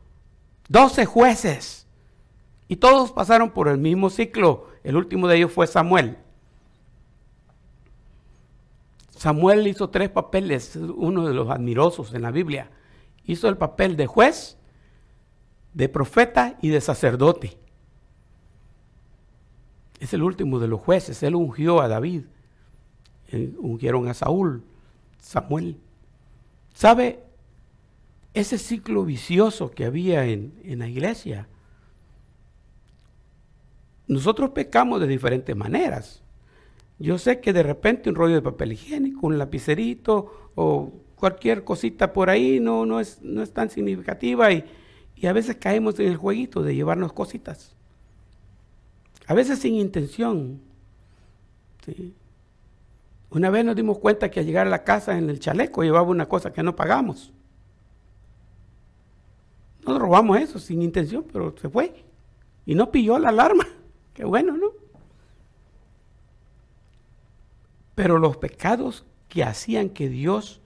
Doce 0.68 1.04
jueces. 1.04 1.88
Y 2.68 2.76
todos 2.76 3.10
pasaron 3.10 3.50
por 3.50 3.66
el 3.66 3.78
mismo 3.78 4.10
ciclo. 4.10 4.68
El 4.84 4.94
último 4.94 5.26
de 5.26 5.38
ellos 5.38 5.52
fue 5.52 5.66
Samuel. 5.66 6.18
Samuel 9.20 9.66
hizo 9.66 9.90
tres 9.90 10.08
papeles, 10.08 10.76
uno 10.76 11.28
de 11.28 11.34
los 11.34 11.50
admirosos 11.50 12.14
en 12.14 12.22
la 12.22 12.30
Biblia. 12.30 12.70
Hizo 13.26 13.50
el 13.50 13.58
papel 13.58 13.98
de 13.98 14.06
juez, 14.06 14.56
de 15.74 15.90
profeta 15.90 16.56
y 16.62 16.70
de 16.70 16.80
sacerdote. 16.80 17.58
Es 19.98 20.14
el 20.14 20.22
último 20.22 20.58
de 20.58 20.68
los 20.68 20.80
jueces. 20.80 21.22
Él 21.22 21.34
ungió 21.34 21.82
a 21.82 21.88
David. 21.88 22.24
ungieron 23.58 24.08
a 24.08 24.14
Saúl, 24.14 24.64
Samuel. 25.18 25.76
¿Sabe? 26.72 27.22
ese 28.34 28.58
ciclo 28.58 29.04
vicioso 29.04 29.70
que 29.70 29.84
había 29.84 30.24
en, 30.24 30.78
la 30.78 30.88
iglesia. 30.88 31.48
Nosotros 34.06 34.50
pecamos 34.50 35.00
de 35.00 35.06
diferentes 35.06 35.54
maneras. 35.54 36.22
Yo 37.00 37.16
sé 37.16 37.40
que 37.40 37.54
de 37.54 37.62
repente 37.62 38.10
un 38.10 38.14
rollo 38.14 38.34
de 38.34 38.42
papel 38.42 38.72
higiénico, 38.72 39.26
un 39.26 39.38
lapicerito 39.38 40.52
o 40.54 40.92
cualquier 41.16 41.64
cosita 41.64 42.12
por 42.12 42.28
ahí 42.28 42.60
no, 42.60 42.84
no, 42.84 43.00
es, 43.00 43.22
no 43.22 43.42
es 43.42 43.52
tan 43.52 43.70
significativa 43.70 44.52
y, 44.52 44.64
y 45.16 45.26
a 45.26 45.32
veces 45.32 45.56
caemos 45.56 45.98
en 45.98 46.08
el 46.08 46.16
jueguito 46.16 46.62
de 46.62 46.74
llevarnos 46.74 47.14
cositas. 47.14 47.74
A 49.26 49.32
veces 49.32 49.60
sin 49.60 49.76
intención. 49.76 50.60
Una 53.30 53.48
vez 53.48 53.64
nos 53.64 53.76
dimos 53.76 53.98
cuenta 53.98 54.30
que 54.30 54.40
al 54.40 54.46
llegar 54.46 54.66
a 54.66 54.70
la 54.70 54.84
casa 54.84 55.16
en 55.16 55.30
el 55.30 55.40
chaleco 55.40 55.82
llevaba 55.82 56.08
una 56.08 56.28
cosa 56.28 56.52
que 56.52 56.62
no 56.62 56.76
pagamos. 56.76 57.32
Nos 59.86 59.98
robamos 59.98 60.38
eso 60.38 60.58
sin 60.58 60.82
intención, 60.82 61.24
pero 61.32 61.54
se 61.56 61.70
fue. 61.70 62.04
Y 62.66 62.74
no 62.74 62.90
pilló 62.90 63.18
la 63.18 63.30
alarma. 63.30 63.66
Qué 64.14 64.24
bueno, 64.26 64.56
¿no? 64.58 64.79
Pero 68.02 68.18
los 68.18 68.38
pecados 68.38 69.04
que 69.28 69.44
hacían 69.44 69.90
que 69.90 70.08
Dios 70.08 70.62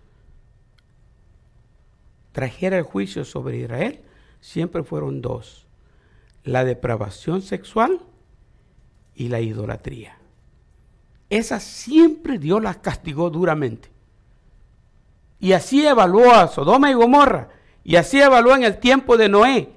trajera 2.31 2.79
el 2.79 2.85
juicio 2.85 3.25
sobre 3.25 3.57
Israel 3.57 4.03
siempre 4.41 4.85
fueron 4.85 5.21
dos. 5.21 5.67
La 6.45 6.65
depravación 6.65 7.43
sexual 7.43 7.99
y 9.17 9.31
la 9.31 9.41
idolatría. 9.41 10.17
Esas 11.29 11.65
siempre 11.65 12.39
Dios 12.39 12.63
las 12.63 12.77
castigó 12.77 13.31
duramente. 13.31 13.91
Y 15.41 15.55
así 15.55 15.85
evaluó 15.85 16.31
a 16.31 16.47
Sodoma 16.47 16.89
y 16.93 16.95
Gomorra 16.95 17.49
y 17.83 17.97
así 17.97 18.21
evalúa 18.21 18.55
en 18.55 18.63
el 18.63 18.79
tiempo 18.79 19.17
de 19.17 19.29
Noé. 19.29 19.73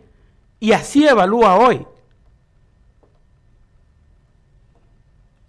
Y 0.60 0.74
así 0.74 1.08
evalúa 1.08 1.56
hoy. 1.56 1.88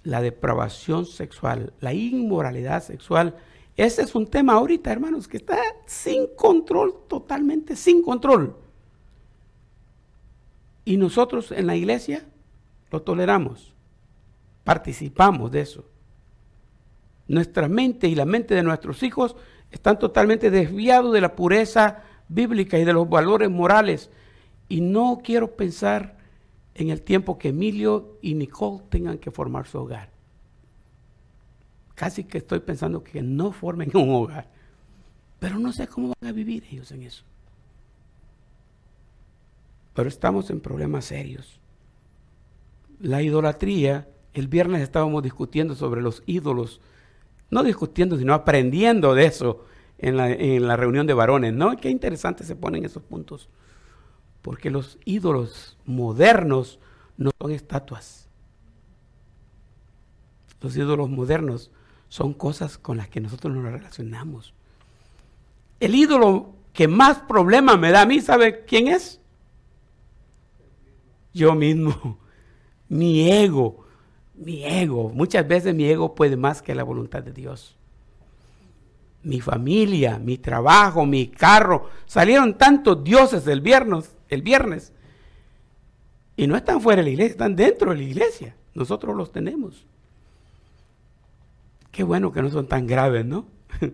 La 0.08 0.22
depravación 0.22 1.04
sexual, 1.04 1.74
la 1.80 1.92
inmoralidad 1.92 2.82
sexual. 2.82 3.36
Ese 3.76 4.00
es 4.00 4.14
un 4.14 4.26
tema 4.26 4.54
ahorita, 4.54 4.90
hermanos, 4.90 5.28
que 5.28 5.36
está 5.36 5.58
sin 5.84 6.28
control, 6.34 6.94
totalmente 7.08 7.76
sin 7.76 8.00
control. 8.00 8.56
Y 10.86 10.96
nosotros 10.96 11.52
en 11.52 11.66
la 11.66 11.76
iglesia 11.76 12.24
lo 12.90 13.02
toleramos, 13.02 13.74
participamos 14.64 15.52
de 15.52 15.60
eso. 15.60 15.84
Nuestra 17.26 17.68
mente 17.68 18.08
y 18.08 18.14
la 18.14 18.24
mente 18.24 18.54
de 18.54 18.62
nuestros 18.62 19.02
hijos 19.02 19.36
están 19.70 19.98
totalmente 19.98 20.50
desviados 20.50 21.12
de 21.12 21.20
la 21.20 21.36
pureza 21.36 22.02
bíblica 22.28 22.78
y 22.78 22.84
de 22.86 22.94
los 22.94 23.10
valores 23.10 23.50
morales. 23.50 24.08
Y 24.70 24.80
no 24.80 25.20
quiero 25.22 25.54
pensar 25.54 26.16
en 26.78 26.90
el 26.90 27.02
tiempo 27.02 27.38
que 27.38 27.48
Emilio 27.48 28.18
y 28.22 28.34
Nicole 28.34 28.84
tengan 28.88 29.18
que 29.18 29.32
formar 29.32 29.66
su 29.66 29.78
hogar. 29.78 30.10
Casi 31.96 32.22
que 32.22 32.38
estoy 32.38 32.60
pensando 32.60 33.02
que 33.02 33.20
no 33.20 33.50
formen 33.50 33.90
un 33.94 34.10
hogar. 34.14 34.48
Pero 35.40 35.58
no 35.58 35.72
sé 35.72 35.88
cómo 35.88 36.14
van 36.20 36.30
a 36.30 36.32
vivir 36.32 36.64
ellos 36.70 36.92
en 36.92 37.02
eso. 37.02 37.24
Pero 39.92 40.08
estamos 40.08 40.50
en 40.50 40.60
problemas 40.60 41.06
serios. 41.06 41.60
La 43.00 43.22
idolatría, 43.22 44.08
el 44.32 44.46
viernes 44.46 44.80
estábamos 44.82 45.24
discutiendo 45.24 45.74
sobre 45.74 46.00
los 46.00 46.22
ídolos, 46.26 46.80
no 47.50 47.64
discutiendo, 47.64 48.16
sino 48.16 48.34
aprendiendo 48.34 49.16
de 49.16 49.26
eso 49.26 49.64
en 49.98 50.16
la, 50.16 50.76
reunión 50.76 51.08
de 51.08 51.14
varones, 51.14 51.52
¿no? 51.54 51.76
Qué 51.76 51.90
interesante 51.90 52.44
se 52.44 52.54
ponen 52.54 52.84
esos 52.84 53.02
puntos. 53.02 53.48
Porque 54.48 54.70
los 54.70 54.96
ídolos 55.04 55.76
modernos 55.84 56.78
no 57.18 57.32
son 57.38 57.50
estatuas. 57.50 58.30
Los 60.62 60.74
ídolos 60.74 61.10
modernos 61.10 61.70
son 62.08 62.32
cosas 62.32 62.78
con 62.78 62.96
las 62.96 63.10
que 63.10 63.20
nosotros 63.20 63.54
nos 63.54 63.70
relacionamos. 63.70 64.54
El 65.80 65.94
ídolo 65.94 66.54
que 66.72 66.88
más 66.88 67.18
problema 67.18 67.76
me 67.76 67.90
da 67.90 68.00
a 68.00 68.06
mí, 68.06 68.22
¿sabe 68.22 68.64
quién 68.64 68.88
es? 68.88 69.20
Yo 71.34 71.54
mismo. 71.54 72.18
Mi 72.88 73.30
ego. 73.30 73.84
Mi 74.34 74.64
ego. 74.64 75.10
Muchas 75.10 75.46
veces 75.46 75.74
mi 75.74 75.84
ego 75.84 76.14
puede 76.14 76.38
más 76.38 76.62
que 76.62 76.74
la 76.74 76.84
voluntad 76.84 77.22
de 77.22 77.32
Dios 77.32 77.76
mi 79.24 79.42
familia, 79.42 80.18
mi 80.18 80.38
trabajo, 80.38 81.04
mi 81.04 81.26
carro. 81.26 81.90
Salieron 82.06 82.56
tantos 82.56 83.04
dioses 83.04 83.46
el 83.46 83.60
viernes, 83.60 84.16
el 84.28 84.42
viernes. 84.42 84.92
Y 86.36 86.46
no 86.46 86.56
están 86.56 86.80
fuera 86.80 87.02
de 87.02 87.04
la 87.04 87.10
iglesia, 87.10 87.32
están 87.32 87.56
dentro 87.56 87.90
de 87.90 87.96
la 87.96 88.02
iglesia. 88.02 88.54
Nosotros 88.74 89.16
los 89.16 89.32
tenemos. 89.32 89.84
Qué 91.90 92.02
bueno 92.04 92.32
que 92.32 92.42
no 92.42 92.50
son 92.50 92.68
tan 92.68 92.86
graves, 92.86 93.24
¿no? 93.24 93.46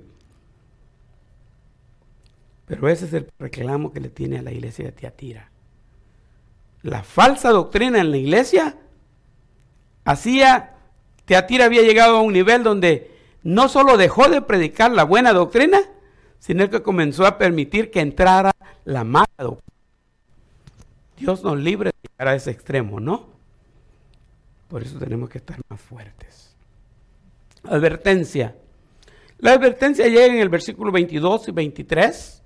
Pero 2.67 2.89
ese 2.89 3.07
es 3.07 3.13
el 3.15 3.31
reclamo 3.39 3.93
que 3.93 4.01
le 4.01 4.11
tiene 4.11 4.39
a 4.39 4.43
la 4.43 4.53
iglesia 4.53 4.85
de 4.87 4.93
Tiatira. 4.93 5.51
La 6.83 7.03
falsa 7.03 7.51
doctrina 7.51 7.99
en 8.01 8.11
la 8.11 8.19
iglesia 8.19 8.77
hacía, 10.05 10.75
Teatira 11.25 11.65
había 11.65 11.83
llegado 11.83 12.19
a 12.19 12.21
un 12.21 12.33
nivel 12.33 12.63
donde 12.63 13.11
no 13.43 13.69
solo 13.69 13.97
dejó 13.97 14.29
de 14.29 14.43
predicar 14.43 14.91
la 14.91 15.05
buena 15.05 15.33
doctrina, 15.33 15.81
sino 16.39 16.69
que 16.69 16.83
comenzó 16.83 17.27
a 17.27 17.39
permitir 17.39 17.91
que 17.91 18.01
entrara 18.01 18.53
la 18.85 19.05
mala 19.05 19.27
doctrina. 19.39 19.74
Dios 21.17 21.43
nos 21.43 21.59
libre 21.59 21.91
de 21.91 22.09
llegar 22.09 22.29
a 22.29 22.37
ese 22.37 22.51
extremo, 22.51 23.01
¿no? 23.01 23.29
Por 24.69 24.83
eso 24.83 24.99
tenemos 24.99 25.29
que 25.29 25.39
estar 25.39 25.61
más 25.69 25.81
fuertes. 25.81 26.57
Advertencia. 27.65 28.57
La 29.39 29.53
advertencia 29.53 30.07
llega 30.07 30.27
en 30.27 30.41
el 30.41 30.49
versículo 30.49 30.91
22 30.93 31.49
y 31.49 31.53
23 31.53 32.43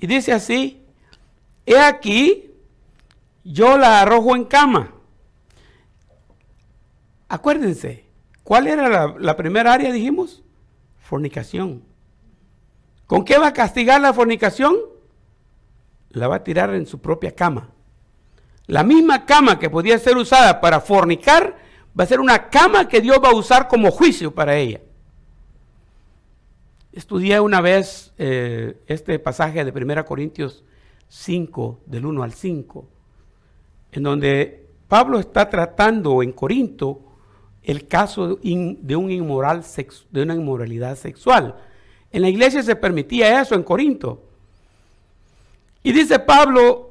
y 0.00 0.06
dice 0.06 0.32
así, 0.32 0.84
he 1.66 1.78
aquí, 1.78 2.50
yo 3.44 3.76
la 3.76 4.02
arrojo 4.02 4.36
en 4.36 4.44
cama. 4.44 4.94
Acuérdense, 7.28 8.10
¿Cuál 8.50 8.66
era 8.66 9.14
la, 9.16 9.36
primera 9.36 9.72
área, 9.72 9.92
dijimos? 9.92 10.42
Fornicación. 10.98 11.84
¿Con 13.06 13.24
qué 13.24 13.38
va 13.38 13.46
a 13.46 13.52
castigar 13.52 14.00
la 14.00 14.12
fornicación? 14.12 14.74
La 16.08 16.26
va 16.26 16.34
a 16.34 16.42
tirar 16.42 16.74
en 16.74 16.84
su 16.84 17.00
propia 17.00 17.32
cama. 17.32 17.70
La 18.70 18.84
misma 18.84 19.26
cama 19.26 19.58
que 19.58 19.68
podía 19.68 19.98
ser 19.98 20.16
usada 20.16 20.60
para 20.60 20.80
fornicar 20.80 21.56
va 21.98 22.04
a 22.04 22.06
ser 22.06 22.20
una 22.20 22.50
cama 22.50 22.86
que 22.86 23.00
Dios 23.00 23.18
va 23.22 23.30
a 23.30 23.34
usar 23.34 23.66
como 23.66 23.90
juicio 23.90 24.32
para 24.32 24.56
ella. 24.56 24.80
Estudié 26.92 27.40
una 27.40 27.60
vez 27.60 28.12
eh, 28.16 28.80
este 28.86 29.18
pasaje 29.18 29.64
de 29.64 29.72
1 29.72 30.04
Corintios 30.04 30.62
5, 31.08 31.80
del 31.86 32.06
1 32.06 32.22
al 32.22 32.32
5, 32.32 32.88
en 33.90 34.02
donde 34.04 34.68
Pablo 34.86 35.18
está 35.18 35.50
tratando 35.50 36.22
en 36.22 36.30
Corinto 36.30 37.00
el 37.64 37.88
caso 37.88 38.36
de, 38.36 38.96
una 38.96 39.12
inmoralidad 40.34 40.94
sexual. 40.94 41.56
En 42.12 42.22
la 42.22 42.28
iglesia 42.28 42.62
se 42.62 42.76
permitía 42.76 43.42
eso 43.42 43.56
en 43.56 43.64
Corinto. 43.64 44.22
Y 45.82 45.90
dice 45.90 46.20
Pablo, 46.20 46.89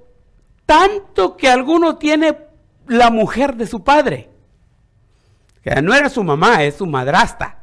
tanto 0.70 1.36
que 1.36 1.50
alguno 1.50 1.98
tiene 1.98 2.38
la 2.86 3.10
mujer 3.10 3.56
de 3.56 3.66
su 3.66 3.84
padre, 3.84 4.30
que 5.64 5.82
no 5.82 5.96
era 5.96 6.10
su 6.10 6.24
mamá, 6.24 6.64
es 6.64 6.76
su 6.76 6.86
madrasta. 6.86 7.58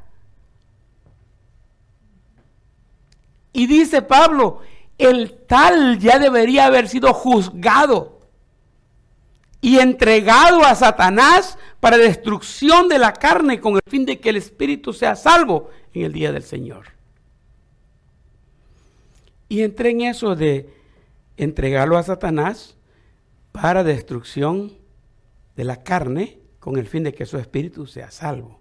Y 3.52 3.68
dice 3.68 4.02
Pablo, 4.02 4.60
el 4.98 5.46
tal 5.46 6.00
ya 6.00 6.18
debería 6.18 6.66
haber 6.66 6.88
sido 6.88 7.14
juzgado 7.14 8.22
y 9.60 9.78
entregado 9.78 10.64
a 10.64 10.74
Satanás 10.74 11.58
para 11.78 11.98
destrucción 11.98 12.88
de 12.88 12.98
la 12.98 13.12
carne 13.12 13.60
con 13.60 13.76
el 13.76 13.82
fin 13.86 14.04
de 14.04 14.18
que 14.18 14.30
el 14.30 14.36
espíritu 14.36 14.92
sea 14.92 15.14
salvo 15.14 15.70
en 15.94 16.06
el 16.06 16.12
día 16.12 16.32
del 16.32 16.42
Señor. 16.42 16.86
Y 19.48 19.62
entré 19.62 19.90
en 19.90 20.00
eso 20.00 20.34
de 20.34 20.74
entregarlo 21.36 21.98
a 21.98 22.02
Satanás 22.02 22.75
para 23.60 23.84
destrucción 23.84 24.72
de 25.56 25.64
la 25.64 25.82
carne 25.82 26.38
con 26.60 26.78
el 26.78 26.86
fin 26.86 27.04
de 27.04 27.14
que 27.14 27.26
su 27.26 27.38
espíritu 27.38 27.86
sea 27.86 28.10
salvo. 28.10 28.60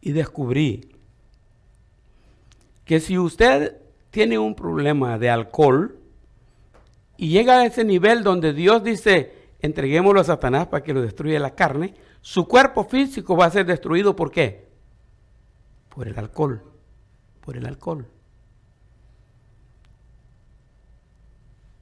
Y 0.00 0.12
descubrí 0.12 0.96
que 2.84 3.00
si 3.00 3.18
usted 3.18 3.76
tiene 4.10 4.38
un 4.38 4.54
problema 4.54 5.18
de 5.18 5.30
alcohol 5.30 5.98
y 7.16 7.28
llega 7.28 7.60
a 7.60 7.66
ese 7.66 7.84
nivel 7.84 8.22
donde 8.22 8.52
Dios 8.52 8.84
dice, 8.84 9.32
entreguémoslo 9.60 10.20
a 10.20 10.24
Satanás 10.24 10.68
para 10.68 10.84
que 10.84 10.94
lo 10.94 11.02
destruya 11.02 11.40
la 11.40 11.54
carne, 11.54 11.94
su 12.20 12.46
cuerpo 12.46 12.84
físico 12.84 13.36
va 13.36 13.46
a 13.46 13.50
ser 13.50 13.66
destruido 13.66 14.14
¿por 14.14 14.30
qué? 14.30 14.66
Por 15.88 16.08
el 16.08 16.18
alcohol, 16.18 16.62
por 17.40 17.56
el 17.56 17.66
alcohol. 17.66 18.06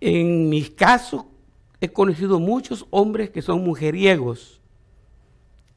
En 0.00 0.48
mis 0.48 0.70
casos 0.70 1.24
he 1.80 1.88
conocido 1.88 2.40
muchos 2.40 2.86
hombres 2.90 3.30
que 3.30 3.42
son 3.42 3.64
mujeriegos. 3.64 4.60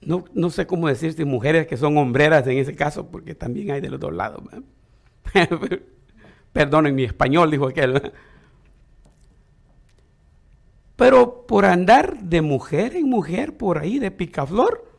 No, 0.02 0.26
no 0.34 0.50
sé 0.50 0.68
cómo 0.68 0.88
decir 0.88 1.14
si 1.14 1.26
mujeres 1.26 1.68
que 1.68 1.78
son 1.78 1.98
hombreras 1.98 2.46
en 2.48 2.58
ese 2.58 2.76
caso, 2.76 3.08
porque 3.10 3.36
también 3.36 3.72
hay 3.72 3.82
de 3.82 3.90
los 3.90 4.00
dos 4.00 4.14
lados. 4.14 4.44
Perdonen 6.54 6.96
mi 6.96 7.04
español, 7.04 7.52
dijo 7.52 7.68
aquel. 7.68 8.14
Pero 10.96 11.46
por 11.46 11.66
andar 11.66 12.20
de 12.22 12.42
mujer 12.42 12.96
en 12.96 13.10
mujer 13.10 13.56
por 13.56 13.78
ahí, 13.78 14.00
de 14.00 14.12
picaflor, 14.12 14.92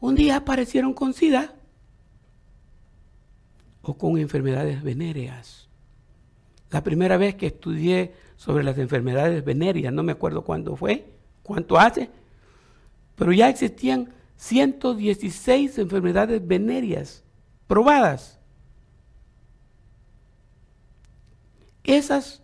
un 0.00 0.14
día 0.14 0.36
aparecieron 0.36 0.92
con 0.92 1.14
sida 1.14 1.54
o 3.82 3.96
con 3.96 4.18
enfermedades 4.18 4.82
venéreas. 4.82 5.67
La 6.70 6.82
primera 6.82 7.16
vez 7.16 7.34
que 7.34 7.46
estudié 7.46 8.14
sobre 8.36 8.64
las 8.64 8.78
enfermedades 8.78 9.44
venéreas, 9.44 9.92
no 9.92 10.02
me 10.02 10.12
acuerdo 10.12 10.42
cuándo 10.42 10.76
fue, 10.76 11.06
cuánto 11.42 11.78
hace, 11.78 12.10
pero 13.16 13.32
ya 13.32 13.48
existían 13.48 14.12
116 14.36 15.78
enfermedades 15.78 16.46
venéreas 16.46 17.24
probadas. 17.66 18.38
esas 21.96 22.42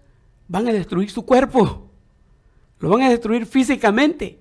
van 0.48 0.68
a 0.68 0.72
destruir 0.72 1.10
su 1.10 1.24
cuerpo. 1.24 1.90
Lo 2.78 2.90
van 2.90 3.02
a 3.02 3.10
destruir 3.10 3.46
físicamente. 3.46 4.38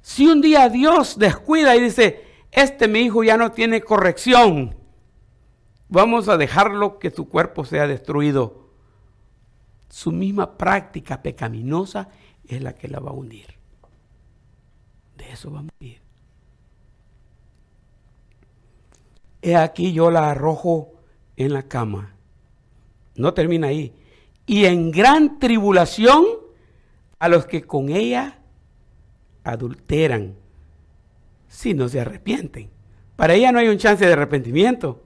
Si 0.00 0.26
un 0.26 0.40
día 0.40 0.68
Dios 0.68 1.18
descuida 1.18 1.76
y 1.76 1.82
dice, 1.82 2.24
este 2.50 2.88
mi 2.88 3.00
hijo 3.00 3.24
ya 3.24 3.36
no 3.36 3.50
tiene 3.52 3.80
corrección, 3.80 4.76
vamos 5.88 6.28
a 6.28 6.36
dejarlo 6.36 6.98
que 6.98 7.10
su 7.10 7.28
cuerpo 7.28 7.64
sea 7.64 7.86
destruido. 7.86 8.66
Su 9.88 10.12
misma 10.12 10.56
práctica 10.58 11.22
pecaminosa 11.22 12.08
es 12.46 12.62
la 12.62 12.74
que 12.74 12.88
la 12.88 13.00
va 13.00 13.10
a 13.10 13.14
hundir. 13.14 13.54
De 15.16 15.30
eso 15.30 15.50
va 15.50 15.60
a 15.60 15.62
morir. 15.62 16.00
He 19.42 19.56
aquí 19.56 19.92
yo 19.92 20.10
la 20.10 20.30
arrojo 20.30 20.92
en 21.36 21.52
la 21.52 21.62
cama 21.62 22.16
no 23.16 23.34
termina 23.34 23.68
ahí. 23.68 23.92
Y 24.46 24.66
en 24.66 24.90
gran 24.90 25.38
tribulación 25.38 26.24
a 27.18 27.28
los 27.28 27.46
que 27.46 27.62
con 27.62 27.88
ella 27.88 28.38
adulteran, 29.42 30.36
si 31.48 31.74
no 31.74 31.88
se 31.88 32.00
arrepienten. 32.00 32.70
Para 33.16 33.34
ella 33.34 33.52
no 33.52 33.58
hay 33.58 33.68
un 33.68 33.78
chance 33.78 34.04
de 34.04 34.12
arrepentimiento. 34.12 35.02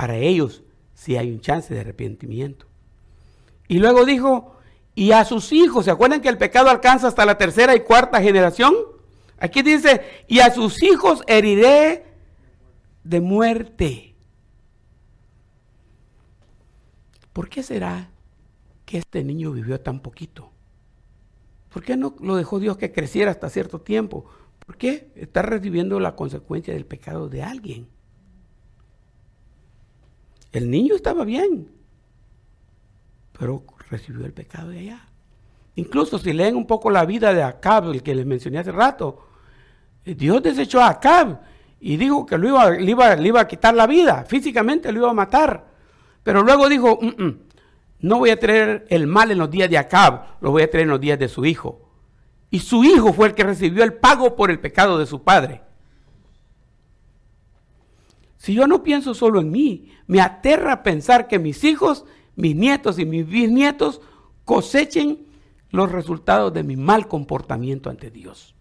Para 0.00 0.16
ellos 0.16 0.62
sí 0.94 1.18
hay 1.18 1.30
un 1.30 1.42
chance 1.42 1.74
de 1.74 1.80
arrepentimiento. 1.80 2.64
Y 3.68 3.80
luego 3.80 4.06
dijo, 4.06 4.56
y 4.94 5.12
a 5.12 5.26
sus 5.26 5.52
hijos, 5.52 5.84
¿se 5.84 5.90
acuerdan 5.90 6.22
que 6.22 6.30
el 6.30 6.38
pecado 6.38 6.70
alcanza 6.70 7.06
hasta 7.06 7.26
la 7.26 7.36
tercera 7.36 7.76
y 7.76 7.80
cuarta 7.80 8.22
generación? 8.22 8.74
Aquí 9.38 9.60
dice, 9.60 10.00
y 10.26 10.40
a 10.40 10.54
sus 10.54 10.82
hijos 10.82 11.22
heriré 11.26 12.06
de 13.04 13.20
muerte. 13.20 14.14
¿por 17.34 17.50
qué 17.50 17.62
será 17.62 18.08
que 18.86 18.96
este 18.96 19.22
niño 19.22 19.52
vivió 19.52 19.78
tan 19.82 20.00
poquito? 20.00 20.50
¿Por 21.70 21.82
qué 21.84 21.98
no 21.98 22.16
lo 22.20 22.36
dejó 22.36 22.58
Dios 22.58 22.78
que 22.78 22.90
creciera 22.90 23.32
hasta 23.32 23.50
cierto 23.50 23.82
tiempo? 23.82 24.24
¿Por 24.64 24.78
qué 24.78 25.12
está 25.14 25.42
recibiendo 25.42 26.00
la 26.00 26.16
consecuencia 26.16 26.72
del 26.72 26.86
pecado 26.86 27.28
de 27.28 27.42
alguien? 27.42 27.99
El 30.52 30.70
niño 30.70 30.94
estaba 30.94 31.24
bien, 31.24 31.68
pero 33.38 33.64
recibió 33.88 34.24
el 34.26 34.32
pecado 34.32 34.70
de 34.70 34.80
allá. 34.80 35.08
Incluso 35.76 36.18
si 36.18 36.32
leen 36.32 36.56
un 36.56 36.66
poco 36.66 36.90
la 36.90 37.04
vida 37.04 37.32
de 37.32 37.42
Acab, 37.42 37.90
el 37.90 38.02
que 38.02 38.14
les 38.14 38.26
mencioné 38.26 38.58
hace 38.58 38.72
rato, 38.72 39.26
Dios 40.04 40.42
desechó 40.42 40.80
a 40.80 40.88
Acab 40.88 41.40
y 41.80 41.96
dijo 41.96 42.26
que 42.26 42.36
lo 42.36 42.48
iba, 42.48 42.70
le 42.70 43.28
iba 43.28 43.40
a 43.40 43.48
quitar 43.48 43.74
la 43.74 43.86
vida, 43.86 44.24
físicamente 44.24 44.92
lo 44.92 45.00
iba 45.00 45.10
a 45.10 45.14
matar. 45.14 45.66
Pero 46.22 46.42
luego 46.42 46.68
dijo, 46.68 46.98
mm, 47.00 47.22
mm, 47.22 47.38
no 48.00 48.18
voy 48.18 48.30
a 48.30 48.38
traer 48.38 48.86
el 48.90 49.06
mal 49.06 49.30
en 49.30 49.38
los 49.38 49.50
días 49.50 49.70
de 49.70 49.78
Acab, 49.78 50.36
lo 50.40 50.50
voy 50.50 50.62
a 50.62 50.70
traer 50.70 50.84
en 50.84 50.90
los 50.90 51.00
días 51.00 51.18
de 51.18 51.28
su 51.28 51.44
hijo. 51.44 51.88
Y 52.50 52.58
su 52.58 52.82
hijo 52.84 53.12
fue 53.12 53.28
el 53.28 53.34
que 53.34 53.44
recibió 53.44 53.84
el 53.84 53.94
pago 53.94 54.34
por 54.34 54.50
el 54.50 54.58
pecado 54.58 54.98
de 54.98 55.06
su 55.06 55.22
padre. 55.22 55.62
Si 58.40 58.54
yo 58.54 58.66
no 58.66 58.82
pienso 58.82 59.12
solo 59.12 59.40
en 59.40 59.50
mí, 59.50 59.92
me 60.06 60.22
aterra 60.22 60.82
pensar 60.82 61.28
que 61.28 61.38
mis 61.38 61.62
hijos, 61.62 62.06
mis 62.36 62.56
nietos 62.56 62.98
y 62.98 63.04
mis 63.04 63.28
bisnietos 63.28 64.00
cosechen 64.46 65.26
los 65.68 65.92
resultados 65.92 66.50
de 66.54 66.62
mi 66.62 66.74
mal 66.74 67.06
comportamiento 67.06 67.90
ante 67.90 68.10
Dios. 68.10 68.54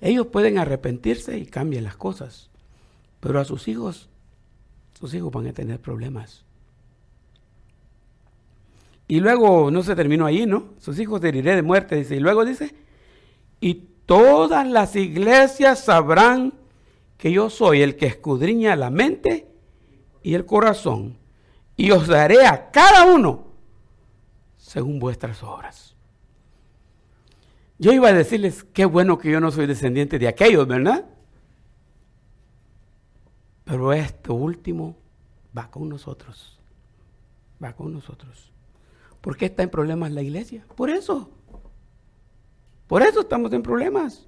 Ellos 0.00 0.28
pueden 0.28 0.56
arrepentirse 0.58 1.36
y 1.36 1.46
cambian 1.46 1.82
las 1.82 1.96
cosas. 1.96 2.48
Pero 3.18 3.40
a 3.40 3.44
sus 3.44 3.66
hijos, 3.66 4.08
sus 4.94 5.14
hijos 5.14 5.32
van 5.32 5.48
a 5.48 5.52
tener 5.52 5.80
problemas. 5.80 6.44
Y 9.08 9.18
luego 9.18 9.72
no 9.72 9.82
se 9.82 9.96
terminó 9.96 10.26
ahí, 10.26 10.46
¿no? 10.46 10.74
Sus 10.78 10.96
hijos 11.00 11.24
heriré 11.24 11.56
de 11.56 11.62
muerte, 11.62 11.96
dice. 11.96 12.14
Y 12.14 12.20
luego 12.20 12.44
dice, 12.44 12.72
y 13.60 13.95
todas 14.06 14.66
las 14.66 14.96
iglesias 14.96 15.84
sabrán 15.84 16.54
que 17.18 17.32
yo 17.32 17.50
soy 17.50 17.82
el 17.82 17.96
que 17.96 18.06
escudriña 18.06 18.76
la 18.76 18.90
mente 18.90 19.48
y 20.22 20.34
el 20.34 20.46
corazón. 20.46 21.18
Y 21.76 21.90
os 21.90 22.06
daré 22.06 22.46
a 22.46 22.70
cada 22.70 23.04
uno 23.04 23.44
según 24.56 24.98
vuestras 24.98 25.42
obras. 25.42 25.94
Yo 27.78 27.92
iba 27.92 28.08
a 28.08 28.12
decirles, 28.12 28.64
qué 28.64 28.86
bueno 28.86 29.18
que 29.18 29.30
yo 29.30 29.40
no 29.40 29.50
soy 29.50 29.66
descendiente 29.66 30.18
de 30.18 30.28
aquellos, 30.28 30.66
¿verdad? 30.66 31.04
Pero 33.64 33.92
esto 33.92 34.32
último 34.34 34.96
va 35.56 35.70
con 35.70 35.88
nosotros. 35.88 36.58
Va 37.62 37.74
con 37.74 37.92
nosotros. 37.92 38.52
¿Por 39.20 39.36
qué 39.36 39.46
está 39.46 39.62
en 39.62 39.70
problemas 39.70 40.12
la 40.12 40.22
iglesia? 40.22 40.64
Por 40.76 40.88
eso. 40.88 41.30
Por 42.86 43.02
eso 43.02 43.20
estamos 43.20 43.52
en 43.52 43.62
problemas. 43.62 44.26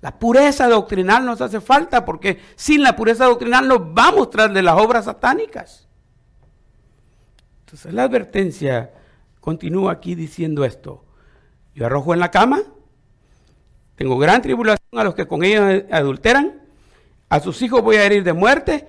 La 0.00 0.18
pureza 0.18 0.68
doctrinal 0.68 1.24
nos 1.24 1.40
hace 1.40 1.60
falta 1.60 2.04
porque 2.04 2.38
sin 2.56 2.82
la 2.82 2.94
pureza 2.94 3.24
doctrinal 3.24 3.66
nos 3.66 3.94
vamos 3.94 4.28
tras 4.28 4.52
de 4.52 4.60
las 4.60 4.76
obras 4.78 5.06
satánicas. 5.06 5.88
Entonces 7.60 7.92
la 7.94 8.02
advertencia 8.02 8.92
continúa 9.40 9.92
aquí 9.92 10.14
diciendo 10.14 10.64
esto. 10.64 11.04
Yo 11.74 11.86
arrojo 11.86 12.12
en 12.12 12.20
la 12.20 12.30
cama, 12.30 12.62
tengo 13.96 14.18
gran 14.18 14.42
tribulación 14.42 14.86
a 14.92 15.04
los 15.04 15.14
que 15.14 15.26
con 15.26 15.42
ellos 15.42 15.84
adulteran, 15.90 16.60
A 17.30 17.40
sus 17.40 17.62
hijos 17.62 17.82
voy 17.82 17.96
a 17.96 18.04
herir 18.04 18.22
de 18.22 18.32
muerte. 18.32 18.86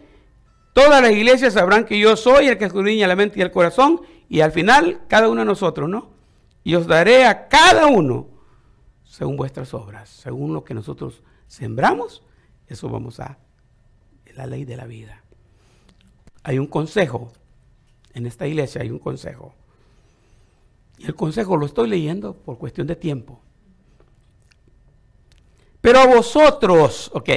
Todas 0.74 1.02
las 1.02 1.12
iglesias 1.12 1.54
sabrán 1.54 1.86
que 1.86 1.98
yo 1.98 2.18
soy 2.18 2.48
el 2.48 2.58
que 2.58 2.66
escudriña 2.66 3.08
la 3.08 3.16
mente 3.16 3.40
y 3.40 3.42
el 3.42 3.52
corazón. 3.52 4.02
Y 4.28 4.42
al 4.42 4.52
final, 4.52 5.00
cada 5.08 5.30
uno 5.30 5.42
de 5.42 5.46
nosotros, 5.46 5.90
¿no? 5.90 6.10
Y 6.64 6.76
os 6.76 6.86
daré 6.86 7.26
a 7.26 7.48
cada 7.48 7.88
uno 7.88 8.35
según 9.16 9.38
vuestras 9.38 9.74
obras, 9.74 10.10
según 10.10 10.54
lo 10.54 10.66
que 10.66 10.74
nosotros 10.74 11.24
sembramos, 11.48 12.22
eso 12.68 12.90
vamos 12.90 13.22
a 13.22 13.38
la 14.36 14.46
ley 14.46 14.66
de 14.66 14.76
la 14.76 14.84
vida. 14.84 15.24
Hay 16.44 16.60
un 16.60 16.68
consejo, 16.68 17.32
en 18.14 18.26
esta 18.26 18.46
iglesia 18.46 18.82
hay 18.82 18.92
un 18.92 19.00
consejo. 19.00 19.54
Y 20.98 21.06
el 21.06 21.16
consejo 21.16 21.56
lo 21.56 21.66
estoy 21.66 21.88
leyendo 21.88 22.34
por 22.34 22.58
cuestión 22.58 22.88
de 22.88 22.98
tiempo. 22.98 23.40
Pero 25.80 26.00
a 26.00 26.08
vosotros, 26.08 27.10
ok, 27.14 27.30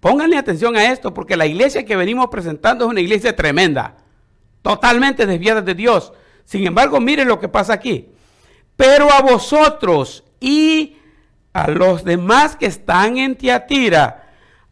pónganle 0.00 0.36
atención 0.36 0.76
a 0.76 0.90
esto, 0.90 1.14
porque 1.14 1.36
la 1.36 1.46
iglesia 1.46 1.84
que 1.84 1.94
venimos 1.94 2.26
presentando 2.26 2.86
es 2.86 2.90
una 2.90 3.00
iglesia 3.00 3.36
tremenda, 3.36 3.98
totalmente 4.62 5.26
desviada 5.26 5.62
de 5.62 5.76
Dios. 5.76 6.12
Sin 6.44 6.66
embargo, 6.66 6.98
miren 6.98 7.28
lo 7.28 7.38
que 7.38 7.48
pasa 7.48 7.72
aquí. 7.72 8.08
Pero 8.74 9.12
a 9.12 9.22
vosotros 9.22 10.24
y 10.40 10.96
a 11.52 11.68
los 11.68 12.04
demás 12.04 12.56
que 12.56 12.66
están 12.66 13.18
en 13.18 13.36
Tiatira, 13.36 14.28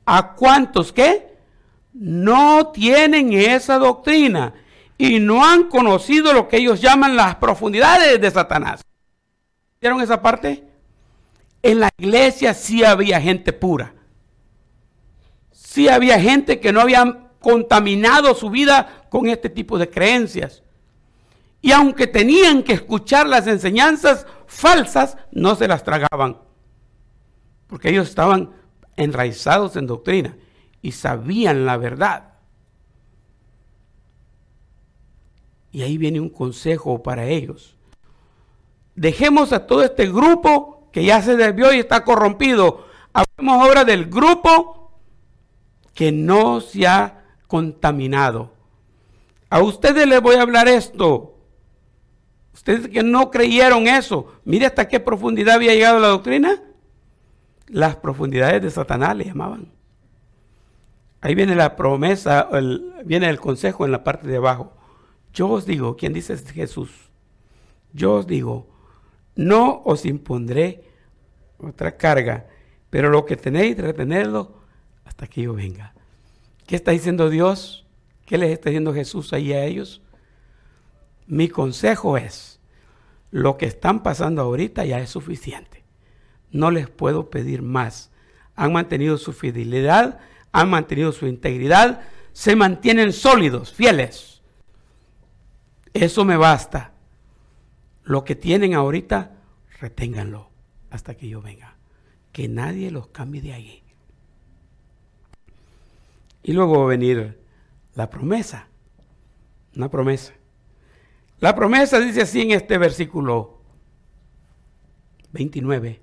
a 0.07 0.35
cuantos 0.35 0.93
que 0.93 1.37
no 1.93 2.69
tienen 2.69 3.33
esa 3.33 3.79
doctrina 3.79 4.55
y 4.97 5.21
no 5.21 5.45
han 5.45 5.65
conocido 5.65 6.33
lo 6.33 6.49
que 6.49 6.57
ellos 6.57 6.81
llaman 6.81 7.17
las 7.17 7.37
profundidades 7.37 8.21
de 8.21 8.31
Satanás. 8.31 8.81
¿Vieron 9.81 10.01
esa 10.01 10.21
parte? 10.23 10.65
En 11.63 11.81
la 11.81 11.91
iglesia 11.99 12.55
sí 12.55 12.85
había 12.85 13.21
gente 13.21 13.53
pura. 13.53 13.95
Sí 15.53 15.89
había 15.89 16.21
gente 16.21 16.59
que 16.59 16.73
no 16.73 16.81
había 16.81 17.29
contaminado 17.41 18.35
su 18.35 18.51
vida 18.51 19.05
con 19.09 19.29
este 19.29 19.49
tipo 19.49 19.79
de 19.79 19.89
creencias. 19.89 20.63
Y 21.61 21.73
aunque 21.73 22.07
tenían 22.07 22.63
que 22.63 22.73
escuchar 22.73 23.27
las 23.27 23.47
enseñanzas 23.47 24.27
falsas, 24.49 25.17
no 25.31 25.55
se 25.55 25.69
las 25.69 25.85
tragaban. 25.85 26.39
Porque 27.69 27.91
ellos 27.91 28.09
estaban 28.09 28.51
enraizados 28.97 29.77
en 29.77 29.87
doctrina 29.87 30.37
y 30.83 30.93
sabían 30.93 31.65
la 31.65 31.77
verdad. 31.77 32.33
Y 35.71 35.83
ahí 35.83 35.99
viene 35.99 36.19
un 36.19 36.31
consejo 36.31 37.03
para 37.03 37.27
ellos. 37.27 37.77
Dejemos 38.97 39.53
a 39.53 39.67
todo 39.67 39.85
este 39.85 40.11
grupo 40.11 40.89
que 40.93 41.05
ya 41.05 41.23
se 41.23 41.37
desvió 41.37 41.73
y 41.73 41.79
está 41.79 42.05
corrompido. 42.05 42.87
Hablemos 43.13 43.63
ahora 43.63 43.85
del 43.85 44.07
grupo 44.07 44.99
que 45.95 46.11
no 46.11 46.61
se 46.61 46.87
ha 46.87 47.25
contaminado. 47.47 48.53
A 49.51 49.63
ustedes 49.63 50.07
les 50.07 50.21
voy 50.21 50.37
a 50.37 50.43
hablar 50.43 50.69
esto. 50.69 51.38
Ustedes 52.59 52.89
que 52.89 53.05
no 53.05 53.31
creyeron 53.31 53.87
eso, 53.87 54.33
mire 54.45 54.67
hasta 54.67 54.89
qué 54.89 54.99
profundidad 54.99 55.55
había 55.55 55.75
llegado 55.75 56.01
la 56.01 56.09
doctrina. 56.09 56.61
Las 57.69 57.95
profundidades 57.95 58.61
de 58.61 58.69
Satanás 58.69 59.17
le 59.17 59.27
llamaban. 59.27 59.71
Ahí 61.21 61.37
viene 61.37 61.55
la 61.55 61.77
promesa, 61.77 62.49
viene 63.05 63.29
el 63.29 63.39
consejo 63.39 63.85
en 63.85 63.93
la 63.93 64.03
parte 64.03 64.27
de 64.27 64.39
abajo. 64.39 64.73
Yo 65.33 65.49
os 65.51 65.67
digo, 65.67 65.97
¿quién 65.97 66.13
dice 66.13 66.37
Jesús? 66.37 66.91
Yo 67.93 68.15
os 68.15 68.27
digo, 68.27 68.67
no 69.37 69.81
os 69.85 70.05
impondré 70.05 70.83
otra 71.59 71.97
carga, 71.97 72.49
pero 72.91 73.09
lo 73.09 73.25
que 73.25 73.37
tenéis, 73.37 73.79
retenerlo 73.79 74.59
hasta 75.05 75.29
que 75.29 75.43
yo 75.43 75.55
venga. 75.55 75.95
¿Qué 76.67 76.75
está 76.75 76.91
diciendo 76.91 77.31
Dios? 77.31 77.87
¿Qué 78.27 78.37
les 78.37 78.51
está 78.51 78.71
diciendo 78.71 78.93
Jesús 78.93 79.33
ahí 79.33 79.53
a 79.53 79.65
ellos? 79.65 80.03
Mi 81.29 81.51
consejo 81.51 82.17
es, 82.17 82.59
lo 83.31 83.59
que 83.59 83.67
están 83.67 84.03
pasando 84.03 84.41
ahorita 84.41 84.87
ya 84.87 84.99
es 84.99 85.11
suficiente. 85.11 85.85
No 86.51 86.71
les 86.71 86.89
puedo 86.89 87.29
pedir 87.29 87.61
más. 87.61 88.11
Han 88.57 88.73
mantenido 88.73 89.19
su 89.19 89.35
fidelidad, 89.35 90.21
han 90.53 90.71
mantenido 90.71 91.13
su 91.13 91.27
integridad, 91.27 92.01
se 92.33 92.57
mantienen 92.57 93.13
sólidos, 93.13 93.75
fieles. 93.75 94.41
Eso 95.93 96.25
me 96.25 96.39
basta. 96.39 96.93
Lo 98.05 98.25
que 98.25 98.35
tienen 98.35 98.73
ahorita, 98.73 99.37
reténganlo 99.81 100.49
hasta 100.89 101.15
que 101.15 101.29
yo 101.29 101.43
venga. 101.43 101.77
Que 102.33 102.49
nadie 102.49 102.91
los 102.91 103.09
cambie 103.09 103.43
de 103.43 103.53
ahí. 103.53 103.83
Y 106.43 106.53
luego 106.53 106.79
va 106.79 106.85
a 106.85 106.89
venir 106.89 107.39
la 107.95 108.09
promesa. 108.09 108.69
Una 109.77 109.91
promesa. 109.91 110.38
La 111.41 111.55
promesa 111.55 112.01
dice 112.01 112.23
así 112.23 112.43
en 112.43 112.51
este 112.51 112.79
versículo 112.79 113.61
29. 115.33 116.01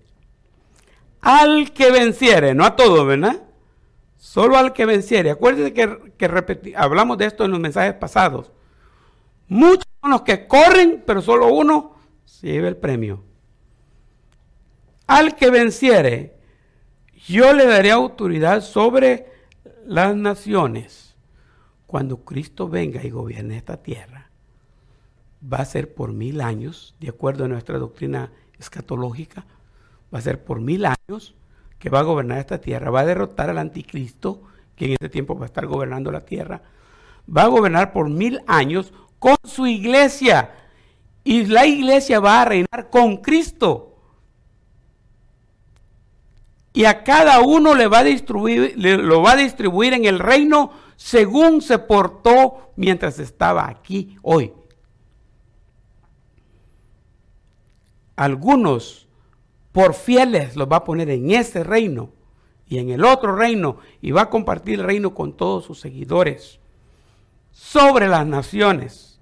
Al 1.21 1.73
que 1.73 1.91
venciere, 1.91 2.53
no 2.53 2.63
a 2.63 2.75
todo, 2.75 3.05
¿verdad? 3.05 3.43
Solo 4.17 4.57
al 4.57 4.71
que 4.71 4.85
venciere. 4.85 5.31
Acuérdense 5.31 5.73
que, 5.73 6.73
hablamos 6.75 7.17
de 7.17 7.25
esto 7.25 7.43
en 7.45 7.51
los 7.51 7.59
mensajes 7.59 7.95
pasados. 7.95 8.51
Muchos 9.47 9.87
son 10.01 10.11
los 10.11 10.21
que 10.21 10.47
corren, 10.47 11.03
pero 11.05 11.21
solo 11.21 11.53
uno 11.53 11.95
se 12.23 12.47
lleva 12.47 12.69
el 12.69 12.77
premio. 12.77 13.23
Al 15.07 15.35
que 15.35 15.49
venciere, 15.49 16.37
yo 17.27 17.53
le 17.53 17.65
daré 17.65 17.91
autoridad 17.91 18.61
sobre 18.61 19.31
las 19.85 20.15
naciones. 20.15 21.15
Cuando 21.87 22.23
Cristo 22.23 22.69
venga 22.69 23.03
y 23.03 23.09
gobierne 23.09 23.57
esta 23.57 23.81
tierra 23.81 24.25
va 25.51 25.57
a 25.57 25.65
ser 25.65 25.93
por 25.93 26.13
mil 26.13 26.41
años, 26.41 26.95
de 26.99 27.09
acuerdo 27.09 27.45
a 27.45 27.47
nuestra 27.47 27.77
doctrina 27.77 28.31
escatológica, 28.59 29.45
va 30.13 30.19
a 30.19 30.21
ser 30.21 30.43
por 30.43 30.59
mil 30.59 30.85
años 30.85 31.35
que 31.79 31.89
va 31.89 31.99
a 31.99 32.03
gobernar 32.03 32.39
esta 32.39 32.59
tierra, 32.59 32.91
va 32.91 33.01
a 33.01 33.05
derrotar 33.05 33.49
al 33.49 33.57
anticristo, 33.57 34.41
que 34.75 34.85
en 34.85 34.91
este 34.93 35.09
tiempo 35.09 35.37
va 35.37 35.45
a 35.45 35.47
estar 35.47 35.67
gobernando 35.67 36.11
la 36.11 36.25
tierra, 36.25 36.61
va 37.35 37.43
a 37.43 37.47
gobernar 37.47 37.93
por 37.93 38.09
mil 38.09 38.41
años 38.47 38.93
con 39.19 39.37
su 39.43 39.67
iglesia, 39.67 40.51
y 41.23 41.45
la 41.45 41.65
iglesia 41.65 42.19
va 42.19 42.41
a 42.41 42.45
reinar 42.45 42.89
con 42.91 43.17
Cristo. 43.17 43.97
Y 46.71 46.85
a 46.85 47.03
cada 47.03 47.39
uno 47.39 47.73
le 47.73 47.87
va 47.87 47.99
a 47.99 48.03
distribuir, 48.03 48.75
lo 48.77 49.21
va 49.21 49.31
a 49.31 49.37
distribuir 49.37 49.93
en 49.93 50.05
el 50.05 50.19
reino 50.19 50.71
según 50.97 51.61
se 51.61 51.79
portó 51.79 52.71
mientras 52.75 53.17
estaba 53.19 53.67
aquí 53.67 54.17
hoy. 54.21 54.53
Algunos 58.15 59.07
por 59.71 59.93
fieles 59.93 60.55
los 60.55 60.71
va 60.71 60.77
a 60.77 60.83
poner 60.83 61.09
en 61.09 61.31
ese 61.31 61.63
reino 61.63 62.11
y 62.67 62.79
en 62.79 62.89
el 62.89 63.03
otro 63.03 63.35
reino 63.35 63.77
y 64.01 64.11
va 64.11 64.23
a 64.23 64.29
compartir 64.29 64.79
el 64.79 64.85
reino 64.85 65.13
con 65.13 65.35
todos 65.35 65.65
sus 65.65 65.79
seguidores 65.79 66.59
sobre 67.51 68.07
las 68.07 68.25
naciones. 68.25 69.19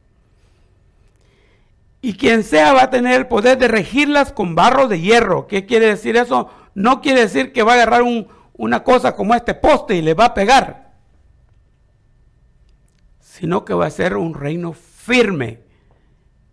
Y 2.01 2.15
quien 2.15 2.43
sea 2.43 2.73
va 2.73 2.83
a 2.83 2.89
tener 2.89 3.13
el 3.21 3.27
poder 3.27 3.57
de 3.57 3.67
regirlas 3.67 4.33
con 4.33 4.55
barro 4.55 4.87
de 4.87 4.99
hierro. 4.99 5.47
¿Qué 5.47 5.65
quiere 5.65 5.87
decir 5.87 6.17
eso? 6.17 6.49
No 6.75 7.01
quiere 7.01 7.21
decir 7.21 7.53
que 7.53 7.63
va 7.63 7.73
a 7.73 7.75
agarrar 7.75 8.03
una 8.53 8.83
cosa 8.83 9.15
como 9.15 9.35
este 9.35 9.53
poste 9.53 9.95
y 9.95 10.01
le 10.01 10.13
va 10.13 10.25
a 10.25 10.33
pegar, 10.33 10.93
sino 13.19 13.63
que 13.63 13.73
va 13.73 13.85
a 13.85 13.91
ser 13.91 14.17
un 14.17 14.33
reino 14.33 14.73
firme, 14.73 15.61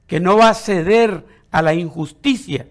que 0.06 0.20
no 0.20 0.36
va 0.36 0.50
a 0.50 0.54
ceder 0.54 1.24
a 1.50 1.62
la 1.62 1.74
injusticia, 1.74 2.68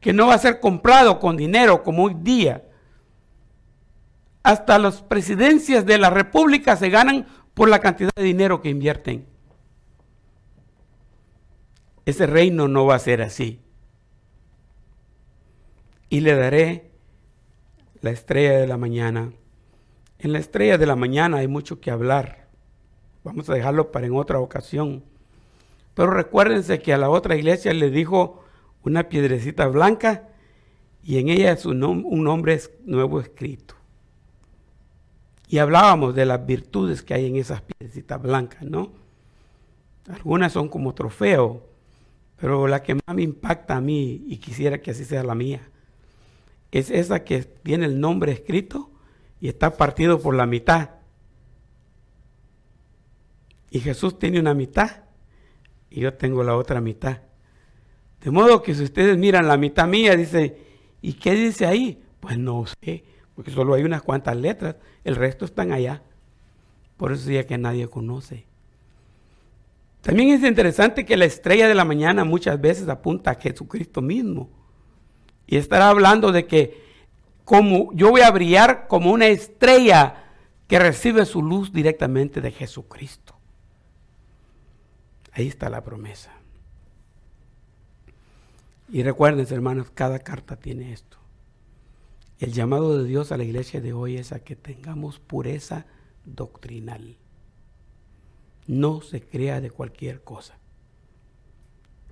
que 0.00 0.12
no 0.12 0.26
va 0.26 0.34
a 0.34 0.38
ser 0.38 0.60
comprado 0.60 1.18
con 1.20 1.36
dinero 1.36 1.82
como 1.82 2.04
hoy 2.04 2.14
día. 2.14 2.64
Hasta 4.42 4.78
las 4.78 5.02
presidencias 5.02 5.86
de 5.86 5.98
la 5.98 6.10
República 6.10 6.76
se 6.76 6.90
ganan 6.90 7.26
por 7.54 7.68
la 7.68 7.78
cantidad 7.78 8.10
de 8.16 8.24
dinero 8.24 8.60
que 8.60 8.70
invierten. 8.70 9.26
Ese 12.04 12.26
reino 12.26 12.66
no 12.66 12.86
va 12.86 12.96
a 12.96 12.98
ser 12.98 13.22
así. 13.22 13.60
Y 16.08 16.20
le 16.20 16.34
daré 16.34 16.90
la 18.00 18.10
estrella 18.10 18.58
de 18.58 18.66
la 18.66 18.76
mañana. 18.76 19.32
En 20.18 20.32
la 20.32 20.40
estrella 20.40 20.78
de 20.78 20.86
la 20.86 20.96
mañana 20.96 21.38
hay 21.38 21.48
mucho 21.48 21.80
que 21.80 21.90
hablar. 21.90 22.48
Vamos 23.22 23.48
a 23.48 23.54
dejarlo 23.54 23.92
para 23.92 24.06
en 24.06 24.16
otra 24.16 24.40
ocasión. 24.40 25.04
Pero 25.94 26.10
recuérdense 26.10 26.80
que 26.80 26.92
a 26.92 26.98
la 26.98 27.10
otra 27.10 27.36
iglesia 27.36 27.72
le 27.74 27.90
dijo 27.90 28.44
una 28.82 29.08
piedrecita 29.08 29.66
blanca 29.66 30.28
y 31.02 31.18
en 31.18 31.28
ella 31.28 31.52
es 31.52 31.66
un, 31.66 31.80
nombre 31.80 32.60
nuevo 32.84 33.20
escrito. 33.20 33.74
Y 35.48 35.58
hablábamos 35.58 36.14
de 36.14 36.24
las 36.24 36.46
virtudes 36.46 37.02
que 37.02 37.14
hay 37.14 37.26
en 37.26 37.36
esas 37.36 37.62
piedrecitas 37.62 38.22
blancas, 38.22 38.62
¿no? 38.62 38.92
Algunas 40.08 40.52
son 40.52 40.68
como 40.68 40.94
trofeo, 40.94 41.68
pero 42.36 42.66
la 42.66 42.82
que 42.82 42.94
más 42.94 43.14
me 43.14 43.22
impacta 43.22 43.76
a 43.76 43.80
mí 43.80 44.24
y 44.26 44.38
quisiera 44.38 44.80
que 44.80 44.92
así 44.92 45.04
sea 45.04 45.22
la 45.22 45.34
mía, 45.34 45.60
es 46.70 46.90
esa 46.90 47.22
que 47.22 47.42
tiene 47.42 47.84
el 47.84 48.00
nombre 48.00 48.32
escrito 48.32 48.90
y 49.40 49.48
está 49.48 49.76
partido 49.76 50.20
por 50.20 50.34
la 50.34 50.46
mitad. 50.46 50.90
Y 53.70 53.80
Jesús 53.80 54.18
tiene 54.18 54.40
una 54.40 54.54
mitad 54.54 55.01
y 55.92 56.00
yo 56.00 56.14
tengo 56.14 56.42
la 56.42 56.56
otra 56.56 56.80
mitad. 56.80 57.18
De 58.20 58.30
modo 58.30 58.62
que 58.62 58.74
si 58.74 58.82
ustedes 58.82 59.18
miran 59.18 59.46
la 59.46 59.56
mitad 59.56 59.86
mía, 59.86 60.16
dice, 60.16 60.56
¿y 61.00 61.14
qué 61.14 61.34
dice 61.34 61.66
ahí? 61.66 62.02
Pues 62.20 62.38
no 62.38 62.64
sé, 62.66 63.04
porque 63.34 63.50
solo 63.50 63.74
hay 63.74 63.82
unas 63.82 64.02
cuantas 64.02 64.36
letras, 64.36 64.76
el 65.04 65.16
resto 65.16 65.44
están 65.44 65.72
allá. 65.72 66.02
Por 66.96 67.12
eso 67.12 67.30
ya 67.30 67.46
que 67.46 67.58
nadie 67.58 67.88
conoce. 67.88 68.46
También 70.02 70.30
es 70.30 70.42
interesante 70.42 71.04
que 71.04 71.16
la 71.16 71.24
estrella 71.24 71.68
de 71.68 71.74
la 71.74 71.84
mañana 71.84 72.24
muchas 72.24 72.60
veces 72.60 72.88
apunta 72.88 73.32
a 73.32 73.34
Jesucristo 73.34 74.00
mismo. 74.00 74.50
Y 75.46 75.56
estará 75.56 75.88
hablando 75.88 76.32
de 76.32 76.46
que 76.46 76.82
como 77.44 77.92
yo 77.92 78.10
voy 78.10 78.22
a 78.22 78.30
brillar 78.30 78.86
como 78.88 79.12
una 79.12 79.26
estrella 79.26 80.24
que 80.68 80.78
recibe 80.78 81.26
su 81.26 81.42
luz 81.42 81.72
directamente 81.72 82.40
de 82.40 82.50
Jesucristo. 82.50 83.34
Ahí 85.32 85.48
está 85.48 85.70
la 85.70 85.82
promesa. 85.82 86.32
Y 88.90 89.02
recuerden, 89.02 89.46
hermanos, 89.50 89.90
cada 89.90 90.18
carta 90.18 90.56
tiene 90.56 90.92
esto. 90.92 91.16
El 92.38 92.52
llamado 92.52 92.98
de 92.98 93.08
Dios 93.08 93.32
a 93.32 93.38
la 93.38 93.44
iglesia 93.44 93.80
de 93.80 93.94
hoy 93.94 94.16
es 94.16 94.32
a 94.32 94.40
que 94.40 94.56
tengamos 94.56 95.18
pureza 95.18 95.86
doctrinal. 96.24 97.16
No 98.66 99.00
se 99.00 99.22
crea 99.22 99.60
de 99.60 99.70
cualquier 99.70 100.22
cosa. 100.22 100.58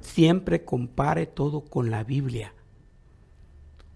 Siempre 0.01 0.65
compare 0.65 1.27
todo 1.27 1.63
con 1.63 1.91
la 1.91 2.05
Biblia. 2.05 2.55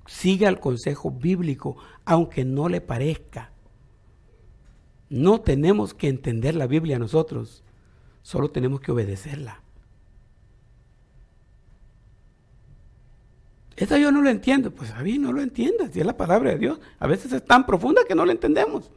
Siga 0.07 0.51
el 0.51 0.61
consejo 0.61 1.11
bíblico, 1.11 1.79
aunque 2.05 2.45
no 2.45 2.69
le 2.69 2.83
parezca. 2.83 3.53
No 5.09 5.41
tenemos 5.41 5.95
que 5.95 6.09
entender 6.09 6.55
la 6.55 6.67
Biblia 6.67 6.99
nosotros, 6.99 7.64
solo 8.25 8.51
tenemos 8.51 8.81
que 8.81 8.91
obedecerla. 8.91 9.61
Eso 13.77 13.99
yo 13.99 14.11
no 14.11 14.23
lo 14.23 14.31
entiendo. 14.31 14.71
Pues 14.71 14.91
a 14.93 15.03
mí 15.03 15.19
no 15.19 15.33
lo 15.33 15.43
entiendas, 15.43 15.93
si 15.93 16.01
es 16.01 16.07
la 16.07 16.17
palabra 16.17 16.51
de 16.51 16.59
Dios. 16.59 16.81
A 16.99 17.07
veces 17.07 17.33
es 17.33 17.45
tan 17.45 17.67
profunda 17.67 18.03
que 18.09 18.15
no 18.15 18.25
la 18.25 18.33
entendemos. 18.33 18.91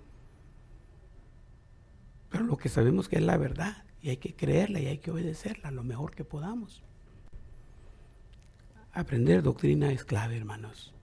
Pero 2.30 2.46
lo 2.46 2.58
que 2.58 2.70
sabemos 2.70 3.10
que 3.10 3.18
es 3.18 3.22
la 3.22 3.38
verdad 3.38 3.84
y 4.02 4.10
hay 4.10 4.18
que 4.18 4.34
creerla 4.34 4.80
y 4.80 4.88
hay 4.88 5.00
que 5.00 5.12
obedecerla 5.12 5.72
lo 5.72 5.84
mejor 5.84 6.16
que 6.16 6.24
podamos. 6.24 6.84
Aprender 8.94 9.44
doctrina 9.44 9.92
es 9.92 10.06
clave, 10.06 10.38
hermanos. 10.38 10.94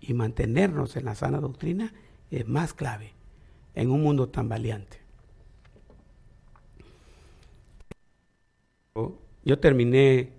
Y 0.00 0.14
mantenernos 0.14 0.96
en 0.96 1.06
la 1.06 1.16
sana 1.16 1.40
doctrina 1.40 1.92
es 2.30 2.46
más 2.46 2.72
clave 2.72 3.14
en 3.74 3.90
un 3.90 4.02
mundo 4.02 4.28
tan 4.28 4.48
valiente. 4.48 5.07
Yo 9.44 9.58
terminé 9.58 10.32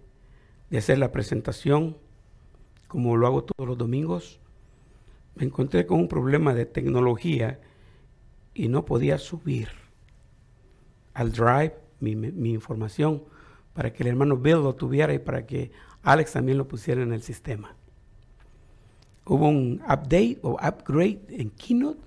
de 0.70 0.78
hacer 0.78 0.98
la 0.98 1.12
presentación, 1.12 1.98
como 2.88 3.18
lo 3.18 3.28
hago 3.28 3.44
todos 3.44 3.68
los 3.68 3.78
domingos. 3.78 4.40
Me 5.36 5.46
encontré 5.46 5.86
con 5.86 6.00
un 6.00 6.08
problema 6.08 6.54
de 6.54 6.66
tecnología 6.66 7.60
y 8.54 8.68
no 8.68 8.86
podía 8.86 9.18
subir 9.18 9.70
al 11.14 11.32
Drive 11.32 11.76
mi, 12.00 12.52
información 12.52 13.24
para 13.74 13.92
que 13.94 14.04
el 14.04 14.10
hermano 14.10 14.38
Bill 14.38 14.64
lo 14.64 14.76
tuviera 14.76 15.14
y 15.14 15.20
para 15.20 15.46
que 15.46 15.72
Alex 16.04 16.34
también 16.34 16.58
lo 16.58 16.68
pusiera 16.68 17.02
en 17.02 17.14
el 17.14 17.22
sistema. 17.22 17.76
Hubo 19.26 19.48
un 19.48 19.82
update 19.84 20.40
o 20.42 20.54
upgrade 20.54 21.22
en 21.30 21.52
Keynote 21.52 22.02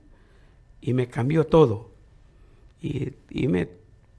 y 0.80 0.92
me 0.92 1.09
cambió 1.09 1.46
todo. 1.46 1.92
Y, 2.80 3.14
me 3.48 3.68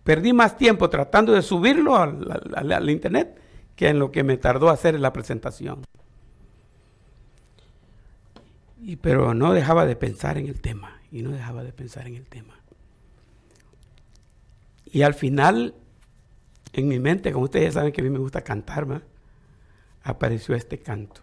perdí 0.04 0.34
más 0.34 0.58
tiempo 0.58 0.90
tratando 0.90 1.34
de 1.34 1.42
subirlo 1.42 1.96
al, 1.96 2.90
internet 2.90 3.40
que 3.76 3.90
en 3.90 4.00
lo 4.00 4.12
que 4.12 4.24
me 4.24 4.38
tardó 4.38 4.70
hacer 4.70 5.00
la 5.00 5.14
presentación. 5.14 5.84
Y, 8.82 8.98
pero 8.98 9.34
no 9.34 9.54
dejaba 9.54 9.86
de 9.86 9.96
pensar 9.96 10.38
en 10.38 10.48
el 10.48 10.60
tema, 10.60 11.00
y 11.12 11.22
no 11.22 11.32
dejaba 11.32 11.64
de 11.64 11.72
pensar 11.72 12.06
en 12.08 12.16
el 12.16 12.28
tema. 12.28 12.60
Y 14.86 15.02
al 15.02 15.14
final, 15.14 15.74
en 16.74 16.88
mi 16.88 17.00
mente, 17.00 17.32
como 17.32 17.46
ustedes 17.46 17.68
ya 17.68 17.80
saben 17.80 17.94
que 17.94 18.02
a 18.02 18.04
mí 18.04 18.10
me 18.10 18.20
gusta 18.20 18.44
cantar, 18.44 19.04
apareció 20.04 20.54
este 20.54 20.80
canto. 20.80 21.22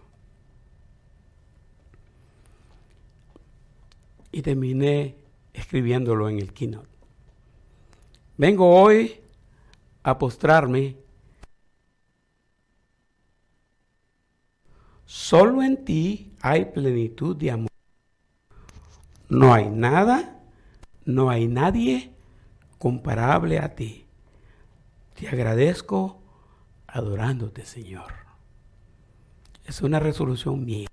Y 4.32 4.42
terminé 4.42 5.16
escribiéndolo 5.52 6.28
en 6.28 6.38
el 6.38 6.52
keynote. 6.52 6.89
Vengo 8.40 8.70
hoy 8.70 9.20
a 10.02 10.16
postrarme. 10.16 10.96
Solo 15.04 15.62
en 15.62 15.84
ti 15.84 16.32
hay 16.40 16.64
plenitud 16.64 17.36
de 17.36 17.50
amor. 17.50 17.68
No 19.28 19.52
hay 19.52 19.68
nada, 19.68 20.40
no 21.04 21.28
hay 21.28 21.48
nadie 21.48 22.14
comparable 22.78 23.58
a 23.58 23.74
ti. 23.74 24.06
Te 25.12 25.28
agradezco 25.28 26.22
adorándote, 26.86 27.66
Señor. 27.66 28.14
Es 29.66 29.82
una 29.82 30.00
resolución 30.00 30.64
mía. 30.64 30.88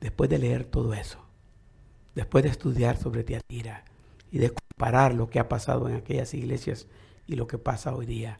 Después 0.00 0.30
de 0.30 0.38
leer 0.38 0.64
todo 0.64 0.94
eso, 0.94 1.18
después 2.14 2.44
de 2.44 2.48
estudiar 2.48 2.96
sobre 2.96 3.24
Tiatira 3.24 3.84
y 4.32 4.38
de 4.38 4.54
comparar 4.84 5.14
lo 5.14 5.30
que 5.30 5.38
ha 5.38 5.48
pasado 5.48 5.88
en 5.88 5.94
aquellas 5.94 6.34
iglesias 6.34 6.88
y 7.26 7.36
lo 7.36 7.46
que 7.46 7.56
pasa 7.56 7.94
hoy 7.94 8.04
día, 8.04 8.38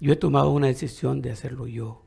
yo 0.00 0.10
he 0.10 0.16
tomado 0.16 0.52
una 0.52 0.68
decisión 0.68 1.20
de 1.20 1.32
hacerlo 1.32 1.66
yo 1.66 2.02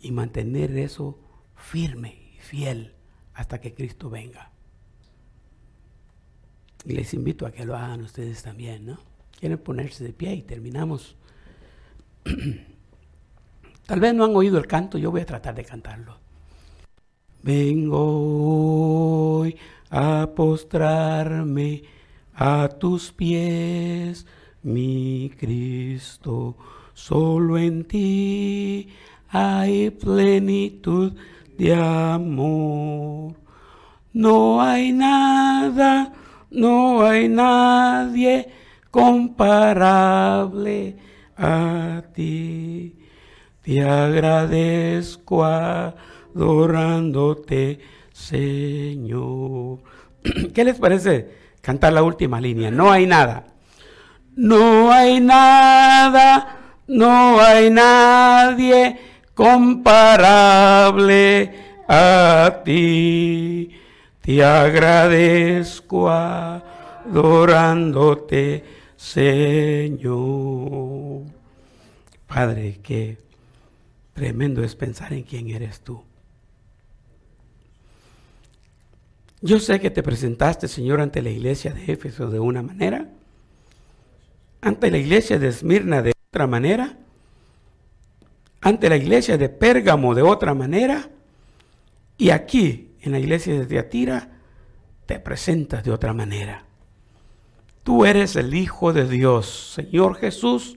y 0.00 0.12
mantener 0.12 0.78
eso 0.78 1.18
firme 1.56 2.30
y 2.36 2.38
fiel 2.38 2.94
hasta 3.34 3.60
que 3.60 3.74
Cristo 3.74 4.08
venga. 4.08 4.52
Y 6.84 6.92
les 6.92 7.12
invito 7.12 7.44
a 7.44 7.50
que 7.50 7.64
lo 7.64 7.76
hagan 7.76 8.02
ustedes 8.02 8.44
también, 8.44 8.86
¿no? 8.86 9.00
Quieren 9.36 9.58
ponerse 9.58 10.04
de 10.04 10.12
pie 10.12 10.32
y 10.34 10.42
terminamos. 10.42 11.16
Tal 13.84 13.98
vez 13.98 14.14
no 14.14 14.24
han 14.24 14.36
oído 14.36 14.58
el 14.58 14.68
canto, 14.68 14.96
yo 14.96 15.10
voy 15.10 15.22
a 15.22 15.26
tratar 15.26 15.56
de 15.56 15.64
cantarlo. 15.64 16.18
Vengo 17.42 19.40
hoy 19.40 19.56
a 19.90 20.28
postrarme 20.34 21.82
a 22.34 22.68
tus 22.68 23.12
pies, 23.12 24.26
mi 24.62 25.30
Cristo. 25.38 26.56
Solo 26.94 27.58
en 27.58 27.84
ti 27.84 28.88
hay 29.28 29.90
plenitud 29.90 31.12
de 31.56 31.74
amor. 31.74 33.34
No 34.12 34.60
hay 34.60 34.92
nada 34.92 36.12
no 36.50 37.04
hay 37.04 37.28
nadie 37.28 38.48
comparable 38.90 40.96
a 41.36 42.02
ti. 42.14 42.96
Te 43.62 43.82
agradezco 43.82 45.44
adorándote, 45.44 47.78
Señor. 48.18 49.78
¿Qué 50.54 50.64
les 50.64 50.76
parece 50.78 51.30
cantar 51.60 51.92
la 51.92 52.02
última 52.02 52.40
línea? 52.40 52.70
No 52.70 52.90
hay 52.90 53.06
nada. 53.06 53.46
No 54.34 54.92
hay 54.92 55.20
nada, 55.20 56.58
no 56.86 57.40
hay 57.40 57.70
nadie 57.70 58.98
comparable 59.34 60.34
a 61.88 62.62
ti 62.64 63.74
te 64.28 64.44
agradezco 64.44 66.10
adorándote, 66.10 66.62
Señor. 68.94 70.12
Padre, 72.26 72.78
qué 72.82 73.16
tremendo 74.12 74.62
es 74.62 74.76
pensar 74.76 75.14
en 75.14 75.22
quién 75.22 75.48
eres 75.48 75.80
tú. 75.80 76.04
Yo 79.40 79.60
sé 79.60 79.78
que 79.78 79.90
te 79.90 80.02
presentaste, 80.02 80.66
Señor, 80.66 81.00
ante 81.00 81.22
la 81.22 81.30
iglesia 81.30 81.72
de 81.72 81.92
Éfeso 81.92 82.28
de 82.28 82.40
una 82.40 82.62
manera, 82.62 83.08
ante 84.60 84.90
la 84.90 84.98
iglesia 84.98 85.38
de 85.38 85.48
Esmirna 85.48 86.02
de 86.02 86.12
otra 86.32 86.48
manera, 86.48 86.98
ante 88.60 88.88
la 88.88 88.96
iglesia 88.96 89.38
de 89.38 89.48
Pérgamo 89.48 90.16
de 90.16 90.22
otra 90.22 90.54
manera, 90.54 91.08
y 92.16 92.30
aquí 92.30 92.90
en 93.00 93.12
la 93.12 93.20
iglesia 93.20 93.56
de 93.56 93.66
Tiatira, 93.66 94.40
te 95.06 95.20
presentas 95.20 95.84
de 95.84 95.92
otra 95.92 96.12
manera. 96.12 96.64
Tú 97.84 98.04
eres 98.04 98.34
el 98.34 98.52
Hijo 98.54 98.92
de 98.92 99.08
Dios, 99.08 99.72
Señor 99.74 100.16
Jesús. 100.16 100.76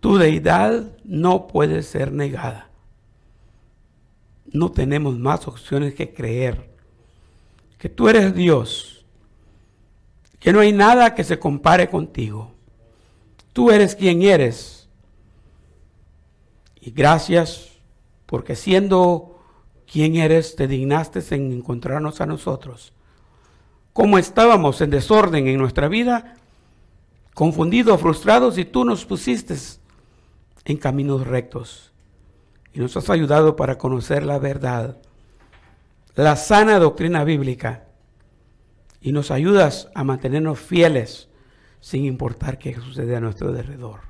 Tu 0.00 0.18
deidad 0.18 0.98
no 1.04 1.46
puede 1.46 1.82
ser 1.82 2.12
negada. 2.12 2.70
no 4.52 4.70
tenemos 4.70 5.18
más 5.18 5.48
opciones 5.48 5.94
que 5.94 6.12
creer 6.12 6.73
que 7.84 7.90
tú 7.90 8.08
eres 8.08 8.34
Dios, 8.34 9.04
que 10.40 10.54
no 10.54 10.60
hay 10.60 10.72
nada 10.72 11.14
que 11.14 11.22
se 11.22 11.38
compare 11.38 11.90
contigo. 11.90 12.50
Tú 13.52 13.70
eres 13.70 13.94
quien 13.94 14.22
eres. 14.22 14.88
Y 16.80 16.92
gracias 16.92 17.72
porque 18.24 18.56
siendo 18.56 19.38
quien 19.86 20.16
eres, 20.16 20.56
te 20.56 20.66
dignaste 20.66 21.22
en 21.34 21.52
encontrarnos 21.52 22.22
a 22.22 22.26
nosotros. 22.26 22.94
Como 23.92 24.16
estábamos 24.16 24.80
en 24.80 24.88
desorden 24.88 25.46
en 25.46 25.58
nuestra 25.58 25.86
vida, 25.86 26.36
confundidos, 27.34 28.00
frustrados, 28.00 28.56
y 28.56 28.64
tú 28.64 28.86
nos 28.86 29.04
pusiste 29.04 29.56
en 30.64 30.78
caminos 30.78 31.26
rectos. 31.26 31.92
Y 32.72 32.80
nos 32.80 32.96
has 32.96 33.10
ayudado 33.10 33.56
para 33.56 33.76
conocer 33.76 34.24
la 34.24 34.38
verdad, 34.38 34.96
la 36.14 36.36
sana 36.36 36.78
doctrina 36.78 37.24
bíblica. 37.24 37.84
Y 39.00 39.12
nos 39.12 39.30
ayudas 39.30 39.88
a 39.94 40.04
mantenernos 40.04 40.58
fieles 40.58 41.28
sin 41.80 42.06
importar 42.06 42.58
qué 42.58 42.74
sucede 42.74 43.14
a 43.16 43.20
nuestro 43.20 43.48
alrededor. 43.48 44.00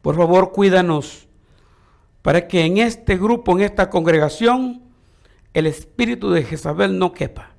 Por 0.00 0.16
favor, 0.16 0.52
cuídanos 0.52 1.26
para 2.22 2.46
que 2.46 2.64
en 2.64 2.78
este 2.78 3.16
grupo, 3.16 3.52
en 3.52 3.64
esta 3.64 3.90
congregación, 3.90 4.82
el 5.54 5.66
espíritu 5.66 6.30
de 6.30 6.44
Jezabel 6.44 6.98
no 6.98 7.12
quepa. 7.12 7.50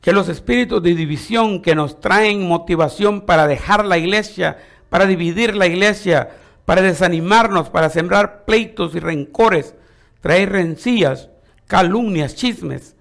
Que 0.00 0.12
los 0.12 0.28
espíritus 0.28 0.82
de 0.82 0.94
división 0.94 1.60
que 1.60 1.74
nos 1.74 2.00
traen 2.00 2.48
motivación 2.48 3.22
para 3.22 3.46
dejar 3.46 3.84
la 3.84 3.98
iglesia, 3.98 4.58
para 4.88 5.04
dividir 5.04 5.54
la 5.54 5.66
iglesia, 5.66 6.30
para 6.64 6.80
desanimarnos, 6.80 7.68
para 7.68 7.90
sembrar 7.90 8.46
pleitos 8.46 8.94
y 8.94 9.00
rencores, 9.00 9.74
traer 10.20 10.50
rencillas, 10.50 11.30
calumnias, 11.66 12.34
chismes, 12.34 12.96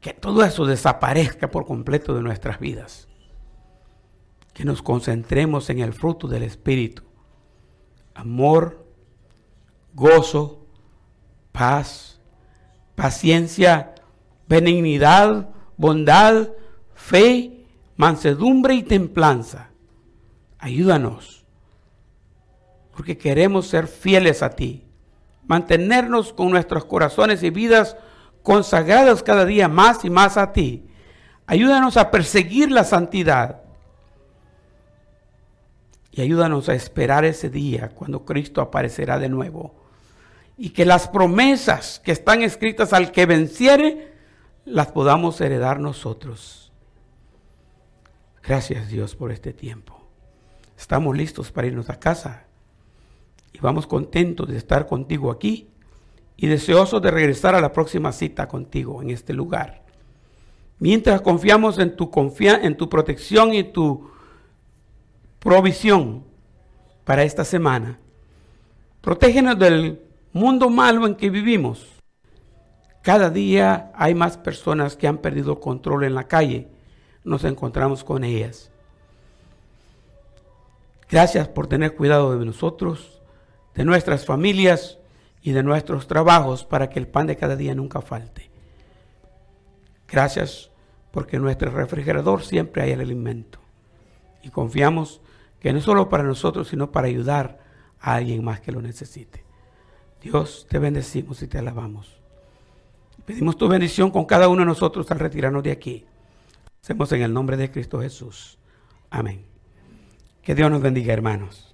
que 0.00 0.12
todo 0.12 0.44
eso 0.44 0.66
desaparezca 0.66 1.50
por 1.50 1.66
completo 1.66 2.14
de 2.14 2.22
nuestras 2.22 2.60
vidas. 2.60 3.08
Que 4.52 4.64
nos 4.64 4.82
concentremos 4.82 5.68
en 5.70 5.80
el 5.80 5.92
fruto 5.92 6.28
del 6.28 6.42
Espíritu. 6.42 7.02
Amor, 8.14 8.86
gozo, 9.92 10.66
paz, 11.52 12.20
paciencia, 12.94 13.94
benignidad, 14.48 15.50
bondad, 15.76 16.48
fe, 16.94 17.66
mansedumbre 17.96 18.74
y 18.74 18.82
templanza. 18.82 19.70
Ayúdanos, 20.58 21.44
porque 22.92 23.18
queremos 23.18 23.66
ser 23.66 23.86
fieles 23.86 24.42
a 24.42 24.50
ti, 24.50 24.85
mantenernos 25.46 26.32
con 26.32 26.50
nuestros 26.50 26.84
corazones 26.84 27.42
y 27.42 27.50
vidas 27.50 27.96
consagradas 28.42 29.22
cada 29.22 29.44
día 29.44 29.68
más 29.68 30.04
y 30.04 30.10
más 30.10 30.36
a 30.36 30.52
ti. 30.52 30.86
Ayúdanos 31.46 31.96
a 31.96 32.10
perseguir 32.10 32.70
la 32.70 32.84
santidad. 32.84 33.62
Y 36.10 36.22
ayúdanos 36.22 36.68
a 36.68 36.74
esperar 36.74 37.24
ese 37.24 37.50
día 37.50 37.90
cuando 37.90 38.24
Cristo 38.24 38.60
aparecerá 38.60 39.18
de 39.18 39.28
nuevo. 39.28 39.74
Y 40.56 40.70
que 40.70 40.86
las 40.86 41.08
promesas 41.08 42.00
que 42.04 42.12
están 42.12 42.42
escritas 42.42 42.92
al 42.92 43.12
que 43.12 43.26
venciere, 43.26 44.14
las 44.64 44.88
podamos 44.88 45.40
heredar 45.40 45.78
nosotros. 45.78 46.72
Gracias 48.42 48.88
Dios 48.88 49.14
por 49.14 49.32
este 49.32 49.52
tiempo. 49.52 50.08
Estamos 50.78 51.16
listos 51.16 51.52
para 51.52 51.66
irnos 51.66 51.90
a 51.90 51.98
casa. 51.98 52.45
Y 53.56 53.58
vamos 53.60 53.86
contentos 53.86 54.48
de 54.48 54.58
estar 54.58 54.86
contigo 54.86 55.30
aquí 55.30 55.70
y 56.36 56.46
deseosos 56.46 57.00
de 57.00 57.10
regresar 57.10 57.54
a 57.54 57.60
la 57.62 57.72
próxima 57.72 58.12
cita 58.12 58.46
contigo 58.46 59.00
en 59.00 59.08
este 59.08 59.32
lugar. 59.32 59.82
Mientras 60.78 61.22
confiamos 61.22 61.78
en 61.78 61.96
tu, 61.96 62.10
en 62.40 62.76
tu 62.76 62.88
protección 62.90 63.54
y 63.54 63.64
tu 63.64 64.10
provisión 65.38 66.24
para 67.04 67.22
esta 67.22 67.44
semana, 67.44 67.98
protégenos 69.00 69.58
del 69.58 70.02
mundo 70.32 70.68
malo 70.68 71.06
en 71.06 71.14
que 71.14 71.30
vivimos. 71.30 71.94
Cada 73.00 73.30
día 73.30 73.90
hay 73.94 74.14
más 74.14 74.36
personas 74.36 74.96
que 74.96 75.08
han 75.08 75.18
perdido 75.18 75.60
control 75.60 76.04
en 76.04 76.14
la 76.14 76.28
calle. 76.28 76.68
Nos 77.24 77.44
encontramos 77.44 78.04
con 78.04 78.22
ellas. 78.22 78.70
Gracias 81.08 81.48
por 81.48 81.68
tener 81.68 81.94
cuidado 81.94 82.38
de 82.38 82.44
nosotros, 82.44 83.15
de 83.76 83.84
nuestras 83.84 84.24
familias 84.24 84.98
y 85.42 85.52
de 85.52 85.62
nuestros 85.62 86.08
trabajos 86.08 86.64
para 86.64 86.88
que 86.90 86.98
el 86.98 87.06
pan 87.06 87.26
de 87.26 87.36
cada 87.36 87.54
día 87.54 87.74
nunca 87.74 88.00
falte. 88.00 88.50
Gracias 90.08 90.70
porque 91.12 91.36
en 91.36 91.42
nuestro 91.42 91.70
refrigerador 91.70 92.42
siempre 92.42 92.82
hay 92.82 92.92
el 92.92 93.00
alimento. 93.00 93.60
Y 94.42 94.50
confiamos 94.50 95.20
que 95.60 95.72
no 95.72 95.80
solo 95.80 96.08
para 96.08 96.22
nosotros, 96.22 96.68
sino 96.68 96.90
para 96.90 97.08
ayudar 97.08 97.60
a 98.00 98.14
alguien 98.14 98.44
más 98.44 98.60
que 98.60 98.72
lo 98.72 98.80
necesite. 98.80 99.44
Dios, 100.22 100.66
te 100.68 100.78
bendecimos 100.78 101.42
y 101.42 101.46
te 101.46 101.58
alabamos. 101.58 102.16
Pedimos 103.24 103.56
tu 103.56 103.68
bendición 103.68 104.10
con 104.10 104.24
cada 104.24 104.48
uno 104.48 104.60
de 104.60 104.66
nosotros 104.66 105.10
al 105.10 105.18
retirarnos 105.18 105.62
de 105.62 105.72
aquí. 105.72 106.06
Hacemos 106.82 107.10
en 107.12 107.22
el 107.22 107.32
nombre 107.32 107.56
de 107.56 107.70
Cristo 107.70 108.00
Jesús. 108.00 108.58
Amén. 109.10 109.44
Que 110.42 110.54
Dios 110.54 110.70
nos 110.70 110.80
bendiga, 110.80 111.12
hermanos. 111.12 111.65